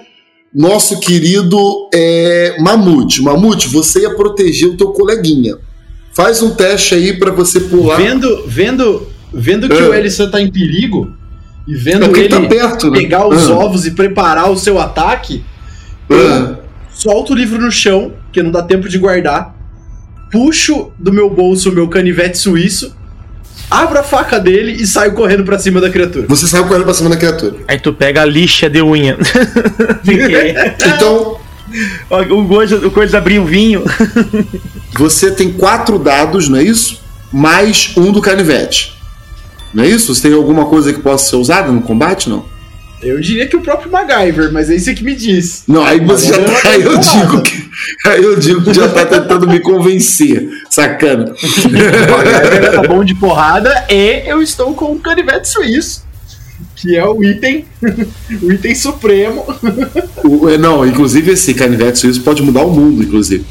nosso 0.55 0.99
querido 1.01 1.59
é, 1.95 2.57
Mamute. 2.61 3.23
Mamute, 3.23 3.69
você 3.69 4.01
ia 4.03 4.15
proteger 4.15 4.69
o 4.71 4.77
teu 4.77 4.89
coleguinha. 4.93 5.57
Faz 6.15 6.43
um 6.43 6.51
teste 6.55 6.95
aí 6.95 7.13
pra 7.17 7.31
você 7.31 7.61
pular. 7.61 7.97
Vendo, 7.97 8.45
vendo, 8.47 9.07
vendo 9.33 9.69
que 9.69 9.79
Ah. 9.79 9.89
o 9.91 9.95
Ellison 9.95 10.31
tá 10.31 10.41
em 10.41 10.51
perigo 10.51 11.13
e 11.67 11.75
É 11.75 11.77
vendo 11.77 12.07
porque 12.07 12.21
ele 12.21 12.29
tá 12.29 12.41
perto, 12.41 12.91
né? 12.91 12.99
pegar 12.99 13.29
os 13.29 13.49
Ah, 13.49 13.55
ovos 13.55 13.87
e 13.87 13.93
preparar 13.93 14.51
o 14.51 14.57
seu 14.57 14.79
ataque, 14.81 15.45
ah. 16.11 16.57
solto 16.93 17.33
o 17.33 17.37
livro 17.37 17.61
no 17.61 17.71
chão, 17.71 18.15
que 18.33 18.43
não 18.43 18.51
dá 18.51 18.63
tempo 18.63 18.89
de 18.89 18.99
guardar, 18.99 19.55
puxo 20.33 20.91
do 20.99 21.13
meu 21.13 21.31
bolso 21.31 21.71
o 21.71 21.73
meu 21.73 21.87
canivete 21.89 22.37
suíço, 22.39 22.97
abro 23.71 23.99
a 23.99 24.03
faca 24.03 24.39
dele 24.39 24.73
e 24.73 24.87
saio 24.87 25.13
correndo 25.13 25.45
pra 25.45 25.59
cima 25.59 25.81
da 25.81 25.91
criatura. 25.91 26.27
Você 26.29 26.47
saiu 26.47 26.65
correndo 26.67 26.85
pra 26.85 26.95
cima 26.95 27.11
da 27.11 27.17
criatura. 27.17 27.57
Aí 27.67 27.79
tu 27.79 27.93
pega 27.93 28.23
a 28.23 28.25
lixa 28.25 28.69
de 28.69 28.83
unha. 28.83 29.17
Fiquei. 30.05 30.55
Então, 30.87 31.39
o 32.31 32.49
coisa, 32.49 32.77
o 32.87 32.91
coisa 32.91 33.19
abriu 33.19 33.43
o 33.43 33.47
vinho. 33.47 33.85
você 34.97 35.31
tem 35.31 35.53
quatro 35.53 35.99
dados, 35.99 36.49
não 36.49 36.59
é 36.59 36.63
isso? 36.63 37.01
Mais 37.33 37.93
um 37.97 38.11
do 38.11 38.21
canivete. 38.21 38.97
Não 39.73 39.85
é 39.85 39.89
isso? 39.89 40.15
Você 40.15 40.29
tem 40.29 40.33
alguma 40.33 40.67
coisa 40.67 40.93
que 40.93 41.01
possa 41.01 41.31
ser 41.31 41.37
usada 41.37 41.71
no 41.71 41.83
combate, 41.83 42.31
não? 42.31 42.45
Eu 43.01 43.21
diria 43.21 43.47
que 43.47 43.57
o 43.57 43.61
próprio 43.61 43.91
MacGyver, 43.93 44.53
mas 44.53 44.69
é 44.71 44.75
isso 44.75 44.93
que 44.95 45.05
me 45.05 45.15
diz. 45.15 45.63
Não, 45.69 45.85
aí 45.85 46.01
você 46.01 46.29
já 46.35 46.43
tá. 46.43 46.69
Aí 46.71 46.83
eu 46.83 46.99
digo 46.99 47.43
que. 47.43 47.69
Aí 48.07 48.23
eu 48.25 48.39
digo 48.39 48.63
que 48.65 48.75
já 48.75 48.89
tá 48.89 49.07
tentando 49.07 49.47
me 49.47 49.61
convencer. 49.61 50.49
Sacana. 50.69 51.33
O 51.33 51.69
MacGyver 51.71 52.73
tá 52.73 52.83
bom 52.89 53.05
de 53.05 53.15
porrada 53.15 53.87
e 53.89 54.23
eu 54.27 54.43
estou 54.43 54.75
com 54.75 54.93
o 54.93 54.99
canivete 54.99 55.49
suíço, 55.49 56.05
que 56.75 56.97
é 56.97 57.05
o 57.07 57.23
item, 57.23 57.67
o 58.43 58.51
item 58.53 58.75
supremo. 58.75 59.45
O- 60.25 60.49
é, 60.49 60.59
não, 60.59 60.85
inclusive 60.85 61.31
esse 61.31 61.55
canivete 61.55 62.01
suíço 62.01 62.23
pode 62.23 62.43
mudar 62.43 62.63
o 62.63 62.71
mundo, 62.73 63.01
inclusive. 63.05 63.45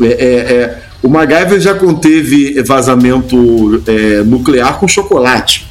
É, 0.00 0.06
é, 0.06 0.34
é, 0.54 0.78
o 1.02 1.08
MacGyver 1.08 1.60
já 1.60 1.74
conteve 1.74 2.62
vazamento 2.62 3.82
é, 3.86 4.22
nuclear 4.22 4.78
com 4.78 4.88
chocolate. 4.88 5.66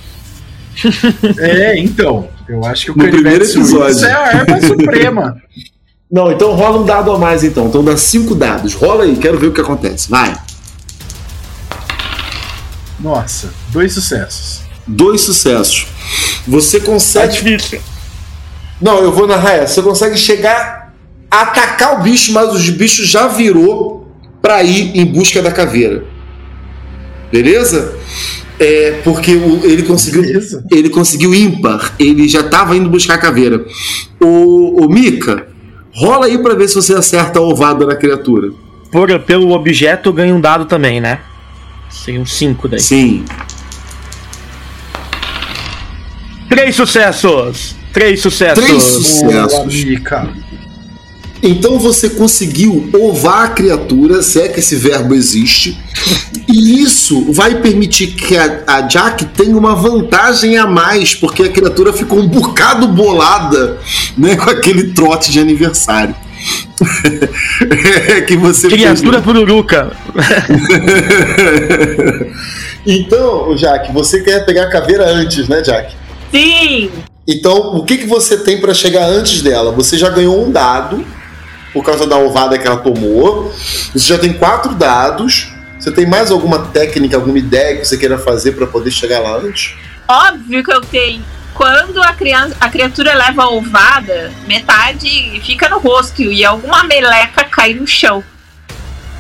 É, 1.40 1.80
então. 1.80 2.28
Eu 2.48 2.64
acho 2.66 2.86
que 2.86 2.92
o 2.92 2.96
No 2.98 3.04
primeiro 3.04 3.24
canivete 3.46 3.52
suíço 3.52 3.76
episódio. 3.84 4.06
é 4.08 4.12
a 4.14 4.28
arma 4.40 4.62
suprema. 4.62 5.42
Não, 6.12 6.32
então 6.32 6.54
rola 6.54 6.80
um 6.82 6.86
dado 6.86 7.12
a 7.12 7.18
mais 7.18 7.44
então. 7.44 7.68
Então 7.68 7.84
dá 7.84 7.98
cinco 7.98 8.36
dados. 8.36 8.74
Rola 8.76 9.04
aí, 9.04 9.16
quero 9.18 9.38
ver 9.40 9.48
o 9.48 9.52
que 9.52 9.60
acontece. 9.62 10.10
Vai. 10.10 10.34
Nossa, 13.00 13.50
dois 13.70 13.94
sucessos. 13.94 14.62
Dois 14.88 15.22
sucessos. 15.22 15.88
Você 16.48 16.80
Tá 16.80 16.86
consegue. 16.86 17.34
difícil. 17.34 17.82
Não, 18.80 19.00
eu 19.00 19.12
vou 19.12 19.28
narrar 19.28 19.54
essa. 19.56 19.76
Você 19.76 19.82
consegue 19.82 20.18
chegar 20.18 20.94
a 21.30 21.42
atacar 21.42 22.00
o 22.00 22.04
bicho, 22.04 22.32
mas 22.32 22.50
o 22.70 22.72
bicho 22.74 23.04
já 23.06 23.28
virou 23.28 24.12
pra 24.42 24.64
ir 24.64 24.96
em 24.98 25.06
busca 25.06 25.42
da 25.42 25.52
caveira. 25.52 26.04
Beleza? 27.32 27.96
É 28.60 29.02
porque 29.04 29.36
o- 29.36 29.62
ele 29.66 29.84
conseguiu. 29.84 30.22
Beleza. 30.22 30.64
Ele 30.72 30.90
conseguiu 30.90 31.34
ímpar. 31.36 31.94
Ele 32.00 32.28
já 32.28 32.44
tava 32.44 32.76
indo 32.76 32.90
buscar 32.90 33.16
a 33.16 33.18
caveira. 33.18 33.66
O, 34.22 34.86
o 34.86 34.90
Mika, 34.90 35.48
rola 35.94 36.26
aí 36.28 36.38
pra 36.38 36.54
ver 36.56 36.68
se 36.70 36.76
você 36.76 36.94
acerta 36.94 37.40
a 37.40 37.42
ovada 37.42 37.86
na 37.86 37.96
criatura. 37.96 38.52
Por, 38.92 39.20
pelo 39.20 39.52
objeto 39.52 40.14
ganha 40.14 40.34
um 40.34 40.40
dado 40.40 40.66
também, 40.66 41.02
né? 41.02 41.20
Seria 41.90 42.22
um 42.22 42.26
5 42.26 42.68
daí. 42.70 42.80
Sim. 42.80 43.26
Três 46.50 46.76
sucessos! 46.76 47.76
Três 47.92 48.20
sucessos! 48.22 48.64
Três 48.64 48.84
sucessos. 48.84 49.52
Boa. 49.54 49.66
Mika. 49.66 50.30
Então 51.42 51.78
você 51.78 52.10
conseguiu 52.10 52.90
ovar 52.94 53.46
a 53.46 53.48
criatura, 53.50 54.22
se 54.22 54.42
é 54.42 54.48
que 54.48 54.60
esse 54.60 54.76
verbo 54.76 55.14
existe, 55.14 55.78
e 56.48 56.82
isso 56.82 57.32
vai 57.32 57.56
permitir 57.56 58.08
que 58.08 58.38
a, 58.38 58.64
a 58.66 58.82
Jack 58.82 59.26
tenha 59.26 59.56
uma 59.56 59.76
vantagem 59.76 60.58
a 60.58 60.66
mais, 60.66 61.14
porque 61.14 61.44
a 61.44 61.50
criatura 61.50 61.94
ficou 61.94 62.20
um 62.20 62.28
bocado 62.28 62.88
bolada 62.88 63.78
né, 64.18 64.36
com 64.36 64.50
aquele 64.50 64.94
trote 64.94 65.32
de 65.32 65.40
aniversário. 65.40 66.16
É 68.08 68.22
que 68.22 68.38
você 68.38 68.70
fez, 68.70 68.82
Criatura 68.82 69.18
né? 69.18 69.24
pururuca. 69.24 69.92
Então, 72.86 73.56
Jack, 73.56 73.92
você 73.92 74.22
quer 74.22 74.46
pegar 74.46 74.66
a 74.66 74.70
caveira 74.70 75.10
antes, 75.10 75.48
né, 75.48 75.62
Jack? 75.62 75.94
Sim! 76.32 76.92
Então, 77.28 77.76
o 77.76 77.84
que, 77.84 77.98
que 77.98 78.06
você 78.06 78.38
tem 78.38 78.62
pra 78.62 78.74
chegar 78.74 79.08
antes 79.08 79.42
dela? 79.42 79.72
Você 79.72 79.98
já 79.98 80.10
ganhou 80.10 80.46
um 80.46 80.52
dado 80.52 81.04
por 81.76 81.84
causa 81.84 82.08
da 82.08 82.18
ovada 82.18 82.58
que 82.58 82.66
ela 82.66 82.78
tomou. 82.78 83.54
Você 83.94 84.08
já 84.08 84.18
tem 84.18 84.32
quatro 84.32 84.74
dados. 84.74 85.52
Você 85.78 85.92
tem 85.92 86.08
mais 86.08 86.32
alguma 86.32 86.68
técnica, 86.68 87.18
alguma 87.18 87.38
ideia 87.38 87.78
que 87.78 87.86
você 87.86 87.98
queira 87.98 88.18
fazer 88.18 88.54
pra 88.54 88.66
poder 88.66 88.90
chegar 88.92 89.20
lá 89.20 89.36
antes? 89.36 89.76
Óbvio 90.08 90.64
que 90.64 90.72
eu 90.72 90.80
tenho. 90.80 91.22
Quando 91.54 92.02
a, 92.02 92.14
criança, 92.14 92.56
a 92.62 92.70
criatura 92.70 93.14
leva 93.14 93.44
a 93.44 93.50
ovada, 93.50 94.32
metade 94.48 95.42
fica 95.46 95.68
no 95.68 95.80
rosto 95.80 96.22
e 96.22 96.46
alguma 96.46 96.86
meleca 96.86 97.44
cai 97.44 97.74
no 97.74 97.86
chão. 97.86 98.24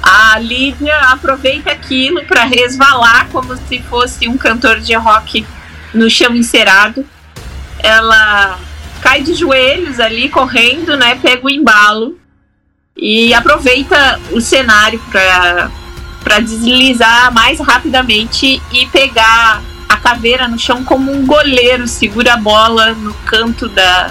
A 0.01 0.39
Lídia 0.39 0.97
aproveita 1.11 1.71
aquilo 1.71 2.23
para 2.23 2.45
resvalar 2.45 3.27
como 3.33 3.57
se 3.67 3.81
fosse 3.81 4.29
um 4.29 4.37
cantor 4.37 4.79
de 4.79 4.93
rock 4.93 5.45
no 5.93 6.09
chão 6.09 6.33
encerado. 6.33 7.05
Ela 7.79 8.57
cai 9.01 9.21
de 9.21 9.33
joelhos 9.33 9.99
ali 9.99 10.29
correndo, 10.29 10.95
né? 10.95 11.15
Pega 11.21 11.45
o 11.45 11.49
embalo 11.49 12.17
e 12.97 13.33
aproveita 13.33 14.19
o 14.31 14.39
cenário 14.41 14.99
para 15.11 15.71
para 16.23 16.39
deslizar 16.39 17.31
mais 17.31 17.59
rapidamente 17.59 18.59
e 18.73 18.85
pegar 18.87 19.61
a 19.87 19.97
caveira 19.97 20.47
no 20.47 20.57
chão 20.57 20.83
como 20.83 21.11
um 21.11 21.23
goleiro 21.23 21.87
segura 21.87 22.33
a 22.33 22.37
bola 22.37 22.93
no 22.95 23.13
canto 23.25 23.69
da 23.69 24.09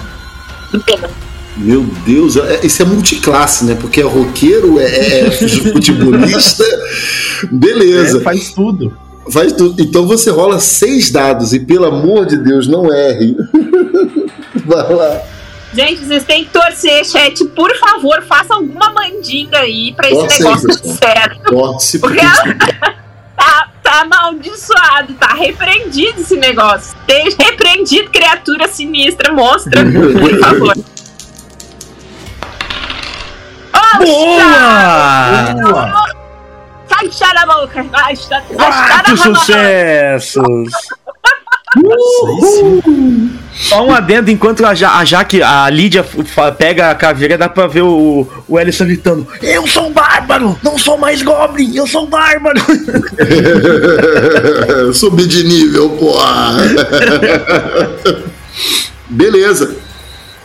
do 0.71 0.79
pênalti. 0.79 1.13
Meu 1.57 1.83
Deus, 2.05 2.37
é- 2.37 2.65
isso 2.65 2.81
é 2.81 2.85
multiclasse, 2.85 3.65
né? 3.65 3.75
Porque 3.75 3.99
é 4.01 4.03
roqueiro, 4.03 4.79
é, 4.79 5.19
é 5.27 5.31
futebolista. 5.31 6.63
Beleza. 7.51 8.19
É, 8.19 8.21
faz 8.21 8.53
tudo. 8.53 8.97
Faz 9.29 9.53
tudo. 9.53 9.81
Então 9.81 10.05
você 10.07 10.29
rola 10.29 10.59
seis 10.59 11.09
dados 11.09 11.53
e, 11.53 11.59
pelo 11.59 11.85
amor 11.85 12.25
de 12.25 12.37
Deus, 12.37 12.67
não 12.67 12.93
erre. 12.93 13.35
Vai 14.65 14.93
lá. 14.93 15.21
Gente, 15.75 16.05
vocês 16.05 16.23
têm 16.23 16.45
que 16.45 16.51
torcer, 16.51 17.03
chat. 17.05 17.43
Por 17.49 17.75
favor, 17.77 18.23
faça 18.23 18.53
alguma 18.53 18.91
mandinga 18.93 19.59
aí 19.59 19.93
pra 19.93 20.09
esse 20.09 20.21
aí, 20.21 20.27
negócio 20.39 20.67
dar 20.69 20.75
pessoal. 20.79 20.95
certo. 20.97 21.43
Torce, 21.51 21.99
Porque 21.99 22.21
tá, 23.35 23.69
tá 23.83 24.01
amaldiçoado, 24.01 25.13
tá 25.15 25.33
repreendido 25.33 26.21
esse 26.21 26.37
negócio. 26.37 26.95
Esteja 27.01 27.35
repreendido, 27.39 28.09
criatura 28.09 28.69
sinistra, 28.69 29.33
mostra, 29.33 29.81
por 30.19 30.39
favor. 30.39 30.73
Oxa! 33.73 34.05
Boa! 34.05 36.05
Sai, 36.87 37.11
chá 37.11 37.33
da 37.33 37.45
boca! 37.45 37.83
Vai, 37.83 38.15
chá, 38.15 38.41
vai, 38.55 38.71
chá 38.71 38.87
da 38.87 38.93
Quatro 39.03 39.17
boca. 39.17 39.35
sucessos! 39.39 40.69
Só 43.53 43.85
um 43.85 43.93
adendo, 43.93 44.29
enquanto 44.29 44.65
a, 44.65 44.75
ja, 44.75 44.97
a 44.97 45.05
Jaque, 45.05 45.41
a 45.41 45.69
Lídia 45.69 46.05
pega 46.57 46.91
a 46.91 46.95
caveira, 46.95 47.37
dá 47.37 47.47
pra 47.47 47.67
ver 47.67 47.83
o, 47.83 48.27
o 48.47 48.59
Ellison 48.59 48.85
gritando: 48.85 49.27
Eu 49.41 49.65
sou 49.67 49.87
um 49.87 49.93
bárbaro! 49.93 50.57
Não 50.61 50.77
sou 50.77 50.97
mais 50.97 51.21
Goblin! 51.21 51.75
Eu 51.75 51.87
sou 51.87 52.03
um 52.05 52.07
bárbaro! 52.07 52.59
Subir 54.93 55.27
de 55.27 55.43
nível, 55.43 55.89
porra. 55.91 56.57
Beleza. 59.09 59.75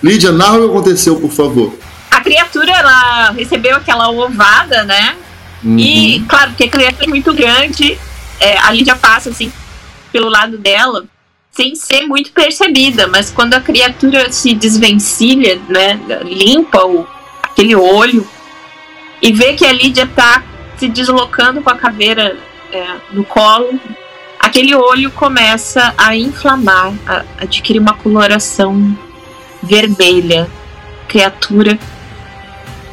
Lídia, 0.02 0.32
narra 0.32 0.58
o 0.58 0.60
que 0.60 0.70
aconteceu, 0.70 1.16
por 1.16 1.30
favor. 1.30 1.74
A 2.10 2.20
criatura, 2.20 2.72
ela 2.72 3.30
recebeu 3.32 3.76
aquela 3.76 4.10
ovada, 4.10 4.84
né? 4.84 5.16
E, 5.62 6.24
claro, 6.26 6.50
porque 6.50 6.64
a 6.64 6.70
criatura 6.70 7.04
é 7.04 7.08
muito 7.08 7.34
grande, 7.34 7.98
é, 8.38 8.58
a 8.58 8.72
Lídia 8.72 8.96
passa, 8.96 9.28
assim, 9.28 9.52
pelo 10.10 10.28
lado 10.28 10.56
dela, 10.56 11.04
sem 11.50 11.74
ser 11.74 12.06
muito 12.06 12.32
percebida. 12.32 13.06
Mas 13.06 13.30
quando 13.30 13.54
a 13.54 13.60
criatura 13.60 14.30
se 14.32 14.54
desvencilha, 14.54 15.60
né? 15.68 15.98
Limpa 16.24 16.84
o, 16.84 17.06
aquele 17.42 17.74
olho 17.74 18.26
e 19.20 19.32
vê 19.32 19.52
que 19.54 19.66
a 19.66 19.72
Lídia 19.72 20.06
tá 20.06 20.42
se 20.78 20.88
deslocando 20.88 21.60
com 21.60 21.70
a 21.70 21.76
caveira 21.76 22.38
é, 22.72 22.86
no 23.12 23.24
colo, 23.24 23.78
aquele 24.38 24.74
olho 24.74 25.10
começa 25.10 25.92
a 25.98 26.16
inflamar, 26.16 26.94
a 27.06 27.24
adquirir 27.42 27.80
uma 27.80 27.94
coloração 27.94 28.96
vermelha. 29.62 30.48
Criatura, 31.06 31.78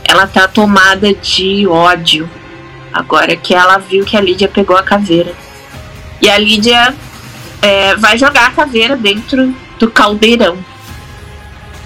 ela 0.03 0.27
tá 0.27 0.47
tomada 0.47 1.13
de 1.13 1.65
ódio. 1.67 2.29
Agora 2.91 3.35
que 3.35 3.53
ela 3.53 3.77
viu 3.77 4.03
que 4.03 4.17
a 4.17 4.21
Lídia 4.21 4.47
pegou 4.47 4.75
a 4.75 4.83
caveira. 4.83 5.33
E 6.21 6.29
a 6.29 6.37
Lídia 6.37 6.95
é, 7.61 7.95
vai 7.95 8.17
jogar 8.17 8.47
a 8.47 8.51
caveira 8.51 8.95
dentro 8.95 9.53
do 9.79 9.89
caldeirão. 9.89 10.57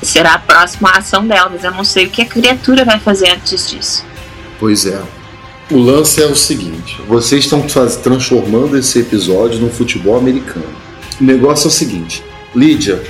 Será 0.01 0.33
a 0.33 0.39
próxima 0.39 0.89
ação 0.91 1.27
dela, 1.27 1.49
mas 1.51 1.63
eu 1.63 1.71
não 1.71 1.83
sei 1.83 2.05
o 2.07 2.09
que 2.09 2.21
a 2.23 2.25
criatura 2.25 2.83
vai 2.83 2.99
fazer 2.99 3.29
antes 3.31 3.69
disso. 3.69 4.03
Pois 4.59 4.85
é. 4.85 4.99
O 5.69 5.77
lance 5.77 6.21
é 6.21 6.25
o 6.25 6.35
seguinte: 6.35 6.99
vocês 7.07 7.43
estão 7.43 7.67
faz- 7.69 7.95
transformando 7.97 8.77
esse 8.77 8.99
episódio 8.99 9.59
num 9.59 9.69
futebol 9.69 10.17
americano. 10.17 10.65
O 11.19 11.23
negócio 11.23 11.65
é 11.65 11.67
o 11.67 11.71
seguinte: 11.71 12.23
Lídia, 12.55 13.01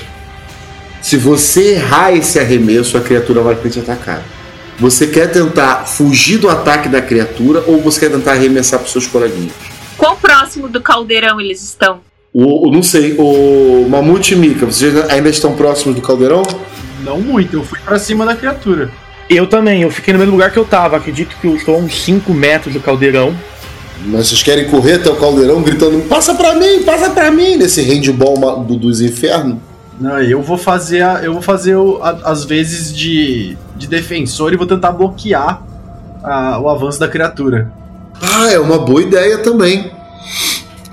se 1.02 1.16
você 1.18 1.76
errar 1.76 2.12
esse 2.12 2.38
arremesso, 2.40 2.98
a 2.98 3.02
criatura 3.02 3.42
vai 3.42 3.56
te 3.56 3.80
atacar. 3.80 4.22
Você 4.78 5.08
quer 5.08 5.32
tentar 5.32 5.86
fugir 5.86 6.40
do 6.40 6.50
ataque 6.50 6.90
da 6.90 7.02
criatura 7.02 7.64
ou 7.68 7.82
você 7.82 8.02
quer 8.02 8.12
tentar 8.12 8.32
arremessar 8.34 8.80
para 8.80 8.90
seus 8.90 9.08
coleguinhas? 9.08 9.54
Quão 9.98 10.16
próximo 10.18 10.68
do 10.68 10.82
caldeirão 10.82 11.40
eles 11.40 11.62
estão? 11.64 12.02
O, 12.34 12.70
o- 12.70 12.72
não 12.72 12.82
sei, 12.82 13.16
o 13.18 13.88
Mamute 13.90 14.34
e 14.34 14.38
Mika, 14.38 14.66
vocês 14.66 14.96
ainda 15.10 15.30
estão 15.30 15.54
próximos 15.54 15.96
do 15.96 16.02
caldeirão? 16.02 16.44
Não 17.04 17.20
muito, 17.20 17.58
eu 17.58 17.64
fui 17.64 17.80
pra 17.84 18.00
cima 18.00 18.26
da 18.26 18.36
criatura. 18.36 18.90
Eu 19.30 19.48
também, 19.48 19.82
eu 19.82 19.90
fiquei 19.92 20.14
no 20.14 20.20
mesmo 20.20 20.34
lugar 20.34 20.52
que 20.52 20.58
eu 20.60 20.66
tava. 20.66 20.98
Acredito 20.98 21.36
que 21.40 21.48
eu 21.48 21.56
estou 21.56 21.76
a 21.76 21.78
uns 21.78 22.04
5 22.04 22.34
metros 22.34 22.74
do 22.74 22.80
caldeirão. 22.80 23.34
Mas 24.06 24.28
vocês 24.28 24.42
querem 24.44 24.70
correr 24.70 24.94
até 24.94 25.10
o 25.10 25.16
caldeirão 25.16 25.62
gritando: 25.62 26.02
passa 26.08 26.34
pra 26.36 26.56
mim, 26.56 26.84
passa 26.84 27.10
pra 27.12 27.32
mim, 27.32 27.56
nesse 27.58 27.82
handball 27.82 28.64
do- 28.64 28.76
dos 28.78 29.02
infernos? 29.02 29.58
Não, 30.00 30.20
eu 30.22 30.42
vou 30.42 30.58
fazer, 30.58 31.02
a- 31.02 31.22
eu 31.24 31.34
vou 31.34 31.42
fazer 31.42 31.76
o- 31.76 32.00
a- 32.02 32.18
as 32.26 32.44
vezes 32.46 32.96
de, 32.96 33.58
de 33.76 33.88
defensor 33.88 34.54
e 34.54 34.58
vou 34.58 34.66
tentar 34.66 34.92
bloquear 34.92 35.62
a- 36.24 36.60
o 36.60 36.70
avanço 36.70 37.00
da 37.00 37.08
criatura. 37.08 37.72
Ah, 38.22 38.50
é 38.52 38.60
uma 38.60 38.80
boa 38.80 39.02
ideia 39.02 39.38
também. 39.38 39.92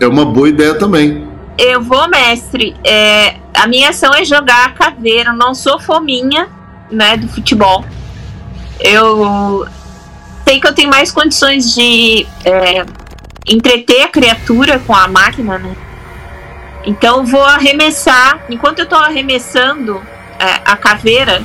É 0.01 0.07
uma 0.07 0.25
boa 0.25 0.49
ideia 0.49 0.75
também. 0.75 1.27
Eu 1.59 1.83
vou, 1.83 2.09
mestre. 2.09 2.77
É, 2.85 3.35
a 3.53 3.67
minha 3.67 3.91
ação 3.91 4.15
é 4.15 4.25
jogar 4.25 4.67
a 4.67 4.71
caveira. 4.71 5.31
Eu 5.31 5.37
não 5.37 5.55
sou 5.55 5.81
fominha, 5.81 6.49
né, 6.91 7.17
do 7.17 7.27
futebol. 7.29 7.85
Eu 8.79 9.67
sei 10.47 10.61
que 10.61 10.67
eu 10.69 10.73
tenho 10.73 10.89
mais 10.89 11.11
condições 11.11 11.75
de 11.75 12.27
é, 12.45 12.87
entreter 13.47 14.03
a 14.03 14.09
criatura 14.09 14.79
com 14.79 14.95
a 14.95 15.09
máquina, 15.09 15.59
né? 15.59 15.77
Então 16.85 17.27
vou 17.27 17.45
arremessar. 17.45 18.41
Enquanto 18.49 18.79
eu 18.79 18.87
tô 18.87 18.95
arremessando 18.95 20.01
é, 20.39 20.61
a 20.65 20.77
caveira 20.77 21.43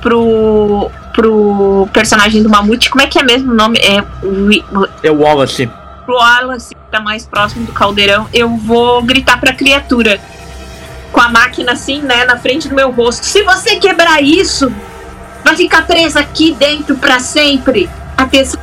pro, 0.00 0.90
pro 1.12 1.88
personagem 1.92 2.42
do 2.42 2.48
Mamute, 2.48 2.88
como 2.88 3.02
é 3.02 3.06
que 3.08 3.18
é 3.18 3.22
mesmo 3.24 3.52
o 3.52 3.54
nome? 3.54 3.78
É 3.78 4.02
É 5.02 5.10
Wallace. 5.10 5.68
Pro 6.04 6.14
Wallace, 6.16 6.74
que 6.74 6.90
tá 6.90 7.00
mais 7.00 7.26
próximo 7.26 7.64
do 7.66 7.72
caldeirão, 7.72 8.28
eu 8.32 8.48
vou 8.56 9.02
gritar 9.02 9.38
pra 9.40 9.52
criatura. 9.52 10.20
Com 11.12 11.20
a 11.20 11.28
máquina 11.28 11.72
assim, 11.72 12.00
né, 12.00 12.24
na 12.24 12.38
frente 12.38 12.68
do 12.68 12.74
meu 12.74 12.90
rosto. 12.90 13.24
Se 13.26 13.42
você 13.42 13.76
quebrar 13.76 14.22
isso, 14.22 14.72
vai 15.44 15.54
ficar 15.56 15.86
presa 15.86 16.20
aqui 16.20 16.52
dentro 16.58 16.96
pra 16.96 17.20
sempre. 17.20 17.88
Atenção. 18.16 18.60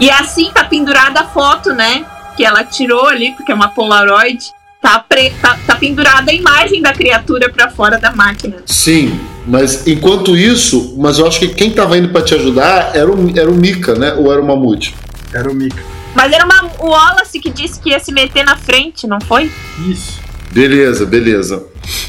E 0.00 0.10
assim 0.10 0.50
tá 0.52 0.64
pendurada 0.64 1.20
a 1.20 1.24
foto, 1.24 1.72
né? 1.72 2.04
Que 2.36 2.44
ela 2.44 2.64
tirou 2.64 3.06
ali, 3.06 3.32
porque 3.32 3.52
é 3.52 3.54
uma 3.54 3.68
Polaroid. 3.68 4.42
Tá, 4.80 4.98
pre- 4.98 5.30
tá, 5.40 5.58
tá 5.66 5.76
pendurada 5.76 6.30
a 6.30 6.34
imagem 6.34 6.82
da 6.82 6.92
criatura 6.92 7.50
pra 7.50 7.70
fora 7.70 7.98
da 7.98 8.10
máquina. 8.12 8.56
Sim, 8.66 9.18
mas 9.46 9.86
enquanto 9.86 10.36
isso, 10.36 10.94
mas 10.98 11.18
eu 11.18 11.26
acho 11.26 11.38
que 11.40 11.48
quem 11.48 11.70
tava 11.70 11.96
indo 11.96 12.10
pra 12.10 12.22
te 12.22 12.34
ajudar 12.34 12.90
era 12.94 13.10
o, 13.10 13.38
era 13.38 13.50
o 13.50 13.54
Mika, 13.54 13.94
né? 13.94 14.12
Ou 14.14 14.30
era 14.30 14.42
o 14.42 14.46
Mamute? 14.46 14.94
Era 15.32 15.50
o 15.50 15.54
Mika. 15.54 15.82
Mas 16.14 16.32
era 16.32 16.44
uma, 16.44 16.70
o 16.78 16.90
Wallace 16.90 17.40
que 17.40 17.50
disse 17.50 17.80
que 17.80 17.90
ia 17.90 17.98
se 17.98 18.12
meter 18.12 18.44
na 18.44 18.56
frente, 18.56 19.06
não 19.06 19.20
foi? 19.20 19.50
Isso. 19.88 20.22
Beleza, 20.52 21.04
beleza. 21.04 21.64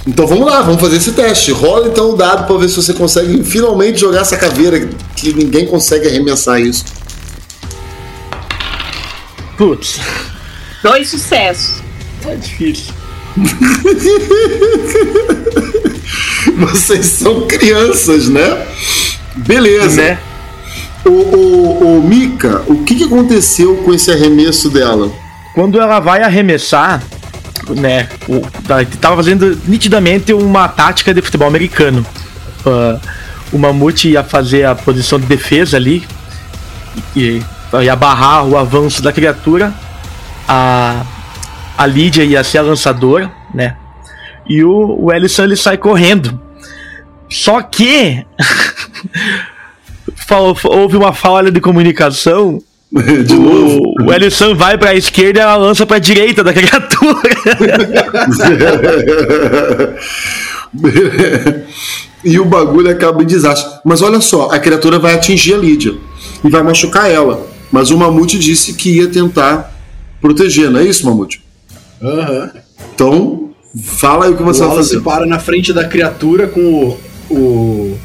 Então 0.06 0.28
vamos 0.28 0.45
lá, 0.45 0.62
vamos 0.62 0.80
fazer 0.80 0.97
esse 0.97 1.14
teste. 1.14 1.51
Rola 1.51 1.88
então 1.88 2.12
o 2.12 2.16
dado 2.16 2.45
pra 2.45 2.56
ver 2.58 2.70
se 2.70 2.76
você 2.76 2.93
consegue 2.93 3.43
finalmente 3.43 3.99
jogar 3.99 4.22
essa 4.22 4.38
caveira 4.38 4.88
que 5.16 5.34
ninguém 5.34 5.66
consegue 5.66 6.08
arremessar 6.08 6.62
isso. 6.62 6.86
Putz, 9.58 9.99
Dois 10.84 11.10
sucessos. 11.10 11.82
tá 12.22 12.36
difícil. 12.36 12.93
Vocês 16.58 17.06
são 17.08 17.47
crianças, 17.47 18.30
né? 18.30 18.66
Beleza. 19.36 20.01
Né? 20.01 20.20
O, 21.06 21.10
o, 21.10 21.99
o 21.99 22.03
Mika, 22.03 22.64
o 22.68 22.84
que, 22.84 22.95
que 22.95 23.03
aconteceu 23.03 23.78
com 23.78 23.93
esse 23.93 24.12
arremesso 24.12 24.70
dela? 24.70 25.12
Quando 25.53 25.80
ela 25.80 25.99
vai 25.99 26.22
arremessar, 26.24 27.01
né? 27.70 28.10
O, 28.28 28.41
tá- 28.68 28.84
tava 28.99 29.16
fazendo 29.18 29.58
nitidamente 29.68 30.34
uma 30.34 30.68
tática 30.68 31.14
de 31.14 31.22
futebol 31.22 31.47
americano. 31.47 32.06
Ah, 32.66 32.99
o 33.53 33.58
Mamute 33.58 34.10
ia 34.10 34.24
fazer 34.24 34.66
a 34.66 34.76
posição 34.76 35.20
de 35.20 35.26
defesa 35.28 35.78
ali 35.78 36.03
e 37.16 37.41
ia 37.84 37.95
barrar 37.95 38.45
o 38.45 38.58
avanço 38.58 39.01
da 39.01 39.14
criatura. 39.14 39.74
A, 40.47 41.03
a 41.78 41.86
Lídia 41.86 42.24
ia 42.24 42.43
ser 42.43 42.58
a 42.60 42.62
lançadora, 42.64 43.32
né? 43.53 43.76
E 44.47 44.64
o, 44.64 44.97
o 45.06 45.14
Ellison 45.14 45.43
ele 45.43 45.56
sai 45.56 45.78
correndo. 45.78 46.39
Só 47.30 47.62
que 47.62 48.26
fal- 50.28 50.55
houve 50.65 50.97
uma 50.97 51.13
falha 51.13 51.51
de 51.51 51.59
comunicação 51.61 52.59
De 53.26 53.34
novo? 53.36 53.80
o, 53.99 54.03
o 54.05 54.13
Ellison 54.13 54.55
vai 54.55 54.78
pra 54.78 54.93
esquerda 54.95 55.39
e 55.39 55.41
ela 55.41 55.55
lança 55.57 55.86
pra 55.86 55.99
direita 55.99 56.43
da 56.43 56.53
criatura. 56.53 57.36
e 62.23 62.39
o 62.39 62.45
bagulho 62.45 62.89
acaba 62.89 63.21
em 63.21 63.26
desastre. 63.26 63.80
Mas 63.84 64.01
olha 64.01 64.21
só, 64.21 64.49
a 64.49 64.59
criatura 64.59 64.97
vai 64.99 65.13
atingir 65.13 65.53
a 65.53 65.57
Lídia 65.57 65.93
e 66.43 66.49
vai 66.49 66.63
machucar 66.63 67.09
ela. 67.09 67.45
Mas 67.71 67.91
o 67.91 67.97
Mamute 67.97 68.38
disse 68.39 68.73
que 68.73 68.97
ia 68.97 69.07
tentar 69.07 69.73
proteger, 70.21 70.69
não 70.69 70.80
é 70.80 70.84
isso, 70.84 71.05
Mamute? 71.05 71.41
Aham. 72.01 72.51
Então, 72.93 73.49
fala 73.84 74.26
aí 74.26 74.32
o 74.32 74.36
que 74.38 74.43
O 74.43 74.45
você 74.45 74.59
vai 74.61 74.69
Wallace 74.69 74.89
fazer. 74.91 75.03
para 75.03 75.26
na 75.26 75.39
frente 75.39 75.73
da 75.73 75.84
criatura 75.86 76.47
com 76.47 76.61
o, 76.61 77.34
o, 77.34 77.97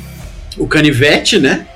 o 0.59 0.67
canivete, 0.67 1.39
né? 1.39 1.67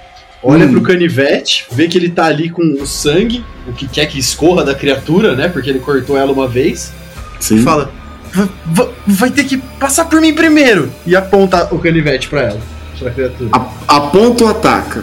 Olha 0.44 0.66
Hum. 0.66 0.72
pro 0.72 0.82
canivete, 0.82 1.64
vê 1.72 1.88
que 1.88 1.96
ele 1.96 2.10
tá 2.10 2.26
ali 2.26 2.50
com 2.50 2.62
o 2.80 2.86
sangue, 2.86 3.42
o 3.66 3.72
que 3.72 3.88
quer 3.88 4.04
que 4.06 4.18
escorra 4.18 4.62
da 4.62 4.74
criatura, 4.74 5.34
né? 5.34 5.48
Porque 5.48 5.70
ele 5.70 5.78
cortou 5.78 6.16
ela 6.18 6.30
uma 6.32 6.46
vez. 6.46 6.92
Sim. 7.40 7.56
E 7.56 7.62
fala: 7.62 7.90
"Va- 8.32 8.48
va- 8.66 8.88
vai 9.06 9.30
ter 9.30 9.44
que 9.44 9.56
passar 9.80 10.04
por 10.04 10.20
mim 10.20 10.34
primeiro. 10.34 10.92
E 11.06 11.16
aponta 11.16 11.68
o 11.74 11.78
canivete 11.78 12.28
pra 12.28 12.42
ela, 12.42 12.60
pra 12.98 13.10
criatura. 13.10 13.50
A- 13.52 13.96
Aponta 13.96 14.44
ou 14.44 14.50
ataca? 14.50 15.02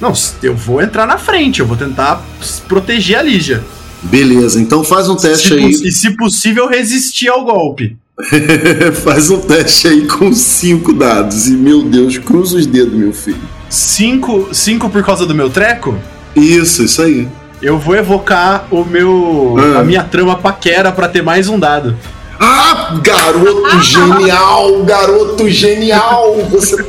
Não, 0.00 0.12
eu 0.44 0.54
vou 0.54 0.80
entrar 0.80 1.06
na 1.08 1.18
frente, 1.18 1.58
eu 1.60 1.66
vou 1.66 1.76
tentar 1.76 2.24
proteger 2.68 3.18
a 3.18 3.22
Lígia. 3.22 3.64
Beleza, 4.00 4.60
então 4.60 4.84
faz 4.84 5.08
um 5.08 5.16
teste 5.16 5.48
Se 5.48 5.54
aí. 5.54 5.70
E 5.72 5.90
se 5.90 6.16
possível, 6.16 6.68
resistir 6.68 7.28
ao 7.28 7.44
golpe. 7.44 7.96
faz 9.02 9.28
um 9.30 9.40
teste 9.40 9.88
aí 9.88 10.06
com 10.06 10.32
cinco 10.32 10.92
dados. 10.92 11.48
E 11.48 11.52
meu 11.52 11.82
Deus, 11.82 12.16
cruza 12.18 12.56
os 12.58 12.66
dedos, 12.66 12.94
meu 12.94 13.12
filho. 13.12 13.40
Cinco, 13.68 14.48
cinco 14.52 14.88
por 14.88 15.04
causa 15.04 15.26
do 15.26 15.34
meu 15.34 15.50
treco? 15.50 15.98
Isso, 16.34 16.84
isso 16.84 17.02
aí. 17.02 17.28
Eu 17.60 17.78
vou 17.78 17.96
evocar 17.96 18.66
o 18.70 18.84
meu. 18.84 19.56
Ah. 19.58 19.80
a 19.80 19.82
minha 19.84 20.04
trama 20.04 20.36
paquera 20.36 20.92
pra 20.92 21.08
ter 21.08 21.22
mais 21.22 21.48
um 21.48 21.58
dado. 21.58 21.96
Ah, 22.40 22.96
garoto 23.02 23.80
genial, 23.82 24.84
garoto 24.84 25.48
genial. 25.50 26.36
Você 26.50 26.86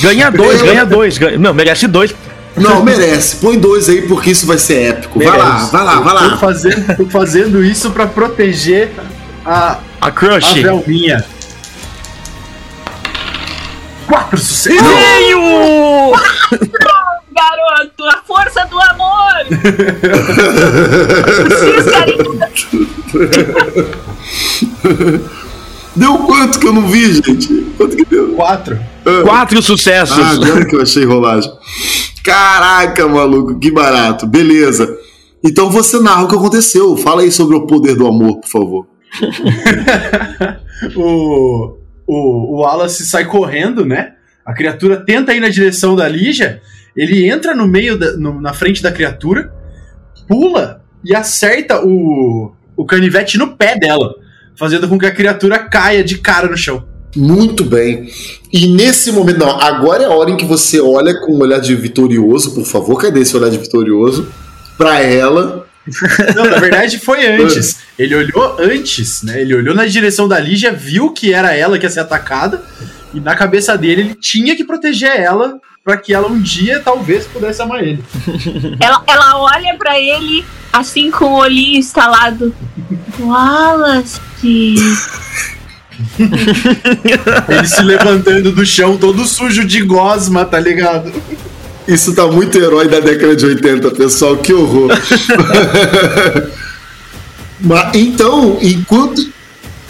ganha 0.00 0.30
dois, 0.30 0.62
ganha 0.62 0.86
dois. 0.86 1.18
Ganha... 1.18 1.36
Não, 1.38 1.52
merece 1.52 1.88
dois. 1.88 2.14
não 2.56 2.84
merece. 2.84 3.36
Põe 3.36 3.58
dois 3.58 3.88
aí 3.88 4.02
porque 4.02 4.30
isso 4.30 4.46
vai 4.46 4.58
ser 4.58 4.90
épico. 4.90 5.18
Vai 5.18 5.36
lá, 5.36 5.54
Merece. 5.54 5.72
vai 5.72 5.84
lá, 5.84 6.00
vai 6.00 6.14
Tô 6.14 6.24
lá. 6.30 6.36
fazendo, 6.36 6.96
tô 6.96 7.06
fazendo 7.06 7.64
isso 7.64 7.90
pra 7.90 8.06
proteger 8.06 8.92
a, 9.44 9.78
A 10.00 10.06
a 10.06 10.10
Crush. 10.12 10.52
Velminha. 10.62 11.24
Quatro 14.10 14.38
sucessos! 14.38 14.82
Veio! 14.82 15.38
Garoto, 17.32 18.04
a 18.04 18.22
força 18.26 18.66
do 18.66 18.78
amor! 18.80 19.46
Deu 25.94 26.18
quanto 26.18 26.58
que 26.58 26.66
eu 26.66 26.72
não 26.72 26.88
vi, 26.88 27.14
gente? 27.14 27.72
Quanto 27.76 27.96
que 27.96 28.04
deu? 28.04 28.32
Quatro. 28.34 28.80
Quatro 29.22 29.62
sucessos. 29.62 30.18
Ah, 30.18 30.30
agora 30.30 30.66
que 30.66 30.74
eu 30.74 30.82
achei 30.82 31.04
rolagem. 31.04 31.52
Caraca, 32.24 33.06
maluco, 33.06 33.60
que 33.60 33.70
barato. 33.70 34.26
Beleza. 34.26 34.92
Então 35.44 35.70
você 35.70 36.00
narra 36.00 36.24
o 36.24 36.28
que 36.28 36.34
aconteceu. 36.34 36.96
Fala 36.96 37.22
aí 37.22 37.30
sobre 37.30 37.54
o 37.56 37.64
poder 37.64 37.94
do 37.94 38.08
amor, 38.08 38.40
por 38.40 38.48
favor. 38.48 38.86
o, 40.96 41.79
o, 42.10 42.56
o 42.56 42.60
Wallace 42.62 43.06
sai 43.06 43.24
correndo, 43.24 43.84
né? 43.86 44.14
A 44.44 44.52
criatura 44.52 44.96
tenta 44.96 45.32
ir 45.32 45.40
na 45.40 45.48
direção 45.48 45.94
da 45.94 46.08
Lígia. 46.08 46.60
Ele 46.96 47.30
entra 47.30 47.54
no 47.54 47.68
meio, 47.68 47.96
da, 47.96 48.16
no, 48.16 48.40
na 48.40 48.52
frente 48.52 48.82
da 48.82 48.90
criatura, 48.90 49.52
pula 50.26 50.82
e 51.04 51.14
acerta 51.14 51.80
o, 51.84 52.52
o 52.76 52.84
canivete 52.84 53.38
no 53.38 53.56
pé 53.56 53.78
dela, 53.78 54.12
fazendo 54.56 54.88
com 54.88 54.98
que 54.98 55.06
a 55.06 55.14
criatura 55.14 55.58
caia 55.58 56.02
de 56.02 56.18
cara 56.18 56.48
no 56.48 56.56
chão. 56.56 56.84
Muito 57.14 57.64
bem. 57.64 58.08
E 58.52 58.66
nesse 58.66 59.12
momento, 59.12 59.38
não, 59.38 59.60
agora 59.60 60.02
é 60.02 60.06
a 60.06 60.10
hora 60.10 60.30
em 60.30 60.36
que 60.36 60.44
você 60.44 60.80
olha 60.80 61.14
com 61.20 61.34
um 61.34 61.40
olhar 61.40 61.60
de 61.60 61.76
vitorioso, 61.76 62.54
por 62.54 62.64
favor, 62.64 63.00
cadê 63.00 63.20
esse 63.20 63.36
olhar 63.36 63.50
de 63.50 63.58
vitorioso? 63.58 64.28
Pra 64.76 65.00
ela. 65.00 65.59
Não, 66.34 66.44
na 66.44 66.58
verdade 66.58 66.98
foi 66.98 67.26
antes. 67.28 67.78
Ele 67.98 68.14
olhou 68.14 68.56
antes, 68.58 69.22
né? 69.22 69.40
Ele 69.40 69.54
olhou 69.54 69.74
na 69.74 69.86
direção 69.86 70.26
da 70.28 70.38
Lígia, 70.38 70.72
viu 70.72 71.10
que 71.10 71.32
era 71.32 71.54
ela 71.54 71.78
que 71.78 71.86
ia 71.86 71.90
ser 71.90 72.00
atacada, 72.00 72.62
e 73.12 73.20
na 73.20 73.34
cabeça 73.34 73.76
dele 73.76 74.02
ele 74.02 74.14
tinha 74.14 74.56
que 74.56 74.64
proteger 74.64 75.20
ela 75.20 75.60
para 75.84 75.96
que 75.96 76.12
ela 76.12 76.28
um 76.28 76.40
dia 76.40 76.80
talvez 76.80 77.26
pudesse 77.26 77.62
amar 77.62 77.82
ele. 77.82 78.02
Ela, 78.80 79.02
ela 79.06 79.38
olha 79.38 79.76
para 79.78 79.98
ele 79.98 80.44
assim 80.72 81.10
com 81.10 81.24
o 81.24 81.38
olhinho 81.38 81.78
instalado. 81.78 82.54
Wallace. 83.18 84.20
ele 87.48 87.66
se 87.66 87.82
levantando 87.82 88.52
do 88.52 88.64
chão 88.64 88.96
todo 88.96 89.24
sujo 89.26 89.64
de 89.64 89.80
gosma, 89.82 90.44
tá 90.44 90.60
ligado? 90.60 91.12
Isso 91.88 92.14
tá 92.14 92.26
muito 92.26 92.56
herói 92.58 92.88
da 92.88 93.00
década 93.00 93.34
de 93.34 93.46
80, 93.46 93.90
pessoal, 93.92 94.36
que 94.36 94.52
horror. 94.52 94.90
Mas, 97.60 97.94
então, 97.94 98.58
enquanto, 98.62 99.22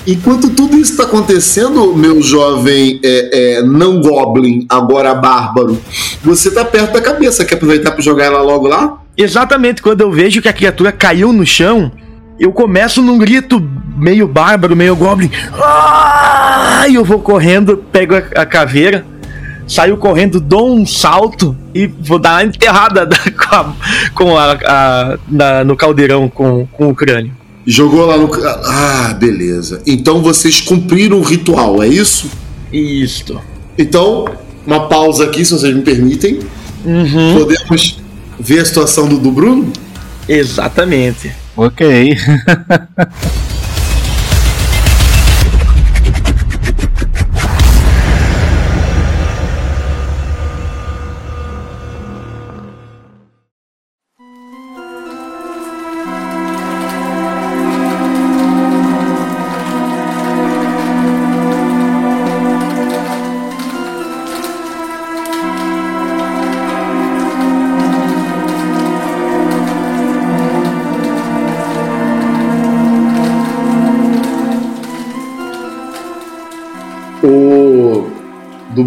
enquanto 0.07 0.51
tudo 0.51 0.76
isso 0.76 0.93
está 0.93 1.05
acontecendo, 1.05 1.95
meu 1.95 2.20
jovem 2.22 3.01
é, 3.03 3.59
é, 3.59 3.62
não 3.62 4.01
goblin, 4.01 4.66
agora 4.68 5.14
bárbaro, 5.14 5.80
você 6.22 6.51
tá 6.51 6.64
perto 6.64 6.93
da 6.93 7.01
cabeça. 7.01 7.45
Quer 7.45 7.55
aproveitar 7.57 7.93
para 7.93 8.03
jogar 8.03 8.24
ela 8.24 8.43
logo 8.43 8.66
lá? 8.66 8.99
Exatamente, 9.16 9.82
quando 9.82 10.01
eu 10.01 10.11
vejo 10.11 10.41
que 10.41 10.49
a 10.49 10.53
criatura 10.53 10.91
caiu 10.91 11.32
no 11.32 11.45
chão, 11.45 11.93
eu 12.38 12.53
começo 12.53 13.03
num 13.03 13.18
grito 13.18 13.62
meio 13.97 14.26
bárbaro, 14.26 14.74
meio 14.74 14.97
goblin. 14.97 15.30
Ah! 15.53 16.86
E 16.88 16.95
eu 16.95 17.05
vou 17.05 17.20
correndo, 17.20 17.84
pego 17.93 18.14
a, 18.14 18.41
a 18.41 18.47
caveira, 18.47 19.05
saio 19.70 19.96
correndo, 19.96 20.40
dou 20.40 20.74
um 20.74 20.84
salto 20.84 21.56
e 21.72 21.86
vou 21.86 22.18
dar 22.18 22.42
uma 22.42 22.44
enterrada 22.44 23.06
da, 23.06 23.16
com, 23.30 23.54
a, 23.54 23.74
com 24.14 24.36
a, 24.36 24.52
a 24.52 25.18
na, 25.28 25.64
no 25.64 25.76
caldeirão 25.76 26.28
com, 26.28 26.66
com 26.66 26.90
o 26.90 26.94
crânio. 26.94 27.32
Jogou 27.64 28.04
lá 28.04 28.16
no. 28.16 28.28
Ah, 28.44 29.14
beleza. 29.18 29.80
Então 29.86 30.22
vocês 30.22 30.60
cumpriram 30.60 31.18
o 31.18 31.22
ritual, 31.22 31.82
é 31.82 31.86
isso? 31.86 32.28
Isso. 32.72 33.40
Então, 33.78 34.26
uma 34.66 34.88
pausa 34.88 35.24
aqui, 35.24 35.44
se 35.44 35.52
vocês 35.52 35.74
me 35.74 35.82
permitem. 35.82 36.40
Uhum. 36.84 37.38
Podemos 37.38 38.00
ver 38.38 38.60
a 38.60 38.64
situação 38.64 39.06
do, 39.06 39.18
do 39.18 39.30
Bruno? 39.30 39.72
Exatamente. 40.28 41.30
Ok. 41.56 42.16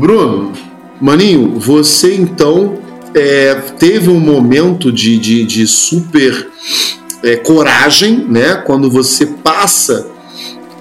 Bruno, 0.03 0.51
Maninho, 0.99 1.57
você 1.57 2.13
então 2.13 2.77
é, 3.15 3.55
teve 3.79 4.09
um 4.09 4.19
momento 4.19 4.91
de, 4.91 5.17
de, 5.17 5.45
de 5.45 5.65
super 5.65 6.49
é, 7.23 7.37
coragem, 7.37 8.17
né? 8.27 8.55
Quando 8.55 8.91
você 8.91 9.25
passa 9.25 10.05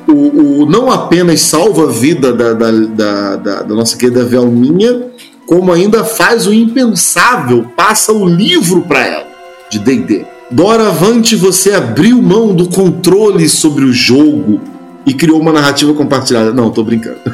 o, 0.08 0.62
o, 0.62 0.66
não 0.66 0.90
apenas 0.90 1.40
salva 1.40 1.84
a 1.84 1.92
vida 1.92 2.32
da, 2.32 2.52
da, 2.52 2.70
da, 2.72 3.36
da, 3.36 3.62
da 3.62 3.74
nossa 3.76 3.96
querida 3.96 4.24
Velminha, 4.24 5.06
como 5.46 5.70
ainda 5.70 6.02
faz 6.02 6.48
o 6.48 6.52
impensável, 6.52 7.66
passa 7.76 8.12
o 8.12 8.26
livro 8.26 8.82
para 8.82 9.06
ela 9.06 9.26
de 9.70 9.78
D&D. 9.78 10.26
Doravante 10.50 11.36
você 11.36 11.70
abriu 11.74 12.20
mão 12.20 12.52
do 12.52 12.68
controle 12.68 13.48
sobre 13.48 13.84
o 13.84 13.92
jogo 13.92 14.71
e 15.04 15.12
criou 15.14 15.40
uma 15.40 15.52
narrativa 15.52 15.92
compartilhada. 15.94 16.52
Não, 16.52 16.70
tô 16.70 16.84
brincando. 16.84 17.18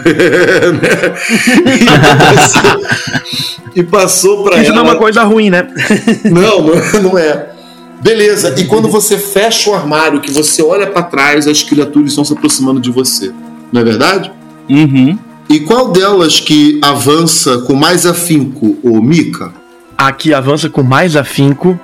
e 3.75 3.83
passou 3.83 4.45
para 4.45 4.55
ela. 4.55 4.63
Isso 4.63 4.73
não 4.73 4.81
é 4.81 4.85
uma 4.85 4.97
coisa 4.97 5.23
ruim, 5.25 5.51
né? 5.51 5.69
não, 6.25 6.63
não, 6.63 7.03
não 7.03 7.19
é. 7.19 7.59
Beleza. 8.01 8.55
E 8.59 8.65
quando 8.65 8.89
você 8.89 9.19
fecha 9.19 9.71
o 9.71 9.75
armário, 9.75 10.21
que 10.21 10.31
você 10.31 10.63
olha 10.63 10.87
para 10.87 11.03
trás, 11.03 11.47
as 11.47 11.63
criaturas 11.63 12.11
estão 12.11 12.25
se 12.25 12.33
aproximando 12.33 12.81
de 12.81 12.91
você. 12.91 13.33
Não 13.73 13.81
é 13.81 13.85
verdade? 13.85 14.31
Uhum. 14.69 15.19
E 15.49 15.61
qual 15.61 15.91
delas 15.91 16.41
que 16.41 16.79
avança 16.83 17.59
com 17.59 17.75
mais 17.75 18.07
afinco, 18.07 18.77
o 18.83 19.03
Mika? 19.03 19.53
A 19.97 20.13
que 20.13 20.33
avança 20.33 20.69
com 20.69 20.83
mais 20.83 21.17
afinco 21.17 21.79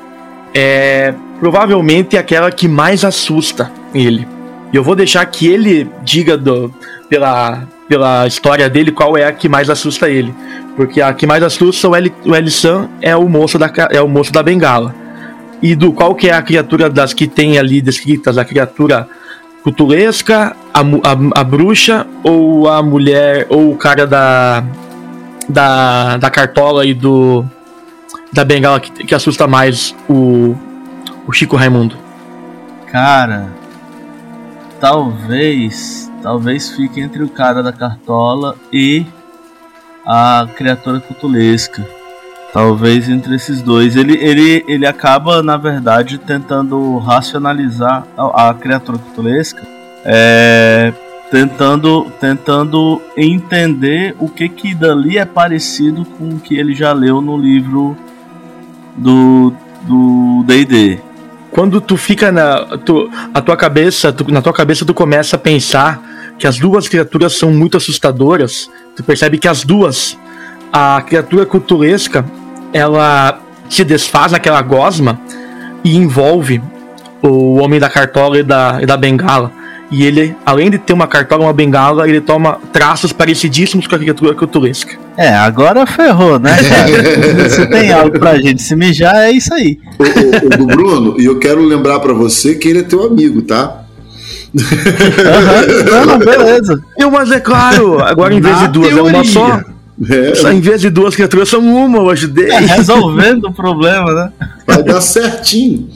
é 0.54 1.14
provavelmente 1.40 2.16
aquela 2.16 2.50
que 2.50 2.68
mais 2.68 3.04
assusta 3.04 3.72
ele. 3.94 4.33
E 4.74 4.76
eu 4.76 4.82
vou 4.82 4.96
deixar 4.96 5.24
que 5.26 5.46
ele 5.46 5.88
diga 6.02 6.36
do, 6.36 6.68
pela, 7.08 7.62
pela 7.88 8.26
história 8.26 8.68
dele 8.68 8.90
qual 8.90 9.16
é 9.16 9.24
a 9.24 9.32
que 9.32 9.48
mais 9.48 9.70
assusta 9.70 10.10
ele. 10.10 10.34
Porque 10.74 11.00
a 11.00 11.14
que 11.14 11.28
mais 11.28 11.44
assusta 11.44 11.88
o, 11.88 11.94
El, 11.94 12.10
Elisan 12.24 12.88
é 13.00 13.14
o 13.14 13.28
moço 13.28 13.56
da 13.56 13.70
é 13.92 14.02
o 14.02 14.08
moço 14.08 14.32
da 14.32 14.42
bengala. 14.42 14.92
E 15.62 15.76
do 15.76 15.92
qual 15.92 16.12
que 16.12 16.28
é 16.28 16.34
a 16.34 16.42
criatura 16.42 16.90
das 16.90 17.14
que 17.14 17.28
tem 17.28 17.56
ali 17.56 17.80
descritas, 17.80 18.36
a 18.36 18.44
criatura 18.44 19.08
cutulesca, 19.62 20.56
a, 20.74 20.80
a, 20.80 21.40
a 21.40 21.44
bruxa 21.44 22.04
ou 22.24 22.68
a 22.68 22.82
mulher 22.82 23.46
ou 23.50 23.70
o 23.70 23.76
cara 23.76 24.08
da 24.08 24.64
da, 25.48 26.16
da 26.16 26.30
cartola 26.30 26.84
e 26.84 26.92
do 26.92 27.44
da 28.32 28.44
bengala 28.44 28.80
que, 28.80 29.04
que 29.04 29.14
assusta 29.14 29.46
mais 29.46 29.94
o, 30.08 30.56
o 31.28 31.32
Chico 31.32 31.54
Raimundo? 31.54 31.96
Cara, 32.90 33.62
talvez, 34.84 36.12
talvez 36.22 36.68
fique 36.68 37.00
entre 37.00 37.22
o 37.22 37.28
cara 37.30 37.62
da 37.62 37.72
cartola 37.72 38.54
e 38.70 39.06
a 40.04 40.46
criatura 40.54 41.00
cutulesca. 41.00 41.82
Talvez 42.52 43.08
entre 43.08 43.34
esses 43.34 43.62
dois. 43.62 43.96
Ele, 43.96 44.12
ele, 44.12 44.62
ele 44.68 44.86
acaba, 44.86 45.42
na 45.42 45.56
verdade, 45.56 46.18
tentando 46.18 46.98
racionalizar 46.98 48.06
a, 48.14 48.50
a 48.50 48.54
criatura 48.54 48.98
cutulesca. 48.98 49.62
É, 50.04 50.92
tentando, 51.30 52.10
tentando 52.20 53.00
entender 53.16 54.14
o 54.18 54.28
que 54.28 54.50
que 54.50 54.74
dali 54.74 55.16
é 55.16 55.24
parecido 55.24 56.04
com 56.04 56.28
o 56.28 56.38
que 56.38 56.58
ele 56.58 56.74
já 56.74 56.92
leu 56.92 57.22
no 57.22 57.38
livro 57.38 57.96
do 58.98 60.44
D&D. 60.46 61.03
Quando 61.54 61.80
tu 61.80 61.96
fica 61.96 62.32
na 62.32 62.76
tu, 62.78 63.08
a 63.32 63.40
tua 63.40 63.56
cabeça, 63.56 64.12
tu, 64.12 64.28
na 64.28 64.42
tua 64.42 64.52
cabeça 64.52 64.84
tu 64.84 64.92
começa 64.92 65.36
a 65.36 65.38
pensar 65.38 66.02
que 66.36 66.48
as 66.48 66.58
duas 66.58 66.88
criaturas 66.88 67.38
são 67.38 67.52
muito 67.52 67.76
assustadoras. 67.76 68.68
Tu 68.96 69.04
percebe 69.04 69.38
que 69.38 69.46
as 69.46 69.62
duas, 69.62 70.18
a 70.72 71.00
criatura 71.06 71.46
cutulesca, 71.46 72.24
ela 72.72 73.38
se 73.70 73.84
desfaz 73.84 74.32
naquela 74.32 74.60
gosma 74.62 75.20
e 75.84 75.96
envolve 75.96 76.60
o 77.22 77.54
homem 77.60 77.78
da 77.78 77.88
cartola 77.88 78.40
e 78.40 78.42
da, 78.42 78.80
e 78.82 78.86
da 78.86 78.96
bengala. 78.96 79.52
E 79.92 80.04
ele, 80.04 80.36
além 80.44 80.72
de 80.72 80.78
ter 80.78 80.92
uma 80.92 81.06
cartola 81.06 81.44
e 81.44 81.46
uma 81.46 81.52
bengala, 81.52 82.08
ele 82.08 82.20
toma 82.20 82.58
traços 82.72 83.12
parecidíssimos 83.12 83.86
com 83.86 83.94
a 83.94 83.98
criatura 84.00 84.34
cutulesca. 84.34 84.98
É, 85.16 85.28
agora 85.28 85.86
ferrou, 85.86 86.38
né, 86.38 86.56
cara? 86.68 87.50
Se 87.50 87.66
tem 87.66 87.92
algo 87.92 88.18
pra 88.18 88.36
gente 88.40 88.62
se 88.62 88.74
mijar, 88.74 89.16
é 89.16 89.30
isso 89.30 89.52
aí. 89.54 89.78
O, 89.98 90.02
o, 90.02 90.46
o 90.46 90.58
do 90.58 90.66
Bruno, 90.66 91.16
e 91.18 91.24
eu 91.24 91.38
quero 91.38 91.62
lembrar 91.64 92.00
para 92.00 92.12
você 92.12 92.54
que 92.54 92.68
ele 92.68 92.80
é 92.80 92.82
teu 92.82 93.04
amigo, 93.04 93.42
tá? 93.42 93.84
Uhum. 94.54 96.06
Não, 96.06 96.18
beleza. 96.18 96.80
Eu, 96.96 97.10
mas 97.10 97.30
é 97.30 97.40
claro, 97.40 98.00
agora 98.00 98.34
em 98.34 98.40
vez 98.40 98.58
de 98.60 98.68
duas 98.68 98.96
é 98.96 99.02
uma 99.02 99.24
só. 99.24 99.60
É, 100.10 100.34
Só 100.34 100.50
em 100.50 100.60
vez 100.60 100.80
de 100.80 100.90
duas 100.90 101.14
criaturas, 101.14 101.48
são 101.48 101.60
uma, 101.60 101.98
eu 101.98 102.10
ajudei. 102.10 102.50
É, 102.50 102.58
resolvendo 102.58 103.44
o 103.44 103.52
problema, 103.52 104.12
né? 104.12 104.32
vai 104.66 104.82
dar 104.82 105.00
certinho. 105.00 105.88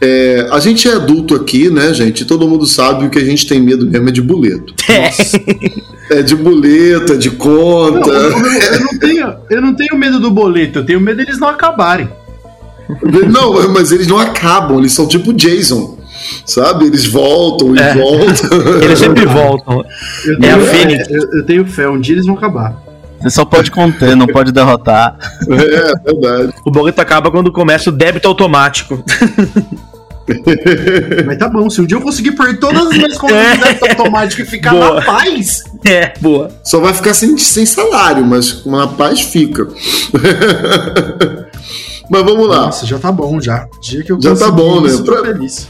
É, 0.00 0.48
a 0.50 0.58
gente 0.60 0.88
é 0.88 0.92
adulto 0.94 1.34
aqui, 1.34 1.68
né, 1.70 1.92
gente? 1.92 2.24
Todo 2.24 2.48
mundo 2.48 2.66
sabe 2.66 3.06
o 3.06 3.10
que 3.10 3.18
a 3.18 3.24
gente 3.24 3.46
tem 3.46 3.60
medo 3.60 3.86
mesmo 3.86 4.08
é 4.08 4.12
de 4.12 4.22
boleto. 4.22 4.74
É 6.08 6.22
de 6.22 6.36
boleto, 6.36 7.14
é 7.14 7.16
de 7.16 7.30
Não, 7.30 7.36
conta. 7.36 8.10
eu, 8.10 8.30
eu 8.30 8.80
não 8.80 8.98
tenho, 9.00 9.34
eu 9.50 9.60
não 9.60 9.74
tenho 9.74 9.96
medo 9.98 10.20
do 10.20 10.30
boleto, 10.30 10.78
eu 10.78 10.86
tenho 10.86 11.00
medo 11.00 11.16
deles 11.16 11.40
não 11.40 11.48
acabarem. 11.48 12.08
Não, 13.28 13.68
mas 13.72 13.90
eles 13.90 14.06
não 14.06 14.16
acabam, 14.16 14.78
eles 14.78 14.92
são 14.92 15.08
tipo 15.08 15.32
Jason. 15.32 15.98
Sabe? 16.44 16.86
Eles 16.86 17.06
voltam 17.06 17.74
e 17.74 17.78
É. 17.80 17.92
voltam. 17.94 18.82
Eles 18.84 18.98
sempre 19.00 19.26
voltam. 19.26 19.84
Eu 20.24 20.38
É 20.42 20.50
a 20.52 20.60
Fênix. 20.60 21.08
eu, 21.10 21.28
eu 21.38 21.44
tenho 21.44 21.66
fé, 21.66 21.88
um 21.88 21.98
dia 22.00 22.14
eles 22.14 22.26
vão 22.26 22.36
acabar. 22.36 22.80
Você 23.26 23.30
só 23.34 23.44
pode 23.44 23.70
conter, 23.72 24.14
não 24.14 24.26
pode 24.26 24.52
derrotar. 24.52 25.16
É, 25.50 26.12
verdade. 26.12 26.52
O 26.64 26.70
boleto 26.70 27.00
acaba 27.00 27.28
quando 27.30 27.50
começa 27.50 27.90
o 27.90 27.92
débito 27.92 28.28
automático. 28.28 29.02
Mas 31.26 31.38
tá 31.38 31.48
bom, 31.48 31.68
se 31.70 31.80
um 31.80 31.86
dia 31.86 31.96
eu 31.96 32.00
conseguir 32.00 32.32
pôr 32.32 32.56
todas 32.58 32.82
as 32.86 32.96
minhas 32.96 33.16
contas 33.18 33.36
É. 33.36 33.56
de 33.56 33.62
débito 33.62 33.86
automático 33.90 34.42
e 34.42 34.44
ficar 34.44 34.70
Boa. 34.70 34.94
na 34.94 35.02
paz, 35.02 35.62
É, 35.84 36.12
boa. 36.20 36.50
Só 36.64 36.80
vai 36.80 36.92
ficar 36.94 37.14
sem, 37.14 37.36
sem 37.38 37.64
salário, 37.66 38.24
mas 38.24 38.64
na 38.64 38.86
paz 38.88 39.20
fica. 39.20 39.66
mas 42.10 42.22
vamos 42.22 42.48
lá. 42.48 42.66
nossa, 42.66 42.86
já 42.86 42.98
tá 42.98 43.10
bom 43.12 43.40
já. 43.40 43.66
Dia 43.80 44.02
que 44.02 44.12
eu 44.12 44.20
Já 44.20 44.34
tá 44.36 44.50
bom, 44.50 44.80
né? 44.80 44.88
isso, 44.88 44.98
eu 45.00 45.04
tô 45.04 45.12
Pra- 45.12 45.22
feliz. 45.24 45.68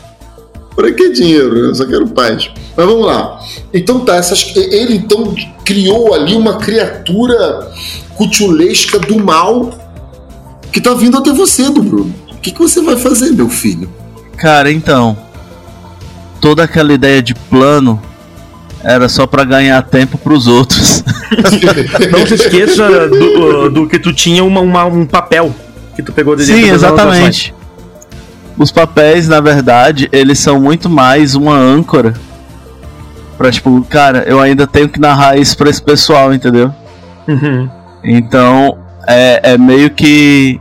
Pra 0.76 0.92
que 0.92 1.08
dinheiro? 1.10 1.56
Eu 1.56 1.74
só 1.74 1.86
quero 1.86 2.06
paz. 2.08 2.50
Mas 2.76 2.86
vamos 2.86 3.04
lá. 3.06 3.40
Então 3.72 4.00
tá, 4.00 4.16
essas- 4.16 4.54
ele 4.54 4.94
então 4.96 5.34
criou 5.64 6.12
ali 6.14 6.34
uma 6.36 6.58
criatura 6.58 7.70
cutulesca 8.14 8.98
do 8.98 9.18
mal 9.18 9.70
que 10.70 10.80
tá 10.80 10.92
vindo 10.94 11.16
até 11.16 11.32
você, 11.32 11.70
do 11.70 11.82
Bruno. 11.82 12.14
O 12.30 12.36
que, 12.38 12.50
que 12.52 12.58
você 12.60 12.82
vai 12.82 12.96
fazer, 12.96 13.32
meu 13.32 13.48
filho? 13.48 13.88
Cara, 14.36 14.70
então. 14.70 15.16
Toda 16.40 16.62
aquela 16.64 16.92
ideia 16.92 17.22
de 17.22 17.34
plano 17.34 18.00
era 18.84 19.08
só 19.08 19.26
pra 19.26 19.42
ganhar 19.42 19.82
tempo 19.82 20.18
pros 20.18 20.46
outros. 20.46 21.02
Não 22.12 22.26
se 22.26 22.34
esqueça 22.34 23.08
do, 23.08 23.70
do 23.70 23.88
que 23.88 23.98
tu 23.98 24.12
tinha 24.12 24.44
uma, 24.44 24.60
uma- 24.60 24.84
um 24.84 25.06
papel 25.06 25.52
que 25.96 26.02
tu 26.02 26.12
pegou 26.12 26.36
de 26.36 26.44
Sim, 26.44 26.70
das 26.70 26.84
anotações. 26.84 27.52
Os 28.56 28.72
papéis, 28.72 29.28
na 29.28 29.40
verdade, 29.40 30.08
eles 30.12 30.38
são 30.38 30.60
muito 30.60 30.88
mais 30.88 31.34
uma 31.34 31.54
âncora. 31.54 32.14
Pra 33.36 33.50
tipo, 33.50 33.84
cara, 33.88 34.24
eu 34.26 34.40
ainda 34.40 34.66
tenho 34.66 34.88
que 34.88 34.98
narrar 34.98 35.36
isso 35.36 35.56
pra 35.56 35.68
esse 35.68 35.82
pessoal, 35.82 36.32
entendeu? 36.32 36.72
Uhum. 37.28 37.68
Então, 38.02 38.78
é, 39.06 39.52
é 39.52 39.58
meio 39.58 39.90
que 39.90 40.60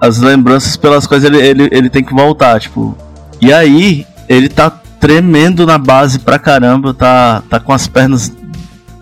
as 0.00 0.18
lembranças 0.18 0.76
pelas 0.76 1.06
coisas 1.06 1.30
ele, 1.30 1.40
ele, 1.40 1.68
ele 1.70 1.90
tem 1.90 2.02
que 2.02 2.12
voltar, 2.12 2.60
tipo. 2.60 2.96
E 3.40 3.52
aí, 3.52 4.04
ele 4.28 4.48
tá 4.48 4.70
tremendo 4.98 5.64
na 5.64 5.78
base 5.78 6.18
pra 6.18 6.38
caramba, 6.38 6.92
tá, 6.92 7.42
tá 7.48 7.60
com 7.60 7.72
as 7.72 7.86
pernas 7.86 8.32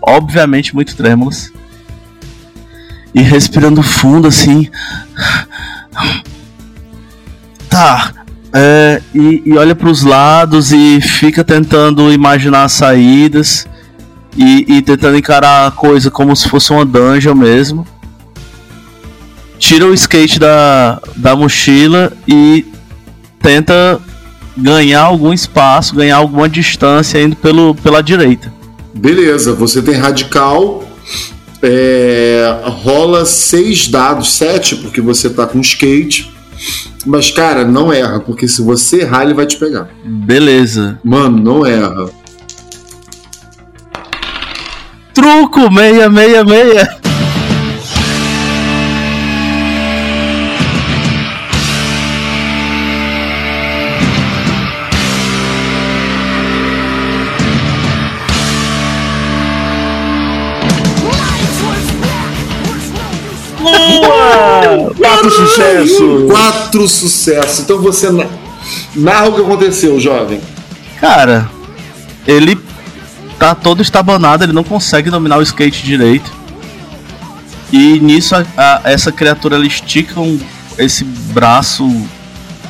obviamente 0.05 0.75
muito 0.75 0.95
trêmulas. 0.95 1.51
E 3.13 3.21
respirando 3.21 3.81
fundo 3.81 4.27
assim. 4.27 4.69
Tá. 7.69 8.13
É, 8.57 9.01
e, 9.13 9.43
e 9.45 9.57
olha 9.57 9.75
pros 9.75 10.03
lados 10.03 10.71
e 10.71 11.01
fica 11.01 11.43
tentando 11.43 12.09
imaginar 12.09 12.69
saídas 12.69 13.67
e, 14.37 14.77
e 14.77 14.81
tentando 14.81 15.17
encarar 15.17 15.67
a 15.67 15.71
coisa 15.71 16.09
como 16.09 16.33
se 16.33 16.47
fosse 16.47 16.71
uma 16.71 16.85
dungeon 16.85 17.35
mesmo. 17.35 17.85
Tira 19.59 19.85
o 19.85 19.93
skate 19.93 20.39
da, 20.39 21.01
da 21.17 21.35
mochila 21.35 22.13
e 22.25 22.65
tenta 23.39 23.99
ganhar 24.55 25.01
algum 25.01 25.33
espaço, 25.33 25.93
ganhar 25.93 26.15
alguma 26.15 26.47
distância 26.47 27.21
indo 27.21 27.35
pelo, 27.35 27.75
pela 27.75 28.01
direita. 28.01 28.53
Beleza, 28.93 29.53
você 29.53 29.81
tem 29.81 29.95
radical. 29.95 30.87
é, 31.61 32.57
rola 32.63 33.25
seis 33.25 33.87
dados, 33.89 34.33
sete, 34.33 34.77
porque 34.77 35.01
você 35.01 35.29
tá 35.29 35.45
com 35.45 35.59
skate. 35.59 36.33
Mas, 37.05 37.29
cara, 37.29 37.63
não 37.63 37.93
erra, 37.93 38.19
porque 38.19 38.47
se 38.47 38.61
você 38.61 39.01
errar, 39.01 39.23
ele 39.23 39.33
vai 39.33 39.45
te 39.45 39.57
pegar. 39.57 39.89
Beleza. 40.03 40.99
Mano, 41.03 41.37
não 41.37 41.65
erra. 41.65 42.09
Truco 45.13 45.61
666. 45.71 47.04
Quatro 65.07 65.31
sucesso! 65.31 66.27
Quatro 66.29 66.87
sucessos. 66.87 67.59
Então 67.59 67.79
você 67.81 68.09
na- 68.11 68.27
narra 68.95 69.27
o 69.29 69.33
que 69.35 69.41
aconteceu, 69.41 69.99
jovem. 69.99 70.41
Cara, 70.99 71.49
ele 72.27 72.57
tá 73.37 73.53
todo 73.53 73.81
estabanado, 73.81 74.43
ele 74.43 74.53
não 74.53 74.63
consegue 74.63 75.09
dominar 75.09 75.37
o 75.37 75.41
skate 75.41 75.83
direito. 75.83 76.31
E 77.71 77.99
nisso 77.99 78.35
a- 78.35 78.45
a- 78.57 78.81
essa 78.85 79.11
criatura 79.11 79.55
ela 79.55 79.65
estica 79.65 80.19
um- 80.19 80.39
esse 80.77 81.03
braço 81.03 81.89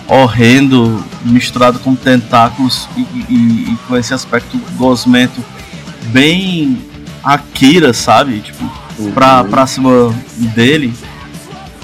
horrendo, 0.07 1.03
misturado 1.23 1.79
com 1.79 1.95
tentáculos 1.95 2.87
e, 2.95 3.01
e- 3.01 3.73
e 3.73 3.77
com 3.87 3.95
esse 3.97 4.13
aspecto 4.13 4.59
gosmento 4.77 5.43
bem 6.07 6.77
Akira, 7.23 7.91
sabe? 7.93 8.39
Tipo, 8.39 8.69
pra, 9.13 9.43
pra 9.43 9.65
cima 9.65 10.13
dele. 10.37 10.93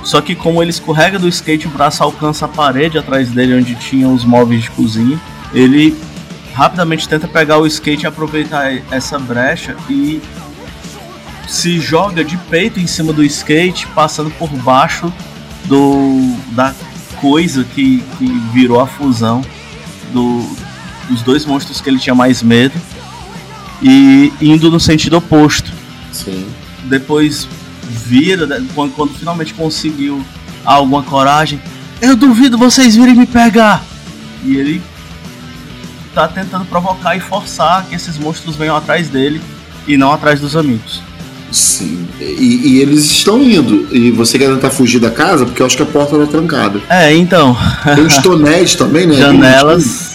Só 0.04 0.20
que 0.22 0.36
como 0.36 0.62
ele 0.62 0.72
escorrega 0.72 1.20
do 1.20 1.28
skate, 1.28 1.68
o 1.68 1.70
braço 1.70 2.04
alcança 2.04 2.45
a 2.45 2.47
parede 2.47 2.97
atrás 2.97 3.30
dele 3.30 3.56
onde 3.56 3.76
tinha 3.76 4.08
os 4.08 4.24
móveis 4.24 4.64
de 4.64 4.72
cozinha. 4.72 5.20
Ele 5.54 5.95
rapidamente 6.54 7.08
tenta 7.08 7.28
pegar 7.28 7.58
o 7.58 7.68
skate 7.68 8.04
e 8.04 8.08
aproveitar 8.08 8.72
essa 8.91 9.18
brecha 9.20 9.76
e 9.89 10.22
se 11.47 11.80
joga 11.80 12.24
de 12.24 12.38
peito 12.38 12.80
em 12.80 12.88
cima 12.88 13.14
do 13.14 13.24
skate, 13.24 13.88
passando 13.88 14.32
por 14.32 14.49
baixo 14.49 15.12
do 15.66 16.36
da 16.52 16.74
coisa 17.20 17.64
que, 17.64 18.04
que 18.18 18.26
virou 18.52 18.80
a 18.80 18.88
fusão 18.88 19.41
do, 20.12 20.43
dos 21.08 21.22
dois 21.22 21.45
monstros 21.45 21.80
que 21.80 21.89
ele 21.89 21.99
tinha 21.99 22.16
mais 22.16 22.41
medo 22.41 22.74
e 23.82 24.34
indo 24.41 24.72
no 24.72 24.80
sentido 24.80 25.18
oposto 25.18 25.72
Sim. 26.12 26.47
depois 26.86 27.47
vira, 27.91 28.47
quando, 28.73 28.93
quando 28.93 29.13
finalmente 29.13 29.53
conseguiu 29.53 30.23
alguma 30.63 31.03
coragem, 31.03 31.61
eu 32.01 32.15
duvido 32.15 32.57
vocês 32.57 32.95
virem 32.95 33.15
me 33.15 33.25
pegar. 33.25 33.83
E 34.43 34.55
ele 34.55 34.81
tá 36.13 36.27
tentando 36.27 36.65
provocar 36.65 37.15
e 37.15 37.19
forçar 37.19 37.85
que 37.85 37.95
esses 37.95 38.17
monstros 38.17 38.55
venham 38.55 38.75
atrás 38.75 39.07
dele 39.07 39.41
e 39.87 39.97
não 39.97 40.11
atrás 40.11 40.39
dos 40.39 40.55
amigos. 40.55 41.01
Sim. 41.51 42.07
E, 42.19 42.61
e 42.63 42.81
eles 42.81 43.03
estão 43.03 43.41
indo. 43.43 43.87
E 43.91 44.09
você 44.11 44.39
quer 44.39 44.47
tentar 44.47 44.69
fugir 44.69 44.99
da 44.99 45.11
casa? 45.11 45.45
Porque 45.45 45.61
eu 45.61 45.65
acho 45.65 45.75
que 45.75 45.83
a 45.83 45.85
porta 45.85 46.17
tá 46.17 46.25
trancada. 46.25 46.81
É, 46.89 47.13
então, 47.13 47.57
Tem 47.95 48.05
os 48.05 48.17
tonéis 48.19 48.75
também, 48.75 49.05
né? 49.05 49.15
janelas. 49.19 50.11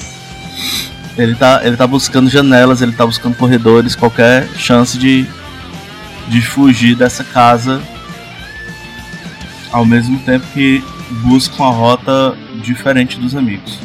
Ele 1.17 1.35
tá, 1.35 1.61
ele 1.65 1.77
tá 1.77 1.87
buscando 1.87 2.29
janelas, 2.29 2.83
ele 2.83 2.93
tá 2.93 3.07
buscando 3.07 3.37
corredores, 3.37 3.95
qualquer 3.95 4.49
chance 4.57 4.99
de, 4.99 5.27
de 6.29 6.41
fugir 6.41 6.95
dessa 6.97 7.25
casa. 7.25 7.81
Ao 9.73 9.85
mesmo 9.85 10.19
tempo 10.21 10.47
que 10.55 10.83
busca 11.23 11.63
uma 11.63 11.71
rota 11.71 12.37
diferente 12.63 13.19
dos 13.19 13.35
amigos. 13.35 13.79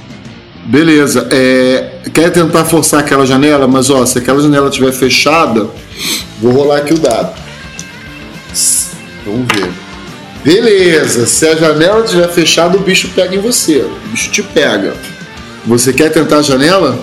Beleza. 0.66 1.28
É, 1.32 2.00
quer 2.14 2.32
tentar 2.32 2.66
forçar 2.66 3.00
aquela 3.00 3.26
janela? 3.26 3.68
Mas 3.68 3.90
ó, 3.90 4.06
se 4.06 4.18
aquela 4.18 4.42
janela 4.42 4.70
estiver 4.70 4.92
fechada, 4.92 5.70
vou 6.40 6.52
rolar 6.52 6.78
aqui 6.78 6.94
o 6.94 7.00
dado. 7.00 7.34
Vamos 9.26 9.48
ver. 9.54 9.72
Beleza. 10.44 11.26
Se 11.26 11.48
a 11.48 11.56
janela 11.56 12.04
estiver 12.04 12.30
fechada, 12.30 12.78
o 12.78 12.82
bicho 12.82 13.10
pega 13.10 13.36
em 13.36 13.40
você. 13.40 13.78
O 13.78 14.10
bicho 14.10 14.32
te 14.32 14.42
pega. 14.42 14.96
Você 15.66 15.94
quer 15.94 16.10
tentar 16.10 16.38
a 16.38 16.42
janela? 16.42 16.98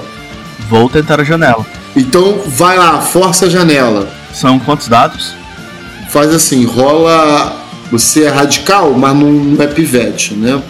Vou 0.68 0.89
tentar 0.89 1.20
a 1.20 1.24
janela. 1.24 1.64
Então 1.97 2.41
vai 2.47 2.76
lá, 2.76 3.01
força 3.01 3.47
a 3.47 3.49
janela. 3.49 4.18
São 4.33 4.59
quantos 4.59 4.89
dados? 4.89 5.35
Faz 6.11 6.33
assim, 6.35 6.64
rola. 6.64 7.64
Você 7.91 8.24
é 8.24 8.29
radical, 8.29 8.93
mas 8.93 9.16
não, 9.16 9.62
é 9.62 9.66
pivete, 9.66 10.35
né? 10.35 10.62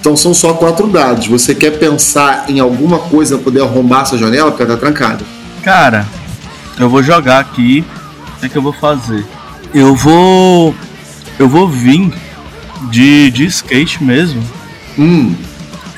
Então 0.00 0.16
são 0.16 0.34
só 0.34 0.54
quatro 0.54 0.88
dados. 0.88 1.26
Você 1.28 1.54
quer 1.54 1.78
pensar 1.78 2.46
em 2.48 2.58
alguma 2.58 2.98
coisa 2.98 3.36
pra 3.36 3.44
poder 3.44 3.62
arrombar 3.62 4.02
essa 4.02 4.18
janela 4.18 4.50
porque 4.50 4.64
ela 4.64 4.74
tá 4.74 4.80
trancada. 4.80 5.24
Cara, 5.62 6.06
eu 6.78 6.88
vou 6.88 7.02
jogar 7.02 7.38
aqui. 7.38 7.84
O 8.36 8.40
que, 8.40 8.46
é 8.46 8.48
que 8.48 8.56
eu 8.56 8.62
vou 8.62 8.72
fazer? 8.72 9.24
Eu 9.72 9.94
vou. 9.94 10.74
Eu 11.38 11.48
vou 11.48 11.68
vir 11.68 12.12
de, 12.90 13.30
de 13.30 13.44
skate 13.46 14.02
mesmo. 14.02 14.42
Hum, 14.98 15.34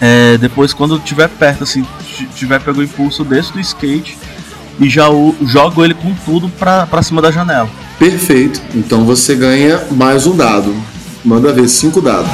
É, 0.00 0.36
depois, 0.38 0.74
quando 0.74 0.96
eu 0.96 0.98
tiver 0.98 1.28
perto, 1.28 1.62
assim, 1.62 1.86
tiver 2.34 2.60
pego 2.60 2.80
o 2.80 2.82
impulso, 2.82 3.24
desço 3.24 3.52
do 3.52 3.60
skate 3.60 4.18
e 4.80 4.88
já 4.88 5.10
o, 5.10 5.34
jogo 5.44 5.84
ele 5.84 5.94
com 5.94 6.14
tudo 6.24 6.48
pra, 6.58 6.86
pra 6.86 7.02
cima 7.02 7.20
da 7.20 7.30
janela. 7.30 7.68
perfeito. 7.98 8.60
Então 8.74 9.04
você 9.04 9.34
ganha 9.34 9.80
mais 9.90 10.26
um 10.26 10.36
dado. 10.36 10.74
Manda 11.24 11.52
ver, 11.52 11.68
cinco 11.68 12.00
dados. 12.00 12.32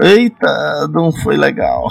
Eita, 0.00 0.88
não 0.92 1.10
foi 1.10 1.36
legal. 1.36 1.90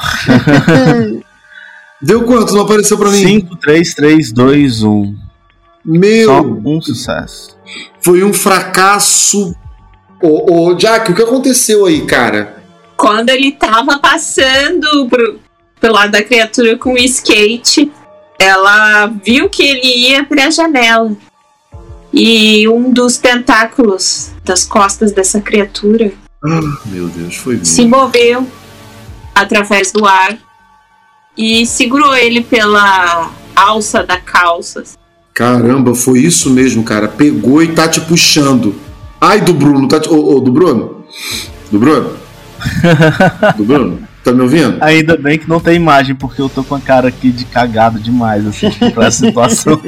Deu 2.01 2.23
quanto? 2.23 2.53
Não 2.53 2.61
apareceu 2.61 2.97
pra 2.97 3.09
mim? 3.09 3.17
5, 3.17 3.55
3, 3.57 3.93
3, 3.93 4.31
2, 4.31 4.83
1. 4.83 5.15
Só 5.15 5.17
Meu, 5.83 6.61
um 6.65 6.81
sucesso. 6.81 7.57
foi 8.01 8.23
um 8.23 8.33
fracasso. 8.33 9.55
Ô, 10.21 10.69
ô, 10.69 10.73
Jack, 10.73 11.11
o 11.11 11.15
que 11.15 11.21
aconteceu 11.21 11.85
aí, 11.85 12.05
cara? 12.05 12.63
Quando 12.95 13.29
ele 13.29 13.51
tava 13.51 13.99
passando 13.99 15.07
pro, 15.07 15.39
pelo 15.79 15.93
lado 15.93 16.11
da 16.11 16.23
criatura 16.23 16.77
com 16.77 16.93
o 16.93 16.97
skate, 16.97 17.91
ela 18.39 19.07
viu 19.07 19.49
que 19.49 19.63
ele 19.63 20.09
ia 20.09 20.23
pra 20.23 20.49
janela. 20.49 21.11
E 22.13 22.67
um 22.67 22.91
dos 22.91 23.17
tentáculos 23.17 24.31
das 24.43 24.63
costas 24.63 25.11
dessa 25.11 25.41
criatura 25.41 26.11
Meu 26.85 27.07
Deus, 27.09 27.35
foi 27.35 27.59
se 27.63 27.81
mesmo. 27.81 27.97
moveu 27.97 28.47
através 29.33 29.91
do 29.91 30.05
ar 30.05 30.37
e 31.37 31.65
segurou 31.65 32.15
ele 32.15 32.41
pela 32.41 33.31
alça 33.55 34.03
da 34.03 34.17
calça. 34.19 34.83
Caramba, 35.33 35.93
foi 35.93 36.19
isso 36.19 36.49
mesmo, 36.49 36.83
cara. 36.83 37.07
Pegou 37.07 37.61
e 37.61 37.73
tá 37.73 37.87
te 37.87 38.01
puxando. 38.01 38.75
Ai, 39.21 39.41
do 39.41 39.53
Bruno, 39.53 39.87
tá 39.87 39.99
te... 39.99 40.09
Ô, 40.09 40.35
ô, 40.35 40.39
do 40.39 40.51
Bruno? 40.51 41.03
Do 41.71 41.79
Bruno? 41.79 42.17
Do 43.55 43.63
Bruno? 43.63 44.07
Tá 44.23 44.31
me 44.31 44.41
ouvindo? 44.41 44.77
Ainda 44.83 45.15
bem 45.17 45.37
que 45.37 45.47
não 45.47 45.59
tem 45.59 45.75
imagem, 45.75 46.15
porque 46.15 46.41
eu 46.41 46.49
tô 46.49 46.63
com 46.63 46.75
a 46.75 46.79
cara 46.79 47.07
aqui 47.07 47.31
de 47.31 47.45
cagado 47.45 47.99
demais, 47.99 48.45
assim, 48.47 48.69
pra 48.93 49.05
essa 49.07 49.25
situação. 49.25 49.79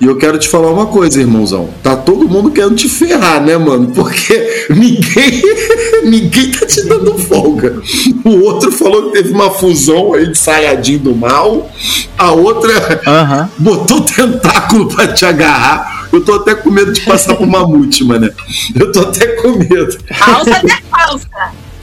E 0.00 0.06
eu 0.06 0.16
quero 0.16 0.38
te 0.38 0.48
falar 0.48 0.70
uma 0.70 0.86
coisa, 0.86 1.20
irmãozão. 1.20 1.70
Tá 1.82 1.96
todo 1.96 2.28
mundo 2.28 2.52
querendo 2.52 2.76
te 2.76 2.88
ferrar, 2.88 3.42
né, 3.42 3.56
mano? 3.56 3.88
Porque 3.88 4.66
ninguém, 4.70 5.42
ninguém 6.04 6.52
tá 6.52 6.64
te 6.64 6.86
dando 6.86 7.18
folga. 7.18 7.82
O 8.24 8.44
outro 8.44 8.70
falou 8.70 9.10
que 9.10 9.18
teve 9.18 9.32
uma 9.32 9.50
fusão 9.50 10.14
aí 10.14 10.28
de 10.28 10.38
saiadinho 10.38 11.00
do 11.00 11.16
mal. 11.16 11.68
A 12.16 12.30
outra 12.30 13.00
Aham. 13.06 13.50
botou 13.58 14.02
tentáculo 14.02 14.86
pra 14.86 15.08
te 15.08 15.26
agarrar. 15.26 16.06
Eu 16.12 16.24
tô 16.24 16.34
até 16.34 16.54
com 16.54 16.70
medo 16.70 16.92
de 16.92 17.00
passar 17.00 17.34
por 17.34 17.46
mamute, 17.46 18.04
mano. 18.04 18.30
Eu 18.78 18.92
tô 18.92 19.00
até 19.00 19.26
com 19.26 19.58
medo. 19.58 19.98
Alça 20.20 20.62
da 20.62 20.80
calça. 20.90 21.28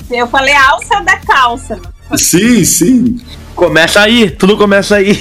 Eu 0.10 0.28
falei 0.28 0.54
alça 0.56 1.02
da 1.02 1.18
calça. 1.18 1.80
Sim, 2.16 2.64
sim. 2.64 3.18
Começa 3.56 4.00
aí, 4.00 4.30
tudo 4.32 4.58
começa 4.58 4.96
aí. 4.96 5.20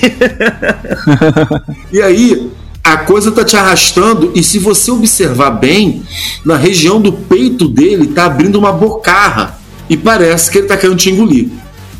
E 1.93 2.01
aí, 2.01 2.51
a 2.85 2.99
coisa 2.99 3.33
tá 3.33 3.43
te 3.43 3.57
arrastando, 3.57 4.31
e 4.35 4.43
se 4.43 4.59
você 4.59 4.91
observar 4.91 5.53
bem, 5.53 6.03
na 6.45 6.59
região 6.59 7.01
do 7.01 7.11
peito 7.11 7.67
dele 7.67 8.09
tá 8.09 8.27
abrindo 8.27 8.59
uma 8.59 8.73
bocarra. 8.73 9.59
E 9.89 9.97
parece 9.97 10.51
que 10.51 10.59
ele 10.59 10.67
tá 10.67 10.77
querendo 10.77 10.99
te 10.99 11.11
engolir. 11.11 11.49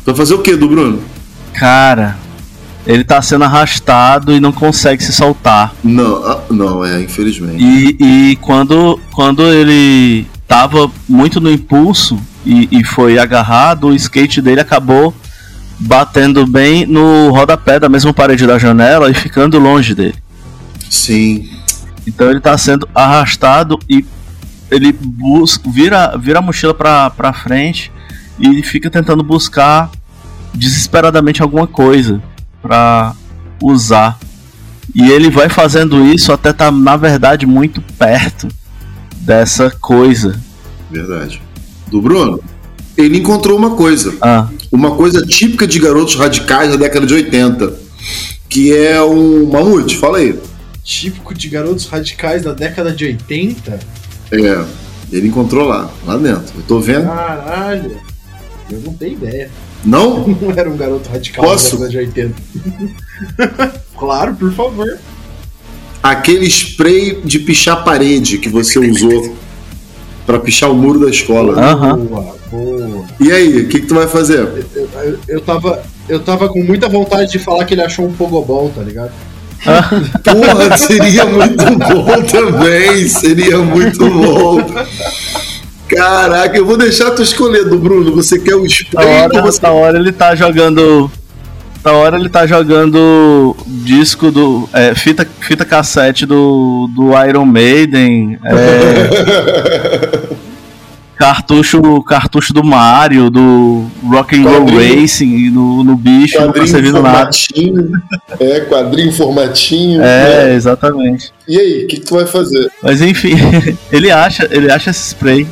Vai 0.05 0.13
fazer 0.13 0.35
o 0.35 0.39
que, 0.39 0.55
do 0.55 0.67
Bruno? 0.67 1.01
Cara, 1.53 2.15
ele 2.85 3.03
tá 3.03 3.19
sendo 3.21 3.45
arrastado 3.45 4.31
e 4.31 4.39
não 4.39 4.51
consegue 4.51 5.03
se 5.03 5.11
soltar. 5.11 5.73
Não, 5.83 6.23
ah, 6.23 6.41
não, 6.51 6.85
é, 6.85 7.01
infelizmente. 7.01 7.63
E, 7.63 7.97
e 7.99 8.35
quando, 8.37 8.99
quando 9.11 9.41
ele 9.43 10.27
tava 10.47 10.89
muito 11.09 11.41
no 11.41 11.51
impulso 11.51 12.19
e, 12.45 12.67
e 12.71 12.83
foi 12.83 13.17
agarrado, 13.17 13.87
o 13.87 13.95
skate 13.95 14.41
dele 14.41 14.61
acabou 14.61 15.13
batendo 15.79 16.45
bem 16.45 16.85
no 16.85 17.31
rodapé 17.31 17.79
da 17.79 17.89
mesma 17.89 18.13
parede 18.13 18.45
da 18.45 18.59
janela 18.59 19.09
e 19.09 19.13
ficando 19.13 19.59
longe 19.59 19.95
dele. 19.95 20.24
Sim. 20.89 21.49
Então 22.07 22.29
ele 22.29 22.39
tá 22.39 22.57
sendo 22.57 22.87
arrastado 22.93 23.79
e 23.89 24.05
ele 24.69 24.91
busca, 24.91 25.69
vira, 25.69 26.15
vira 26.17 26.39
a 26.39 26.41
mochila 26.41 26.73
pra, 26.73 27.09
pra 27.09 27.33
frente 27.33 27.91
e 28.39 28.61
fica 28.63 28.89
tentando 28.89 29.23
buscar 29.23 29.89
desesperadamente 30.53 31.41
alguma 31.41 31.67
coisa 31.67 32.21
pra 32.61 33.13
usar. 33.61 34.17
E 34.93 35.09
ele 35.11 35.29
vai 35.29 35.49
fazendo 35.49 36.05
isso 36.05 36.31
até 36.31 36.53
tá, 36.53 36.71
na 36.71 36.95
verdade, 36.95 37.45
muito 37.45 37.81
perto 37.81 38.47
dessa 39.17 39.69
coisa. 39.69 40.39
Verdade. 40.89 41.41
Do 41.87 42.01
Bruno, 42.01 42.39
ele 42.95 43.17
encontrou 43.17 43.57
uma 43.57 43.71
coisa. 43.71 44.13
Ah, 44.21 44.47
Uma 44.71 44.91
coisa 44.95 45.25
típica 45.25 45.67
de 45.67 45.79
garotos 45.79 46.15
radicais 46.15 46.71
da 46.71 46.77
década 46.77 47.05
de 47.05 47.13
80. 47.13 47.73
Que 48.47 48.73
é 48.75 49.01
um 49.01 49.49
mamute, 49.51 49.97
fala 49.97 50.19
aí. 50.19 50.39
Típico 50.85 51.33
de 51.33 51.49
garotos 51.49 51.87
radicais 51.87 52.43
da 52.43 52.53
década 52.53 52.91
de 52.91 53.05
80? 53.05 53.79
É, 54.31 54.65
ele 55.11 55.27
encontrou 55.29 55.67
lá, 55.67 55.91
lá 56.05 56.15
dentro. 56.15 56.53
Eu 56.55 56.63
tô 56.67 56.79
vendo. 56.79 57.07
Caralho. 57.07 57.99
Eu 58.71 58.79
não 58.81 58.93
tenho 58.93 59.13
ideia. 59.13 59.49
Não? 59.83 60.27
Não 60.39 60.51
era 60.51 60.69
um 60.69 60.77
garoto 60.77 61.09
radical 61.09 61.43
Posso? 61.43 61.77
da 61.77 61.87
década 61.87 62.05
de 62.05 62.19
80. 62.19 62.35
claro, 63.97 64.35
por 64.35 64.53
favor. 64.53 64.99
Aquele 66.03 66.45
spray 66.45 67.19
de 67.25 67.39
pichar 67.39 67.83
parede 67.83 68.37
que 68.37 68.47
você 68.47 68.77
usou 68.77 69.35
pra 70.23 70.37
pichar 70.37 70.69
o 70.69 70.75
muro 70.75 70.99
da 70.99 71.09
escola. 71.09 71.59
Aham. 71.59 71.97
Boa, 71.97 72.37
boa. 72.51 73.05
E 73.19 73.31
aí, 73.31 73.61
o 73.61 73.69
que, 73.69 73.81
que 73.81 73.87
tu 73.87 73.95
vai 73.95 74.07
fazer? 74.07 74.37
Eu, 74.39 74.89
eu, 75.03 75.19
eu 75.27 75.41
tava, 75.41 75.83
eu 76.07 76.19
tava 76.19 76.47
com 76.47 76.61
muita 76.61 76.87
vontade 76.87 77.31
de 77.31 77.39
falar 77.39 77.65
que 77.65 77.73
ele 77.73 77.81
achou 77.81 78.05
um 78.05 78.13
pogobol, 78.13 78.69
tá 78.69 78.83
ligado? 78.83 79.11
Porra, 80.23 80.77
seria 80.77 81.25
muito 81.25 81.65
bom 81.77 82.21
também. 82.23 83.07
Seria 83.07 83.57
muito 83.59 84.09
bom. 84.09 84.65
Caraca, 85.87 86.57
eu 86.57 86.65
vou 86.65 86.77
deixar 86.77 87.11
tu 87.11 87.21
escolher 87.21 87.65
do 87.65 87.77
Bruno. 87.77 88.15
Você 88.15 88.39
quer 88.39 88.55
o 88.55 88.61
da 88.61 88.67
spray 88.67 89.05
ou 89.05 89.13
hora, 89.13 89.41
você 89.41 89.61
da 89.61 89.71
hora 89.71 89.97
ele 89.97 90.11
tá 90.11 90.35
jogando. 90.35 91.11
Da 91.83 91.93
hora 91.93 92.17
ele 92.17 92.29
tá 92.29 92.47
jogando 92.47 93.55
disco 93.67 94.31
do. 94.31 94.67
é, 94.73 94.95
fita, 94.95 95.27
fita 95.39 95.63
cassete 95.63 96.25
do, 96.25 96.89
do 96.95 97.11
Iron 97.27 97.45
Maiden. 97.45 98.39
é, 98.43 100.35
cartucho, 101.15 102.01
cartucho 102.03 102.53
do 102.53 102.63
Mario, 102.63 103.29
do 103.29 103.85
Rock 104.03 104.35
and 104.35 104.43
Roll. 104.43 104.65
Racing 104.65 105.49
no, 105.49 105.83
no 105.83 105.95
bicho, 105.95 106.37
não 106.39 106.47
tá 106.47 106.53
quadrinho 106.53 106.67
servindo 106.67 107.01
nada. 107.01 107.17
formatinho? 107.17 107.91
É, 108.39 108.59
quadrinho 108.61 109.13
formatinho. 109.13 110.01
É, 110.01 110.45
né? 110.45 110.53
exatamente. 110.53 111.31
E 111.47 111.57
aí, 111.57 111.83
o 111.85 111.87
que, 111.87 111.99
que 111.99 112.05
tu 112.05 112.15
vai 112.15 112.25
fazer? 112.25 112.69
Mas 112.83 113.01
enfim, 113.01 113.33
ele 113.91 114.11
acha, 114.11 114.47
ele 114.51 114.71
acha 114.71 114.89
esse 114.89 115.09
spray, 115.09 115.47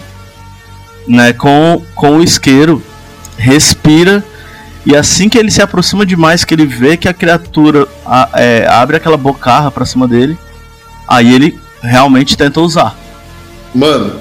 né, 1.08 1.34
com, 1.34 1.82
com 1.96 2.18
o 2.18 2.24
isqueiro, 2.24 2.82
respira 3.38 4.24
e 4.86 4.96
assim 4.96 5.30
que 5.30 5.38
ele 5.38 5.50
se 5.50 5.62
aproxima 5.62 6.06
demais, 6.06 6.44
que 6.44 6.54
ele 6.54 6.66
vê 6.66 6.98
que 6.98 7.08
a 7.08 7.14
criatura 7.14 7.88
a- 8.06 8.30
é, 8.36 8.68
abre 8.68 8.98
aquela 8.98 9.16
bocarra 9.18 9.72
pra 9.72 9.86
cima 9.86 10.08
dele, 10.08 10.38
aí 11.08 11.34
ele 11.34 11.58
realmente 11.82 12.36
tenta 12.36 12.60
usar. 12.60 12.98
Mano, 13.74 14.20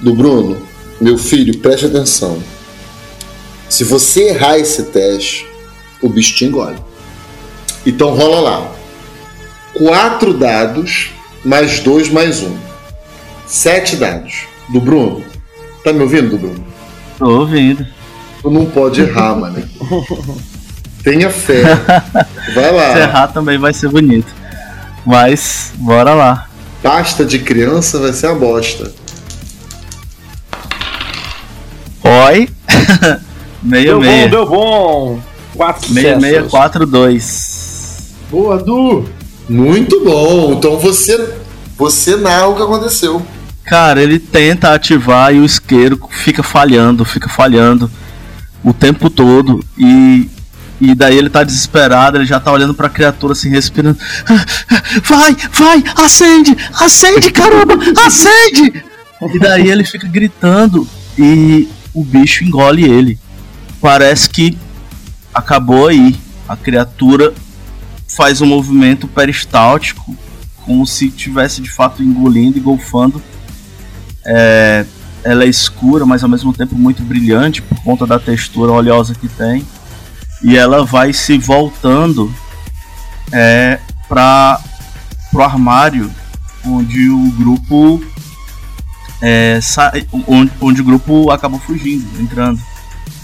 do 0.00 0.14
Bruno, 0.14 0.60
meu 1.00 1.18
filho, 1.18 1.58
preste 1.58 1.86
atenção. 1.86 2.42
Se 3.68 3.84
você 3.84 4.28
errar 4.28 4.58
esse 4.58 4.84
teste, 4.84 5.46
o 6.00 6.08
bicho 6.08 6.34
te 6.34 6.44
engole. 6.44 6.76
Então 7.84 8.14
rola 8.14 8.40
lá. 8.40 8.72
Quatro 9.74 10.32
dados, 10.32 11.10
mais 11.44 11.80
dois, 11.80 12.08
mais 12.08 12.42
um. 12.42 12.56
Sete 13.46 13.96
dados. 13.96 14.46
Do 14.68 14.80
Bruno. 14.80 15.24
Tá 15.84 15.92
me 15.92 16.00
ouvindo, 16.00 16.30
do 16.30 16.38
Bruno? 16.38 16.64
Tô 17.18 17.40
ouvindo. 17.40 17.86
Tu 18.42 18.50
não 18.50 18.66
pode 18.66 19.00
errar, 19.00 19.34
mano. 19.38 19.62
Tenha 21.02 21.30
fé. 21.30 21.62
Vai 22.54 22.72
lá. 22.72 22.92
Se 22.92 22.98
errar 22.98 23.28
também 23.28 23.58
vai 23.58 23.72
ser 23.72 23.88
bonito. 23.88 24.34
Mas, 25.04 25.72
bora 25.76 26.14
lá. 26.14 26.48
Pasta 26.82 27.24
de 27.24 27.38
criança 27.38 27.98
vai 28.00 28.12
ser 28.12 28.26
a 28.26 28.34
bosta. 28.34 28.92
Oi. 32.26 32.48
meia 33.62 33.84
Deu 33.84 34.00
meia. 34.00 34.24
bom, 34.24 34.30
deu 34.30 34.46
bom. 34.46 35.20
Quatro 35.54 35.92
Meia 35.92 36.16
meia 36.18 36.34
sucessos. 36.34 36.50
quatro 36.50 36.86
dois. 36.86 38.14
Boa, 38.30 38.58
Du! 38.58 39.04
Muito 39.48 40.02
bom. 40.04 40.52
Então 40.54 40.76
você, 40.78 41.34
você 41.76 42.16
narra 42.16 42.48
o 42.48 42.56
que 42.56 42.62
aconteceu. 42.62 43.24
Cara, 43.64 44.02
ele 44.02 44.18
tenta 44.18 44.72
ativar 44.74 45.32
e 45.34 45.38
o 45.40 45.44
isqueiro 45.44 45.98
fica 46.10 46.42
falhando, 46.42 47.04
fica 47.04 47.28
falhando 47.28 47.90
o 48.64 48.72
tempo 48.72 49.08
todo 49.10 49.64
e 49.78 50.28
e 50.78 50.94
daí 50.94 51.16
ele 51.16 51.30
tá 51.30 51.42
desesperado, 51.42 52.18
ele 52.18 52.26
já 52.26 52.38
tá 52.38 52.52
olhando 52.52 52.74
pra 52.74 52.90
criatura 52.90 53.32
assim, 53.32 53.48
respirando. 53.48 53.98
Vai, 55.04 55.34
vai, 55.50 55.82
acende, 55.96 56.54
acende, 56.78 57.30
caramba, 57.30 57.78
acende! 58.04 58.84
E 59.34 59.38
daí 59.38 59.70
ele 59.70 59.84
fica 59.84 60.06
gritando 60.06 60.86
e 61.18 61.66
o 61.96 62.04
bicho 62.04 62.44
engole 62.44 62.84
ele. 62.84 63.18
Parece 63.80 64.28
que 64.28 64.56
acabou 65.34 65.88
aí. 65.88 66.14
A 66.46 66.54
criatura 66.54 67.32
faz 68.06 68.42
um 68.42 68.46
movimento 68.46 69.08
peristáltico, 69.08 70.14
como 70.64 70.86
se 70.86 71.10
tivesse 71.10 71.62
de 71.62 71.70
fato 71.70 72.02
engolindo 72.02 72.58
e 72.58 72.60
golfando. 72.60 73.22
É, 74.26 74.84
ela 75.24 75.44
é 75.44 75.48
escura, 75.48 76.04
mas 76.04 76.22
ao 76.22 76.28
mesmo 76.28 76.52
tempo 76.52 76.76
muito 76.76 77.02
brilhante 77.02 77.62
por 77.62 77.82
conta 77.82 78.06
da 78.06 78.18
textura 78.18 78.70
oleosa 78.70 79.14
que 79.14 79.28
tem. 79.28 79.66
E 80.44 80.54
ela 80.54 80.84
vai 80.84 81.14
se 81.14 81.38
voltando 81.38 82.32
é, 83.32 83.80
para 84.06 84.60
o 85.32 85.40
armário 85.40 86.12
onde 86.62 87.08
o 87.08 87.30
grupo 87.30 88.04
é, 89.20 89.60
sai, 89.62 90.06
onde, 90.26 90.52
onde 90.60 90.80
o 90.80 90.84
grupo 90.84 91.30
acabou 91.30 91.58
fugindo, 91.58 92.06
entrando. 92.20 92.60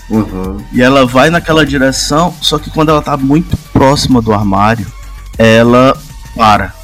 Uhum. 0.09 0.62
E 0.72 0.82
ela 0.82 1.07
vai 1.07 1.30
naquela 1.30 1.64
direção, 1.64 2.34
só 2.40 2.59
que 2.59 2.70
quando 2.70 2.90
ela 2.90 3.03
tá 3.03 3.16
muito 3.16 3.57
próxima 3.72 4.20
do 4.20 4.32
armário, 4.32 4.86
ela 5.38 5.97
para. 6.36 6.74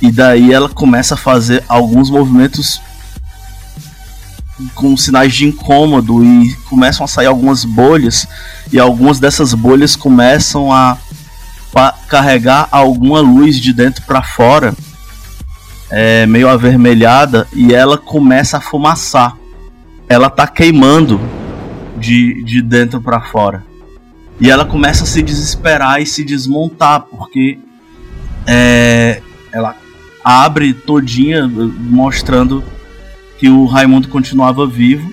E 0.00 0.10
daí 0.10 0.52
ela 0.52 0.68
começa 0.68 1.14
a 1.14 1.16
fazer 1.16 1.64
alguns 1.68 2.10
movimentos 2.10 2.80
com 4.74 4.96
sinais 4.96 5.34
de 5.34 5.46
incômodo 5.46 6.24
e 6.24 6.54
começam 6.68 7.04
a 7.04 7.08
sair 7.08 7.26
algumas 7.26 7.64
bolhas 7.64 8.28
e 8.72 8.78
algumas 8.78 9.18
dessas 9.18 9.54
bolhas 9.54 9.96
começam 9.96 10.72
a 10.72 10.96
carregar 12.08 12.68
alguma 12.70 13.20
luz 13.20 13.58
de 13.58 13.72
dentro 13.72 14.02
para 14.02 14.22
fora, 14.22 14.74
é, 15.92 16.26
meio 16.26 16.48
avermelhada 16.48 17.46
e 17.52 17.74
ela 17.74 17.98
começa 17.98 18.56
a 18.56 18.60
fumaçar. 18.60 19.36
Ela 20.08 20.30
tá 20.30 20.46
queimando 20.46 21.20
de, 21.98 22.42
de 22.42 22.62
dentro 22.62 23.00
para 23.00 23.20
fora. 23.20 23.62
E 24.40 24.50
ela 24.50 24.64
começa 24.64 25.04
a 25.04 25.06
se 25.06 25.22
desesperar 25.22 26.00
e 26.00 26.06
se 26.06 26.24
desmontar, 26.24 27.02
porque 27.02 27.58
é, 28.46 29.20
ela 29.52 29.76
abre 30.24 30.72
todinha, 30.72 31.46
mostrando 31.46 32.64
que 33.38 33.48
o 33.48 33.66
Raimundo 33.66 34.08
continuava 34.08 34.66
vivo. 34.66 35.12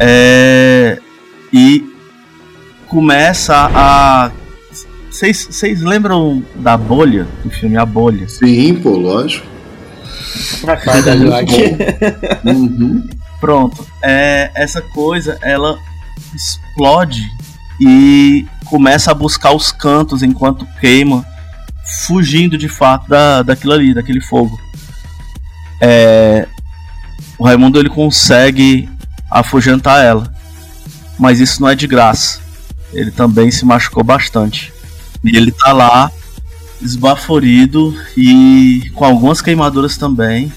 É, 0.00 0.98
e 1.52 1.84
começa 2.88 3.70
a. 3.74 4.30
Vocês 5.16 5.80
lembram 5.80 6.44
da 6.56 6.76
bolha? 6.76 7.26
Do 7.42 7.50
filme 7.50 7.78
A 7.78 7.86
Bolha? 7.86 8.28
Sim, 8.28 8.74
pô, 8.74 8.90
lógico. 8.90 9.46
Uhum. 12.44 13.08
Pronto. 13.40 13.86
É, 14.02 14.50
essa 14.54 14.82
coisa, 14.82 15.38
ela 15.40 15.78
explode 16.34 17.22
e 17.80 18.46
começa 18.66 19.10
a 19.10 19.14
buscar 19.14 19.52
os 19.52 19.72
cantos 19.72 20.22
enquanto 20.22 20.66
queima, 20.80 21.24
fugindo 22.06 22.58
de 22.58 22.68
fato 22.68 23.08
da, 23.08 23.42
daquilo 23.42 23.72
ali, 23.72 23.94
daquele 23.94 24.20
fogo. 24.20 24.60
É, 25.80 26.46
o 27.38 27.44
Raimundo 27.44 27.78
ele 27.78 27.88
consegue 27.88 28.86
afugentar 29.30 30.04
ela, 30.04 30.30
mas 31.18 31.40
isso 31.40 31.62
não 31.62 31.70
é 31.70 31.74
de 31.74 31.86
graça. 31.86 32.40
Ele 32.92 33.10
também 33.10 33.50
se 33.50 33.64
machucou 33.64 34.04
bastante. 34.04 34.75
E 35.26 35.36
ele 35.36 35.50
tá 35.50 35.72
lá, 35.72 36.10
esbaforido 36.80 37.94
e 38.16 38.90
com 38.94 39.04
algumas 39.04 39.40
queimaduras 39.40 39.96
também 39.96 40.52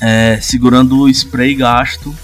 é, 0.00 0.38
segurando 0.40 1.00
o 1.00 1.08
spray 1.08 1.54
gasto 1.54 2.14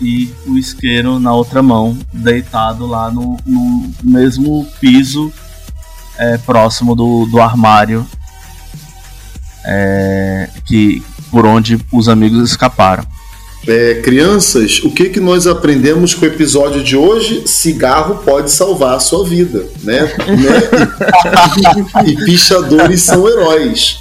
e 0.00 0.32
o 0.46 0.56
isqueiro 0.56 1.18
na 1.18 1.32
outra 1.32 1.62
mão, 1.62 1.98
deitado 2.12 2.86
lá 2.86 3.10
no, 3.10 3.36
no 3.44 3.92
mesmo 4.02 4.66
piso 4.80 5.32
é, 6.16 6.38
próximo 6.38 6.94
do, 6.94 7.26
do 7.26 7.40
armário 7.40 8.06
é, 9.64 10.48
que 10.64 11.02
por 11.30 11.44
onde 11.46 11.78
os 11.92 12.08
amigos 12.08 12.50
escaparam. 12.50 13.04
É, 13.66 14.00
crianças, 14.02 14.80
o 14.82 14.90
que, 14.90 15.10
que 15.10 15.20
nós 15.20 15.46
aprendemos 15.46 16.14
com 16.14 16.24
o 16.24 16.28
episódio 16.28 16.82
de 16.82 16.96
hoje? 16.96 17.42
Cigarro 17.46 18.22
pode 18.24 18.50
salvar 18.50 18.96
a 18.96 19.00
sua 19.00 19.24
vida, 19.24 19.66
né? 19.82 20.10
Né? 20.28 22.06
e 22.06 22.16
pichadores 22.24 23.02
são 23.02 23.28
heróis. 23.28 23.98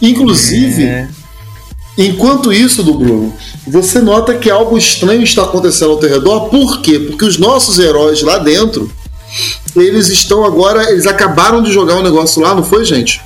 Inclusive, 0.00 0.84
É. 0.84 1.08
Enquanto 1.98 2.50
isso, 2.50 2.82
do 2.82 2.94
Bruno, 2.94 3.34
você 3.66 4.00
nota 4.00 4.34
que 4.34 4.48
algo 4.48 4.78
estranho 4.78 5.22
está 5.22 5.42
acontecendo 5.42 5.90
ao 5.90 5.98
teu 5.98 6.08
redor. 6.08 6.48
Por 6.48 6.80
quê? 6.80 6.98
Porque 6.98 7.26
os 7.26 7.36
nossos 7.36 7.78
heróis 7.78 8.22
lá 8.22 8.38
dentro, 8.38 8.90
eles 9.76 10.08
estão 10.08 10.44
agora, 10.44 10.90
eles 10.90 11.06
acabaram 11.06 11.62
de 11.62 11.70
jogar 11.70 11.96
um 11.96 12.02
negócio 12.02 12.40
lá, 12.40 12.54
não 12.54 12.64
foi, 12.64 12.84
gente? 12.86 13.20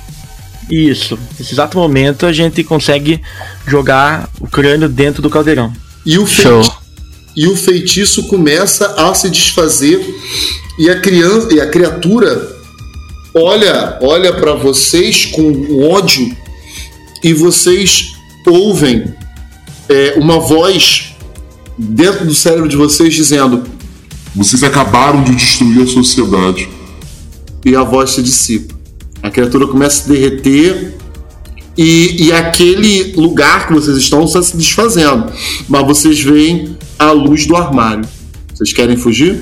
Isso. 0.69 1.17
Nesse 1.37 1.53
exato 1.53 1.77
momento 1.77 2.25
a 2.25 2.33
gente 2.33 2.63
consegue 2.63 3.21
jogar 3.67 4.29
o 4.39 4.47
crânio 4.47 4.89
dentro 4.89 5.21
do 5.21 5.29
caldeirão. 5.29 5.71
E 6.05 6.17
o, 6.17 6.25
feiti- 6.25 6.71
e 7.35 7.47
o 7.47 7.55
feitiço 7.55 8.23
começa 8.23 8.87
a 8.97 9.13
se 9.13 9.29
desfazer 9.29 9.99
e 10.79 10.89
a 10.89 10.99
criança 10.99 11.53
e 11.53 11.59
a 11.61 11.67
criatura 11.69 12.55
olha, 13.33 13.97
olha 14.01 14.33
para 14.33 14.53
vocês 14.55 15.25
com 15.25 15.89
ódio 15.91 16.35
e 17.23 17.33
vocês 17.33 18.13
ouvem 18.47 19.05
é, 19.89 20.13
uma 20.17 20.39
voz 20.39 21.15
dentro 21.77 22.25
do 22.25 22.33
cérebro 22.35 22.67
de 22.69 22.75
vocês 22.75 23.13
dizendo 23.13 23.63
Vocês 24.35 24.63
acabaram 24.63 25.23
de 25.23 25.33
destruir 25.35 25.81
a 25.83 25.87
sociedade. 25.87 26.67
e 27.65 27.75
a 27.75 27.83
voz 27.83 28.11
se 28.11 28.21
dissipa. 28.21 28.74
A 29.25 29.31
criatura 29.31 29.65
começa 29.65 30.01
a 30.01 30.03
se 30.03 30.09
derreter 30.09 30.93
e, 31.75 32.25
e 32.27 32.31
aquele 32.31 33.13
lugar 33.17 33.65
que 33.67 33.73
vocês 33.73 33.97
estão 33.97 34.23
está 34.23 34.41
se 34.43 34.55
desfazendo. 34.55 35.31
Mas 35.67 35.83
vocês 35.85 36.19
veem 36.21 36.77
a 36.99 37.09
luz 37.11 37.47
do 37.47 37.55
armário. 37.55 38.07
Vocês 38.53 38.71
querem 38.71 38.95
fugir? 38.95 39.41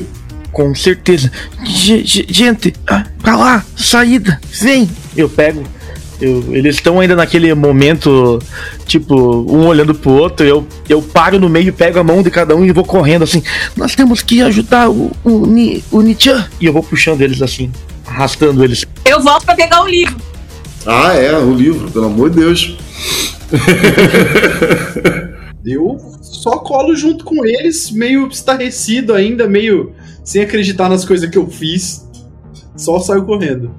Com 0.53 0.73
certeza. 0.73 1.29
Ge- 1.65 2.03
gente, 2.29 2.73
ah, 2.87 3.05
pra 3.21 3.35
lá, 3.35 3.65
saída, 3.75 4.39
vem! 4.61 4.89
Eu 5.17 5.27
pego. 5.27 5.63
eu- 6.21 6.45
eles 6.55 6.75
estão 6.75 7.01
ainda 7.01 7.15
naquele 7.15 7.53
momento, 7.53 8.39
tipo, 8.85 9.13
um 9.51 9.65
olhando 9.67 9.93
pro 9.93 10.11
outro. 10.11 10.45
Eu, 10.45 10.65
eu 10.87 11.01
paro 11.01 11.37
no 11.39 11.49
meio, 11.49 11.73
pego 11.73 11.99
a 11.99 12.03
mão 12.05 12.23
de 12.23 12.31
cada 12.31 12.55
um 12.55 12.63
e 12.63 12.71
vou 12.71 12.85
correndo 12.85 13.23
assim. 13.23 13.43
Nós 13.75 13.93
temos 13.95 14.21
que 14.21 14.41
ajudar 14.41 14.89
o, 14.89 15.11
o, 15.25 15.43
o 15.91 16.01
Nichan. 16.01 16.47
E 16.61 16.65
eu 16.67 16.71
vou 16.71 16.81
puxando 16.83 17.19
eles 17.21 17.41
assim, 17.41 17.69
arrastando 18.13 18.63
eles. 18.63 18.85
Eu 19.05 19.21
volto 19.21 19.45
pra 19.45 19.55
pegar 19.55 19.81
o 19.83 19.87
livro. 19.87 20.15
Ah, 20.85 21.13
é, 21.13 21.35
o 21.37 21.53
livro, 21.53 21.89
pelo 21.91 22.05
amor 22.05 22.29
de 22.29 22.37
Deus. 22.37 22.77
Eu 25.65 25.97
só 26.21 26.57
colo 26.57 26.93
junto 26.93 27.23
com 27.23 27.45
eles, 27.45 27.89
meio 27.89 28.27
estarrecido 28.27 29.13
ainda, 29.13 29.47
meio 29.47 29.93
sem 30.23 30.41
acreditar 30.41 30.89
nas 30.89 31.05
coisas 31.05 31.29
que 31.29 31.37
eu 31.37 31.47
fiz. 31.47 32.05
Só 32.75 32.99
saio 32.99 33.23
correndo. 33.23 33.71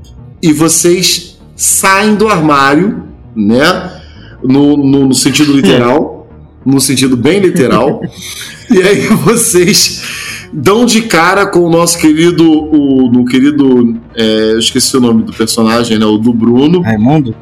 E 0.43 0.51
vocês 0.51 1.39
saem 1.55 2.15
do 2.15 2.27
armário, 2.27 3.06
né? 3.36 4.01
No, 4.43 4.78
no, 4.78 5.09
no 5.09 5.15
sentido 5.15 5.52
literal, 5.52 6.27
no 6.65 6.81
sentido 6.81 7.19
bem 7.19 7.40
literal. 7.40 8.01
e 8.73 8.81
aí 8.81 9.06
vocês 9.09 10.24
dão 10.55 10.87
de 10.87 11.03
cara 11.03 11.47
com 11.47 11.61
o 11.61 11.71
nosso 11.71 11.99
querido. 11.99 12.49
O, 12.49 13.11
no 13.11 13.25
querido. 13.25 13.97
é, 14.15 14.53
eu 14.53 14.59
esqueci 14.59 14.97
o 14.97 15.01
nome 15.01 15.25
do 15.25 15.33
personagem, 15.33 15.99
né? 15.99 16.07
O 16.07 16.17
do 16.17 16.33
Bruno. 16.33 16.81
Raimundo? 16.81 17.35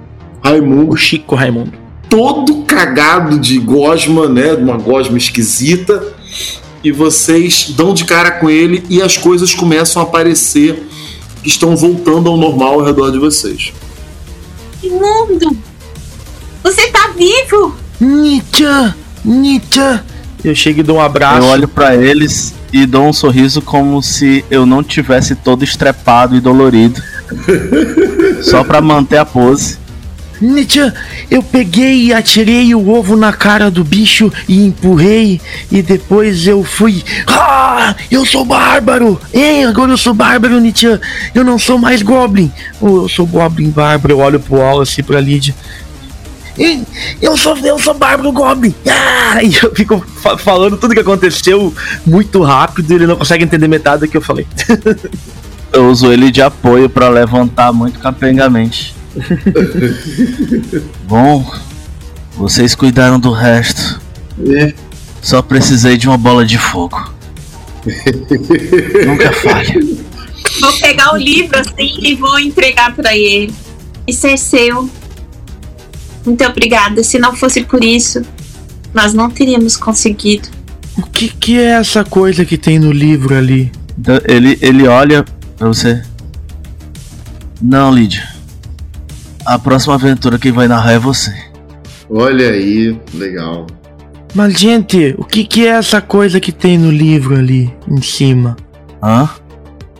Raimundo. 0.42 0.92
O 0.92 0.96
Chico 0.96 1.34
Raimundo. 1.34 1.72
todo 2.08 2.62
cagado 2.64 3.38
de 3.38 3.58
gosma, 3.58 4.28
né? 4.28 4.56
De 4.56 4.62
uma 4.62 4.78
gosma 4.78 5.18
esquisita. 5.18 6.02
E 6.82 6.90
vocês 6.90 7.72
dão 7.76 7.94
de 7.94 8.04
cara 8.04 8.32
com 8.32 8.50
ele 8.50 8.82
e 8.88 9.00
as 9.00 9.16
coisas 9.16 9.54
começam 9.54 10.02
a 10.02 10.04
aparecer 10.04 10.88
que 11.42 11.48
estão 11.48 11.76
voltando 11.76 12.28
ao 12.28 12.36
normal 12.36 12.74
ao 12.80 12.84
redor 12.84 13.10
de 13.10 13.18
vocês. 13.18 13.72
Imundo! 14.82 15.56
Você 16.64 16.88
tá 16.88 17.12
vivo? 17.16 17.74
Nietzsche! 18.00 18.94
Nietzsche! 19.24 20.00
Eu 20.44 20.54
chego 20.54 20.80
e 20.80 20.82
dou 20.82 20.96
um 20.96 21.00
abraço. 21.00 21.38
Eu 21.38 21.44
olho 21.46 21.68
pra 21.68 21.94
eles 21.94 22.54
e 22.72 22.84
dou 22.84 23.08
um 23.08 23.12
sorriso 23.12 23.62
como 23.62 24.02
se 24.02 24.44
eu 24.50 24.66
não 24.66 24.82
tivesse 24.82 25.34
todo 25.36 25.62
estrepado 25.62 26.34
e 26.34 26.40
dolorido. 26.40 27.00
Só 28.42 28.64
pra 28.64 28.80
manter 28.80 29.18
a 29.18 29.24
pose. 29.24 29.82
Nietzsche, 30.40 30.92
eu 31.30 31.40
peguei 31.40 32.06
e 32.06 32.12
atirei 32.12 32.74
o 32.74 32.90
ovo 32.90 33.14
na 33.16 33.32
cara 33.32 33.70
do 33.70 33.84
bicho 33.84 34.32
e 34.48 34.66
empurrei 34.66 35.40
e 35.70 35.80
depois 35.80 36.48
eu 36.48 36.64
fui. 36.64 37.04
Ah, 37.28 37.94
eu 38.10 38.26
sou 38.26 38.44
bárbaro! 38.44 39.20
Hein, 39.32 39.66
agora 39.66 39.92
eu 39.92 39.96
sou 39.96 40.12
bárbaro, 40.12 40.58
Nietzsche. 40.58 40.98
Eu 41.32 41.44
não 41.44 41.60
sou 41.60 41.78
mais 41.78 42.02
Goblin. 42.02 42.50
Ou 42.80 43.02
eu 43.02 43.08
sou 43.08 43.24
Goblin 43.24 43.70
bárbaro. 43.70 44.14
Eu 44.14 44.18
olho 44.18 44.40
pro 44.40 44.56
Wallace 44.56 44.98
e 44.98 45.04
pra 45.04 45.20
Lydia. 45.20 45.54
Eu 47.20 47.36
sou, 47.36 47.56
eu 47.58 47.78
sou 47.78 47.94
Bárbaro 47.94 48.30
Goblin! 48.32 48.74
Ah! 48.88 49.42
E 49.42 49.54
eu 49.62 49.74
fico 49.74 50.04
fa- 50.22 50.36
falando 50.36 50.76
tudo 50.76 50.92
que 50.94 51.00
aconteceu 51.00 51.72
muito 52.04 52.42
rápido 52.42 52.90
e 52.90 52.94
ele 52.94 53.06
não 53.06 53.16
consegue 53.16 53.42
entender 53.44 53.66
metade 53.68 54.00
do 54.02 54.08
que 54.08 54.16
eu 54.16 54.20
falei. 54.22 54.46
Eu 55.72 55.88
uso 55.88 56.12
ele 56.12 56.30
de 56.30 56.42
apoio 56.42 56.86
pra 56.90 57.08
levantar 57.08 57.72
muito 57.72 57.98
capengamente. 57.98 58.94
Bom, 61.08 61.50
vocês 62.36 62.74
cuidaram 62.74 63.18
do 63.18 63.32
resto. 63.32 63.98
É. 64.50 64.74
Só 65.22 65.40
precisei 65.40 65.96
de 65.96 66.06
uma 66.06 66.18
bola 66.18 66.44
de 66.44 66.58
fogo. 66.58 67.10
Nunca 69.06 69.32
falha. 69.32 69.80
Vou 70.60 70.72
pegar 70.74 71.14
o 71.14 71.16
livro 71.16 71.58
assim 71.58 71.98
e 72.02 72.14
vou 72.16 72.38
entregar 72.38 72.94
pra 72.94 73.16
ele. 73.16 73.54
Isso 74.06 74.26
é 74.26 74.36
seu. 74.36 74.90
Muito 76.24 76.44
obrigada. 76.44 77.02
Se 77.02 77.18
não 77.18 77.34
fosse 77.34 77.62
por 77.64 77.82
isso, 77.82 78.22
nós 78.94 79.12
não 79.12 79.30
teríamos 79.30 79.76
conseguido. 79.76 80.48
O 80.96 81.02
que, 81.02 81.28
que 81.28 81.58
é 81.58 81.70
essa 81.70 82.04
coisa 82.04 82.44
que 82.44 82.58
tem 82.58 82.78
no 82.78 82.92
livro 82.92 83.36
ali? 83.36 83.72
Ele, 84.28 84.58
ele 84.60 84.86
olha 84.86 85.24
pra 85.56 85.68
você. 85.68 86.02
Não, 87.60 87.92
Lídia. 87.92 88.28
A 89.44 89.58
próxima 89.58 89.94
aventura 89.94 90.38
quem 90.38 90.52
vai 90.52 90.68
narrar 90.68 90.92
é 90.92 90.98
você. 90.98 91.32
Olha 92.08 92.50
aí, 92.50 92.98
legal. 93.14 93.66
Mas, 94.34 94.58
gente, 94.58 95.14
o 95.18 95.24
que, 95.24 95.44
que 95.44 95.66
é 95.66 95.70
essa 95.70 96.00
coisa 96.00 96.40
que 96.40 96.52
tem 96.52 96.78
no 96.78 96.90
livro 96.90 97.36
ali 97.36 97.72
em 97.88 98.00
cima? 98.00 98.56
Hã? 99.02 99.28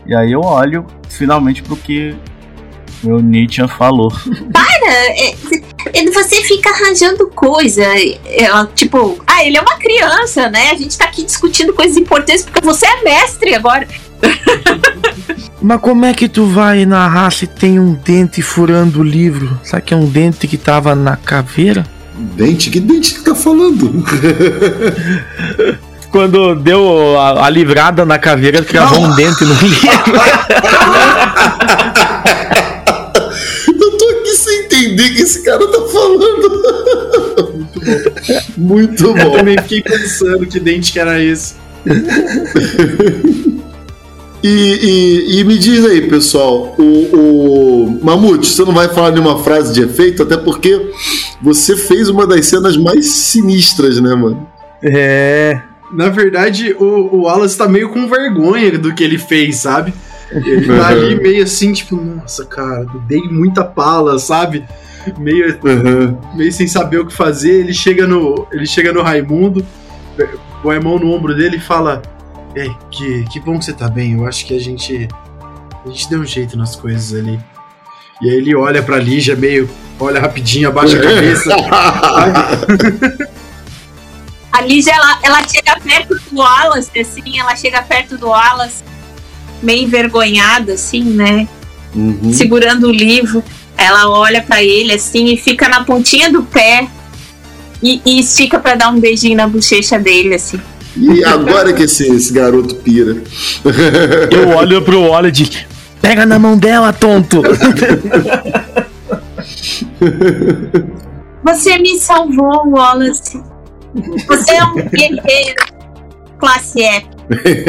E 0.05 0.15
aí 0.15 0.31
eu 0.31 0.41
olho 0.41 0.85
finalmente 1.09 1.61
pro 1.61 1.75
que 1.75 2.15
meu 3.03 3.19
Nietzsche 3.19 3.67
falou. 3.67 4.11
É, 4.85 5.29
é, 5.29 5.35
você 6.11 6.41
fica 6.43 6.69
arranjando 6.69 7.27
coisa. 7.27 7.83
Ela, 8.25 8.69
tipo, 8.73 9.17
ah, 9.25 9.43
ele 9.43 9.57
é 9.57 9.61
uma 9.61 9.77
criança, 9.77 10.49
né? 10.49 10.71
A 10.71 10.75
gente 10.75 10.97
tá 10.97 11.05
aqui 11.05 11.23
discutindo 11.23 11.73
coisas 11.73 11.97
importantes 11.97 12.43
porque 12.43 12.61
você 12.61 12.85
é 12.85 13.03
mestre 13.03 13.55
agora. 13.55 13.87
Mas 15.61 15.79
como 15.79 16.05
é 16.05 16.13
que 16.13 16.27
tu 16.27 16.45
vai 16.45 16.85
narrar 16.85 17.31
se 17.31 17.47
tem 17.47 17.79
um 17.79 17.93
dente 17.93 18.41
furando 18.41 18.99
o 18.99 19.03
livro? 19.03 19.59
Será 19.63 19.81
que 19.81 19.93
é 19.93 19.97
um 19.97 20.05
dente 20.05 20.47
que 20.47 20.57
tava 20.57 20.95
na 20.95 21.15
caveira? 21.15 21.85
Dente? 22.15 22.69
Que 22.69 22.79
dente 22.79 23.15
que 23.15 23.21
tá 23.21 23.33
falando? 23.33 24.03
Quando 26.11 26.55
deu 26.55 27.17
a, 27.17 27.47
a 27.47 27.49
livrada 27.49 28.05
na 28.05 28.19
caveira, 28.19 28.63
cravou 28.63 28.99
um 28.99 29.15
dente 29.15 29.43
no 29.43 29.55
livro. 29.55 29.79
Eu 33.67 33.97
tô 33.97 34.09
aqui 34.09 34.35
sem 34.35 34.67
entender 34.93 35.11
o 35.11 35.15
que 35.15 35.21
esse 35.21 35.43
cara 35.43 35.67
tá 35.67 35.81
falando. 35.87 36.63
Muito 38.57 39.03
Eu 39.05 39.13
bom. 39.13 39.31
também 39.37 39.57
fiquei 39.61 39.81
pensando 39.81 40.45
que 40.45 40.59
dente 40.59 40.91
que 40.91 40.99
era 40.99 41.21
esse. 41.21 41.55
E, 44.45 44.49
e- 44.49 45.39
e 45.39 45.43
me 45.45 45.57
diz 45.57 45.85
aí, 45.85 46.01
pessoal, 46.09 46.75
o, 46.77 46.83
o 46.83 47.99
Mamute, 48.03 48.45
você 48.45 48.61
não 48.65 48.73
vai 48.73 48.89
falar 48.89 49.11
nenhuma 49.11 49.41
frase 49.41 49.73
de 49.73 49.81
efeito, 49.83 50.21
até 50.23 50.35
porque 50.35 50.91
você 51.41 51.77
fez 51.77 52.09
uma 52.09 52.27
das 52.27 52.45
cenas 52.47 52.75
mais 52.75 53.07
sinistras, 53.07 54.01
né, 54.01 54.13
mano? 54.13 54.45
É. 54.83 55.61
Na 55.93 56.09
verdade, 56.09 56.75
o, 56.77 56.83
o 56.83 57.21
Wallace 57.21 57.57
tá 57.57 57.69
meio 57.69 57.87
com 57.87 58.05
vergonha 58.09 58.77
do 58.77 58.93
que 58.93 59.01
ele 59.01 59.17
fez, 59.17 59.57
sabe? 59.57 59.93
Ele 60.29 60.65
tá 60.67 60.87
ali 60.89 61.15
meio 61.15 61.41
assim, 61.43 61.71
tipo, 61.71 61.95
nossa, 61.95 62.43
cara, 62.45 62.85
dei 63.07 63.21
muita 63.21 63.63
pala, 63.63 64.19
sabe? 64.19 64.65
Meio, 65.17 65.59
Uhum. 65.63 66.17
meio 66.35 66.51
sem 66.51 66.67
saber 66.67 66.99
o 66.99 67.05
que 67.05 67.13
fazer. 67.13 67.59
Ele 67.59 67.73
chega 67.73 68.07
no, 68.07 68.47
ele 68.51 68.65
chega 68.65 68.93
no 68.93 69.01
Raimundo, 69.01 69.65
põe 70.61 70.77
a 70.77 70.81
mão 70.81 70.97
no 70.99 71.11
ombro 71.11 71.35
dele 71.35 71.57
e 71.57 71.59
fala: 71.59 72.01
Ei, 72.55 72.71
que, 72.91 73.23
que 73.25 73.39
bom 73.39 73.59
que 73.59 73.65
você 73.65 73.73
tá 73.73 73.87
bem. 73.89 74.13
Eu 74.13 74.25
acho 74.27 74.45
que 74.45 74.55
a 74.55 74.59
gente. 74.59 75.07
A 75.85 75.89
gente 75.89 76.09
deu 76.09 76.19
um 76.19 76.25
jeito 76.25 76.57
nas 76.57 76.75
coisas 76.75 77.17
ali. 77.19 77.39
E 78.21 78.29
aí 78.29 78.35
ele 78.37 78.55
olha 78.55 78.81
pra 78.81 78.97
Lígia, 78.97 79.35
meio. 79.35 79.69
Olha 79.99 80.19
rapidinho, 80.19 80.69
abaixa 80.69 80.97
a 80.97 81.01
cabeça. 81.03 81.55
A 84.51 84.61
Lígia, 84.61 84.93
ela, 84.93 85.19
ela 85.23 85.47
chega 85.47 85.79
perto 85.79 86.15
do 86.31 86.37
Wallace, 86.39 86.99
assim, 86.99 87.39
ela 87.39 87.55
chega 87.55 87.81
perto 87.81 88.17
do 88.17 88.27
Wallace, 88.27 88.83
meio 89.61 89.83
envergonhada, 89.83 90.73
assim, 90.73 91.03
né? 91.03 91.47
Uhum. 91.95 92.31
Segurando 92.33 92.87
o 92.87 92.91
livro. 92.91 93.43
Ela 93.83 94.09
olha 94.09 94.41
pra 94.41 94.63
ele, 94.63 94.93
assim, 94.93 95.33
e 95.33 95.37
fica 95.37 95.67
na 95.67 95.83
pontinha 95.83 96.31
do 96.31 96.43
pé 96.43 96.87
e, 97.81 98.01
e 98.05 98.19
estica 98.19 98.57
pra 98.59 98.75
dar 98.75 98.89
um 98.89 98.99
beijinho 98.99 99.35
na 99.35 99.45
bochecha 99.47 99.99
dele, 99.99 100.35
assim. 100.35 100.57
E 100.95 101.21
agora 101.25 101.73
que 101.73 101.83
esse, 101.83 102.07
esse 102.07 102.31
garoto 102.31 102.75
pira? 102.75 103.17
Eu 104.31 104.49
olho 104.49 104.81
pro 104.81 105.01
Wallace 105.01 105.29
e 105.29 105.31
digo, 105.45 105.65
pega 106.01 106.25
na 106.25 106.39
mão 106.39 106.57
dela, 106.57 106.93
tonto! 106.93 107.41
Você 111.43 111.77
me 111.77 111.97
salvou, 111.99 112.69
Wallace. 112.69 113.43
Você 114.27 114.53
é 114.53 114.63
um 114.63 114.75
guerreiro. 114.75 115.73
Classe 116.37 116.81
F. 116.81 117.05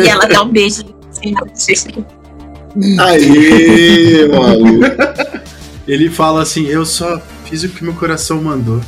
E 0.03 0.09
ela 0.09 0.27
dá 0.27 0.43
um 0.43 0.49
beijo 0.49 0.85
assim 1.11 1.33
na 1.33 1.41
bochecha 1.41 1.89
dele. 1.89 2.07
Aê, 3.01 4.29
maluco. 4.29 4.85
Ele 5.87 6.09
fala 6.09 6.43
assim: 6.43 6.67
Eu 6.67 6.85
só 6.85 7.21
fiz 7.45 7.63
o 7.63 7.69
que 7.69 7.85
meu 7.85 7.95
coração 7.95 8.43
mandou. 8.43 8.81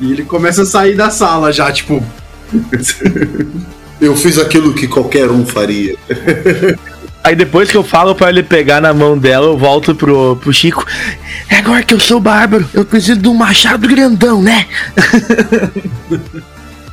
E 0.00 0.12
ele 0.12 0.24
começa 0.24 0.62
a 0.62 0.66
sair 0.66 0.96
da 0.96 1.10
sala 1.10 1.52
já, 1.52 1.70
tipo. 1.72 2.02
Eu 4.00 4.14
fiz 4.16 4.38
aquilo 4.38 4.74
que 4.74 4.86
qualquer 4.86 5.30
um 5.30 5.46
faria. 5.46 5.96
Aí 7.22 7.34
depois 7.34 7.70
que 7.70 7.76
eu 7.76 7.82
falo 7.82 8.14
pra 8.14 8.28
ele 8.28 8.42
pegar 8.42 8.82
na 8.82 8.92
mão 8.92 9.16
dela, 9.16 9.46
eu 9.46 9.56
volto 9.56 9.94
pro, 9.94 10.36
pro 10.36 10.52
Chico. 10.52 10.84
É 11.48 11.56
agora 11.56 11.82
que 11.82 11.94
eu 11.94 11.98
sou 11.98 12.20
bárbaro, 12.20 12.68
eu 12.74 12.84
preciso 12.84 13.18
de 13.18 13.26
um 13.26 13.32
machado 13.32 13.88
grandão, 13.88 14.42
né? 14.42 14.66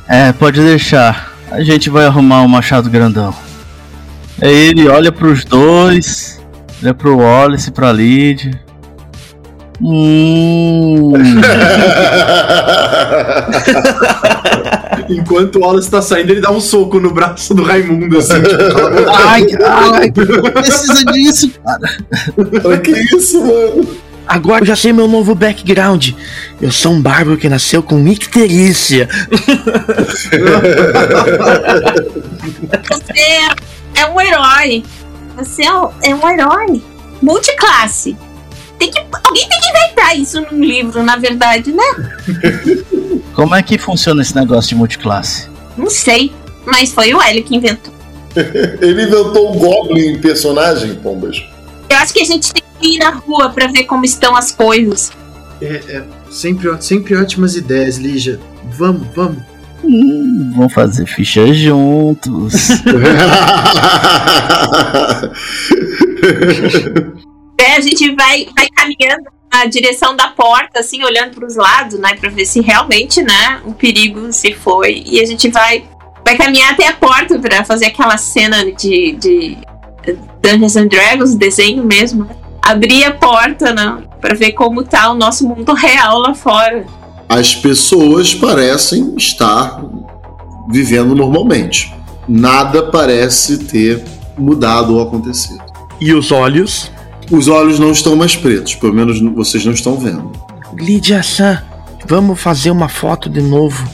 É, 0.08 0.32
pode 0.32 0.60
deixar. 0.60 1.32
A 1.50 1.62
gente 1.62 1.88
vai 1.88 2.04
arrumar 2.04 2.42
um 2.42 2.48
machado 2.48 2.90
grandão. 2.90 3.34
Aí 4.42 4.68
ele 4.68 4.88
olha 4.88 5.10
pros 5.10 5.44
dois, 5.44 6.38
olha 6.82 6.92
pro 6.92 7.16
Wallace 7.16 7.70
e 7.70 7.72
pra 7.72 7.92
Lid. 7.92 8.60
Hum. 9.82 11.12
Enquanto 15.08 15.56
o 15.56 15.60
Wallace 15.60 15.90
tá 15.90 16.00
saindo, 16.00 16.30
ele 16.30 16.40
dá 16.40 16.50
um 16.50 16.60
soco 16.60 17.00
no 17.00 17.10
braço 17.10 17.52
do 17.54 17.62
Raimundo, 17.64 18.18
assim. 18.18 18.34
tipo, 18.42 19.10
ai, 19.10 19.44
ai, 19.64 20.12
precisa 20.12 21.04
disso, 21.12 21.50
cara. 21.64 21.96
Olha 22.64 22.78
que 22.78 22.92
isso, 22.92 23.40
mano. 23.40 23.88
Agora 24.26 24.62
eu 24.62 24.66
já 24.66 24.76
sei 24.76 24.92
meu 24.92 25.08
novo 25.08 25.34
background. 25.34 26.10
Eu 26.60 26.70
sou 26.70 26.92
um 26.92 27.02
bárbaro 27.02 27.36
que 27.36 27.48
nasceu 27.48 27.82
com 27.82 28.06
icterícia. 28.06 29.08
Você 32.88 33.18
é, 33.18 33.48
é 34.00 34.06
um 34.06 34.20
herói. 34.20 34.84
Você 35.36 35.64
é 35.64 35.74
um, 35.74 35.88
é 36.02 36.14
um 36.14 36.28
herói. 36.30 36.80
Multiclasse. 37.20 38.16
Tem 38.82 38.90
que, 38.90 38.98
alguém 38.98 39.48
tem 39.48 39.60
que 39.60 39.68
inventar 39.68 40.18
isso 40.18 40.40
num 40.40 40.58
livro, 40.58 41.04
na 41.04 41.14
verdade, 41.14 41.70
né? 41.70 41.84
Como 43.32 43.54
é 43.54 43.62
que 43.62 43.78
funciona 43.78 44.22
esse 44.22 44.34
negócio 44.34 44.70
de 44.70 44.74
multiclasse? 44.74 45.48
Não 45.76 45.88
sei. 45.88 46.32
Mas 46.66 46.90
foi 46.90 47.14
o 47.14 47.22
Hélio 47.22 47.44
que 47.44 47.54
inventou. 47.54 47.94
Ele 48.34 49.04
inventou 49.04 49.54
o 49.54 49.58
Goblin 49.58 50.18
personagem, 50.20 50.96
Pombas. 50.96 51.40
Eu 51.88 51.96
acho 51.96 52.12
que 52.12 52.22
a 52.22 52.24
gente 52.24 52.52
tem 52.52 52.64
que 52.80 52.96
ir 52.96 52.98
na 52.98 53.10
rua 53.10 53.50
pra 53.50 53.68
ver 53.68 53.84
como 53.84 54.04
estão 54.04 54.34
as 54.34 54.50
coisas. 54.50 55.12
É, 55.60 55.80
é 55.88 56.02
sempre, 56.28 56.68
sempre 56.82 57.14
ótimas 57.14 57.54
ideias, 57.54 57.98
Lígia. 57.98 58.40
Vamos, 58.76 59.06
vamos. 59.14 59.44
Hum, 59.84 60.54
vamos 60.56 60.72
fazer 60.72 61.06
ficha 61.06 61.46
juntos. 61.54 62.52
É, 67.72 67.76
a 67.76 67.80
gente 67.80 68.14
vai, 68.14 68.46
vai 68.54 68.66
caminhando 68.68 69.24
na 69.50 69.64
direção 69.64 70.14
da 70.14 70.28
porta, 70.28 70.80
assim, 70.80 71.02
olhando 71.02 71.34
pros 71.34 71.56
lados, 71.56 71.98
né? 71.98 72.14
Pra 72.20 72.28
ver 72.28 72.44
se 72.44 72.60
realmente, 72.60 73.22
né, 73.22 73.60
o 73.64 73.72
perigo 73.72 74.30
se 74.32 74.52
foi. 74.52 75.02
E 75.06 75.20
a 75.20 75.26
gente 75.26 75.48
vai, 75.50 75.84
vai 76.24 76.36
caminhar 76.36 76.72
até 76.72 76.86
a 76.88 76.92
porta 76.92 77.38
pra 77.38 77.64
fazer 77.64 77.86
aquela 77.86 78.16
cena 78.18 78.70
de, 78.72 79.12
de 79.12 79.58
Dungeons 80.42 80.76
and 80.76 80.86
Dragons, 80.88 81.34
desenho 81.34 81.82
mesmo. 81.84 82.24
né? 82.24 82.36
Abrir 82.60 83.04
a 83.04 83.12
porta, 83.12 83.72
né? 83.72 84.02
Pra 84.20 84.34
ver 84.34 84.52
como 84.52 84.84
tá 84.84 85.10
o 85.10 85.14
nosso 85.14 85.48
mundo 85.48 85.72
real 85.72 86.18
lá 86.18 86.34
fora. 86.34 86.86
As 87.28 87.54
pessoas 87.54 88.34
parecem 88.34 89.14
estar 89.16 89.82
vivendo 90.70 91.14
normalmente. 91.14 91.92
Nada 92.28 92.82
parece 92.84 93.64
ter 93.64 94.04
mudado 94.38 94.94
ou 94.96 95.02
acontecido. 95.02 95.62
E 96.00 96.12
os 96.12 96.30
olhos? 96.30 96.90
Os 97.30 97.48
olhos 97.48 97.78
não 97.78 97.92
estão 97.92 98.16
mais 98.16 98.36
pretos, 98.36 98.74
pelo 98.74 98.92
menos 98.92 99.20
vocês 99.34 99.64
não 99.64 99.72
estão 99.72 99.96
vendo. 99.96 100.32
Lídia 100.74 101.22
San, 101.22 101.62
vamos 102.06 102.40
fazer 102.40 102.70
uma 102.70 102.88
foto 102.88 103.28
de 103.28 103.40
novo 103.40 103.86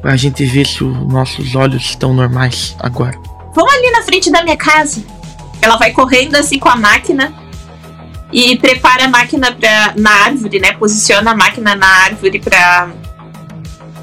pra 0.00 0.16
gente 0.16 0.44
ver 0.44 0.66
se 0.66 0.84
os 0.84 1.12
nossos 1.12 1.54
olhos 1.54 1.82
estão 1.82 2.14
normais 2.14 2.76
agora. 2.78 3.18
Vamos 3.54 3.72
ali 3.74 3.90
na 3.90 4.02
frente 4.02 4.30
da 4.30 4.42
minha 4.42 4.56
casa. 4.56 5.02
Ela 5.60 5.76
vai 5.76 5.90
correndo 5.90 6.36
assim 6.36 6.58
com 6.58 6.68
a 6.68 6.76
máquina 6.76 7.32
e 8.32 8.56
prepara 8.56 9.06
a 9.06 9.08
máquina 9.08 9.52
pra, 9.52 9.94
na 9.96 10.10
árvore, 10.10 10.60
né? 10.60 10.72
Posiciona 10.72 11.32
a 11.32 11.34
máquina 11.34 11.74
na 11.74 11.86
árvore 11.86 12.38
pra. 12.38 12.90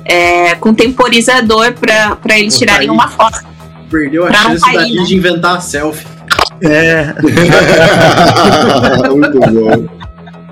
É, 0.03 0.55
com 0.55 0.73
temporizador 0.73 1.73
pra, 1.73 2.15
pra 2.17 2.37
eles 2.37 2.53
Pô, 2.53 2.59
tirarem 2.59 2.87
tá 2.87 2.93
uma 2.93 3.07
foto. 3.07 3.45
Perdeu 3.89 4.25
a 4.25 4.27
Pra 4.27 4.43
chance 4.43 4.61
da 4.61 4.67
cair, 4.67 4.77
né? 4.77 5.01
Lígia 5.01 5.17
inventar 5.17 5.57
a 5.57 5.61
selfie. 5.61 6.14
É. 6.61 7.13
Muito 9.09 9.39
bom. 9.39 9.87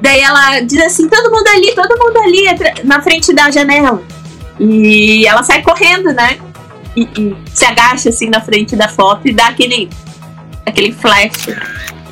Daí 0.02 0.20
ela 0.20 0.60
diz 0.60 0.82
assim: 0.84 1.08
todo 1.08 1.32
mundo 1.32 1.48
ali, 1.48 1.74
todo 1.74 1.98
mundo 1.98 2.18
ali 2.18 2.44
na 2.84 3.02
frente 3.02 3.34
da 3.34 3.50
janela. 3.50 4.02
E 4.60 5.26
ela 5.26 5.44
sai 5.44 5.62
correndo, 5.62 6.12
né? 6.14 6.38
E, 6.96 7.04
e 7.18 7.36
se 7.54 7.66
agacha 7.66 8.10
assim 8.10 8.30
na 8.30 8.42
frente 8.42 8.76
da 8.76 8.88
foto 8.88 9.28
e 9.28 9.34
dá 9.34 9.48
aquele, 9.48 9.90
aquele 10.66 10.92
flash. 10.92 11.48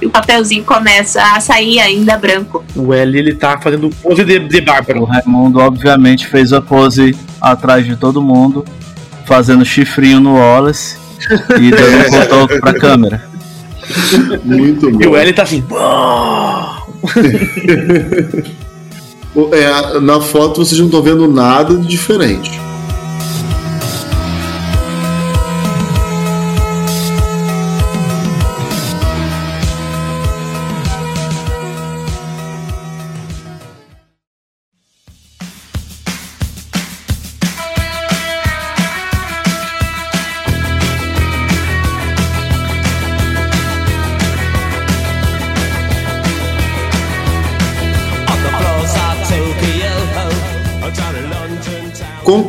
E 0.01 0.05
o 0.07 0.09
papelzinho 0.09 0.63
começa 0.63 1.21
a 1.21 1.39
sair 1.39 1.79
ainda 1.79 2.17
branco. 2.17 2.63
O 2.75 2.93
L 2.93 3.19
ele 3.19 3.35
tá 3.35 3.59
fazendo 3.59 3.89
pose 4.01 4.23
de, 4.23 4.39
de 4.39 4.57
O 4.57 4.65
bárbaro. 4.65 5.03
Raimundo, 5.03 5.59
obviamente, 5.59 6.25
fez 6.25 6.51
a 6.51 6.59
pose 6.59 7.15
atrás 7.39 7.85
de 7.85 7.95
todo 7.95 8.21
mundo, 8.21 8.65
fazendo 9.25 9.63
chifrinho 9.63 10.19
no 10.19 10.35
Wallace 10.37 10.97
e 11.59 11.69
dando 11.69 11.97
um 11.97 12.09
cotoco 12.19 12.59
pra 12.59 12.73
câmera. 12.73 13.31
Muito 14.43 14.89
E 14.89 15.07
o 15.07 15.11
bom. 15.11 15.15
L 15.17 15.33
tá 15.33 15.43
assim. 15.43 15.63
É, 19.53 19.97
na 20.01 20.19
foto 20.19 20.57
vocês 20.57 20.77
não 20.77 20.87
estão 20.87 21.01
vendo 21.01 21.25
nada 21.25 21.77
de 21.77 21.87
diferente. 21.87 22.51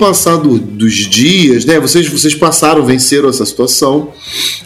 Passar 0.03 0.37
do- 0.37 0.59
dos 0.59 0.95
dias, 0.95 1.65
né? 1.65 1.79
Vocês, 1.79 2.09
vocês 2.09 2.35
passaram, 2.35 2.85
venceram 2.85 3.29
essa 3.29 3.47
situação, 3.47 4.13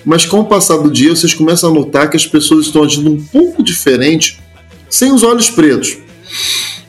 mas 0.03 0.25
com 0.25 0.41
o 0.41 0.45
passar 0.47 0.79
do 0.79 0.91
dia, 0.91 1.15
vocês 1.15 1.35
começam 1.35 1.71
a 1.71 1.75
notar 1.75 2.09
que 2.09 2.17
as 2.17 2.27
pessoas 2.27 2.67
estão 2.67 2.83
agindo 2.83 3.11
um 3.11 3.23
pouco 3.23 3.63
diferente, 3.63 4.41
sem 4.89 5.13
os 5.13 5.23
olhos 5.23 5.51
pretos. 5.51 5.99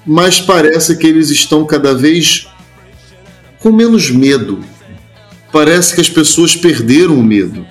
Mas 0.05 0.39
parece 0.39 0.95
que 0.95 1.05
eles 1.05 1.29
estão 1.29 1.65
cada 1.65 1.93
vez 1.93 2.47
com 3.59 3.69
menos 3.73 4.09
medo. 4.09 4.59
Parece 5.51 5.93
que 5.93 5.99
as 5.99 6.09
pessoas 6.09 6.55
perderam 6.55 7.15
o 7.15 7.23
medo. 7.23 7.65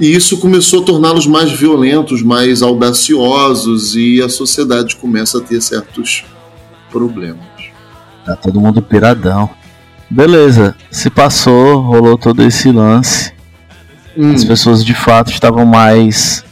E 0.00 0.12
isso 0.12 0.38
começou 0.38 0.82
a 0.82 0.84
torná-los 0.84 1.26
mais 1.28 1.52
violentos, 1.52 2.22
mais 2.22 2.60
audaciosos, 2.60 3.94
e 3.94 4.20
a 4.20 4.28
sociedade 4.28 4.96
começa 4.96 5.38
a 5.38 5.40
ter 5.40 5.60
certos 5.62 6.24
problemas. 6.90 7.46
Tá 8.24 8.34
todo 8.34 8.60
mundo 8.60 8.82
piradão. 8.82 9.48
Beleza, 10.08 10.76
se 10.90 11.10
passou, 11.10 11.80
rolou 11.80 12.16
todo 12.16 12.42
esse 12.42 12.70
lance. 12.70 13.32
Hum, 14.16 14.32
As 14.34 14.44
pessoas 14.44 14.84
de 14.84 14.94
fato 14.94 15.30
estavam 15.32 15.66
mais 15.66 16.44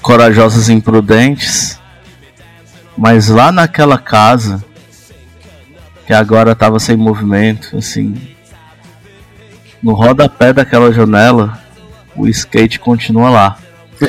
corajosas 0.00 0.68
e 0.68 0.72
imprudentes. 0.72 1.78
Mas 2.96 3.28
lá 3.28 3.50
naquela 3.50 3.98
casa, 3.98 4.64
que 6.06 6.12
agora 6.12 6.52
estava 6.52 6.78
sem 6.78 6.96
movimento, 6.96 7.76
assim, 7.76 8.14
no 9.82 9.92
rodapé 9.92 10.52
daquela 10.52 10.92
janela, 10.92 11.58
o 12.16 12.28
skate 12.28 12.78
continua 12.78 13.28
lá. 13.30 13.56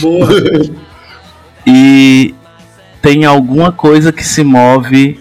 Boa. 0.00 0.28
E 1.66 2.34
tem 3.02 3.24
alguma 3.24 3.70
coisa 3.72 4.12
que 4.12 4.24
se 4.24 4.42
move 4.42 5.20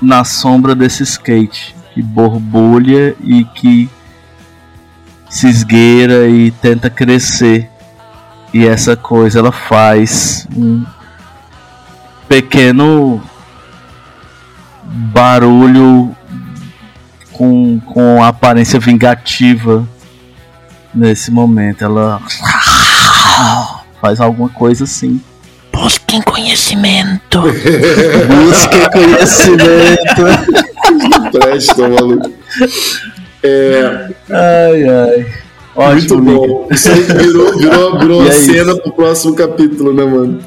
na 0.00 0.24
sombra 0.24 0.74
desse 0.74 1.02
skate, 1.02 1.74
que 1.92 2.02
borbulha 2.02 3.16
e 3.20 3.44
que 3.44 3.88
se 5.28 5.48
esgueira 5.48 6.28
e 6.28 6.50
tenta 6.50 6.88
crescer. 6.88 7.70
E 8.52 8.66
essa 8.66 8.96
coisa 8.96 9.40
ela 9.40 9.52
faz 9.52 10.46
um 10.56 10.84
pequeno 12.28 13.22
barulho 14.82 16.14
com, 17.32 17.78
com 17.80 18.22
aparência 18.22 18.80
vingativa 18.80 19.86
nesse 20.94 21.30
momento. 21.30 21.84
Ela 21.84 22.20
faz 24.00 24.20
alguma 24.20 24.48
coisa 24.48 24.84
assim. 24.84 25.20
Busquem 25.82 26.20
conhecimento. 26.22 27.40
Busque 28.28 28.90
conhecimento. 28.92 30.24
Presta, 31.32 31.88
maluco. 31.88 32.32
É, 33.42 34.08
Ai, 34.30 34.88
ai. 34.88 35.26
muito 35.76 36.14
Ótimo, 36.14 36.20
Liga. 36.20 36.46
bom. 36.48 36.68
Isso 36.72 36.88
aí 36.90 37.00
virou, 37.02 37.56
virou, 37.56 37.98
virou 37.98 38.20
uma 38.22 38.28
é 38.28 38.32
cena 38.32 38.76
pro 38.76 38.92
próximo 38.92 39.34
capítulo, 39.34 39.92
né, 39.94 40.04
mano? 40.04 40.40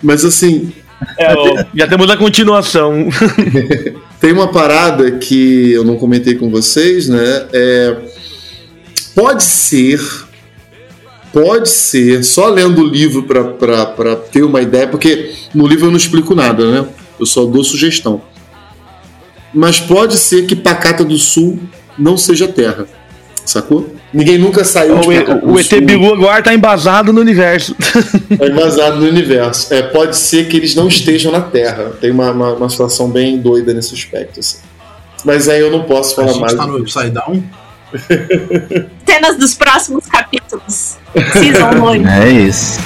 Mas 0.00 0.24
assim, 0.24 0.72
É, 1.18 1.34
ó, 1.34 1.64
já 1.74 1.88
temos 1.88 2.08
a 2.08 2.16
continuação. 2.16 3.08
tem 4.20 4.32
uma 4.32 4.48
parada 4.48 5.10
que 5.12 5.72
eu 5.72 5.82
não 5.84 5.96
comentei 5.96 6.36
com 6.36 6.48
vocês, 6.50 7.08
né? 7.08 7.46
É, 7.52 7.96
pode 9.14 9.42
ser. 9.42 10.00
Pode 11.32 11.68
ser, 11.68 12.24
só 12.24 12.48
lendo 12.48 12.82
o 12.82 12.86
livro 12.86 13.22
pra 13.22 14.16
ter 14.16 14.42
uma 14.42 14.60
ideia, 14.60 14.86
porque 14.88 15.32
no 15.54 15.66
livro 15.66 15.86
eu 15.86 15.90
não 15.90 15.96
explico 15.96 16.34
nada, 16.34 16.70
né? 16.70 16.88
Eu 17.18 17.26
só 17.26 17.44
dou 17.44 17.62
sugestão. 17.62 18.22
Mas 19.54 19.78
pode 19.78 20.16
ser 20.16 20.46
que 20.46 20.56
Pacata 20.56 21.04
do 21.04 21.16
Sul 21.18 21.58
não 21.98 22.16
seja 22.16 22.48
terra, 22.48 22.86
sacou? 23.44 23.94
Ninguém 24.12 24.38
nunca 24.38 24.64
saiu 24.64 24.98
de 24.98 25.08
O, 25.08 25.12
Pacata 25.12 25.46
do 25.46 25.52
o 25.52 25.60
ET. 25.60 25.72
Bilu 25.84 26.14
agora 26.14 26.42
tá 26.42 26.52
embasado 26.52 27.12
no 27.12 27.20
universo. 27.20 27.76
É 28.40 28.48
vazado 28.50 28.96
no 29.00 29.06
universo. 29.06 29.72
É, 29.74 29.82
pode 29.82 30.16
ser 30.16 30.48
que 30.48 30.56
eles 30.56 30.74
não 30.74 30.88
estejam 30.88 31.30
na 31.30 31.40
Terra. 31.40 31.92
Tem 32.00 32.10
uma, 32.10 32.30
uma, 32.30 32.52
uma 32.54 32.68
situação 32.70 33.10
bem 33.10 33.38
doida 33.38 33.74
nesse 33.74 33.92
aspecto. 33.94 34.40
assim. 34.40 34.58
Mas 35.24 35.48
aí 35.48 35.60
eu 35.60 35.70
não 35.70 35.82
posso 35.82 36.12
A 36.12 36.14
falar 36.16 36.28
gente 36.32 36.40
mais. 36.40 36.54
tá 36.54 36.66
no 36.66 36.78
Upside 36.78 37.10
Down? 37.10 37.42
cenas 39.10 39.36
dos 39.36 39.54
próximos 39.54 40.06
capítulos. 40.06 40.96
Season 41.32 41.82
8. 41.82 42.08
É 42.08 42.30
isso. 42.30 42.80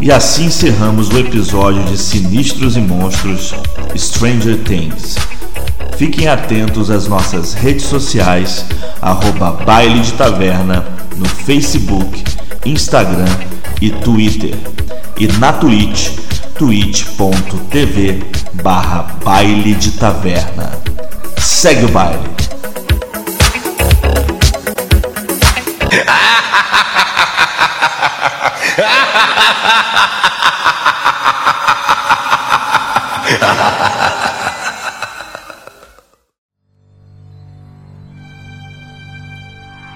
E 0.00 0.12
assim 0.12 0.46
encerramos 0.46 1.10
o 1.10 1.18
episódio 1.18 1.82
de 1.84 1.98
Sinistros 1.98 2.76
e 2.76 2.80
Monstros 2.80 3.54
Stranger 3.96 4.58
Things. 4.64 5.16
Fiquem 5.98 6.28
atentos 6.28 6.92
às 6.92 7.08
nossas 7.08 7.54
redes 7.54 7.86
sociais, 7.86 8.64
arroba 9.02 9.50
Baile 9.64 9.98
de 9.98 10.12
Taverna, 10.12 10.84
no 11.16 11.28
Facebook, 11.28 12.22
Instagram 12.64 13.26
e 13.82 13.90
Twitter. 13.90 14.54
E 15.18 15.26
na 15.38 15.52
Twitch, 15.54 16.10
twitch.tv 16.56 18.22
barra 18.62 19.16
Baile 19.24 19.74
de 19.74 19.90
Taverna. 19.90 20.70
Segue 21.36 21.86
o 21.86 21.88
baile! 21.88 22.28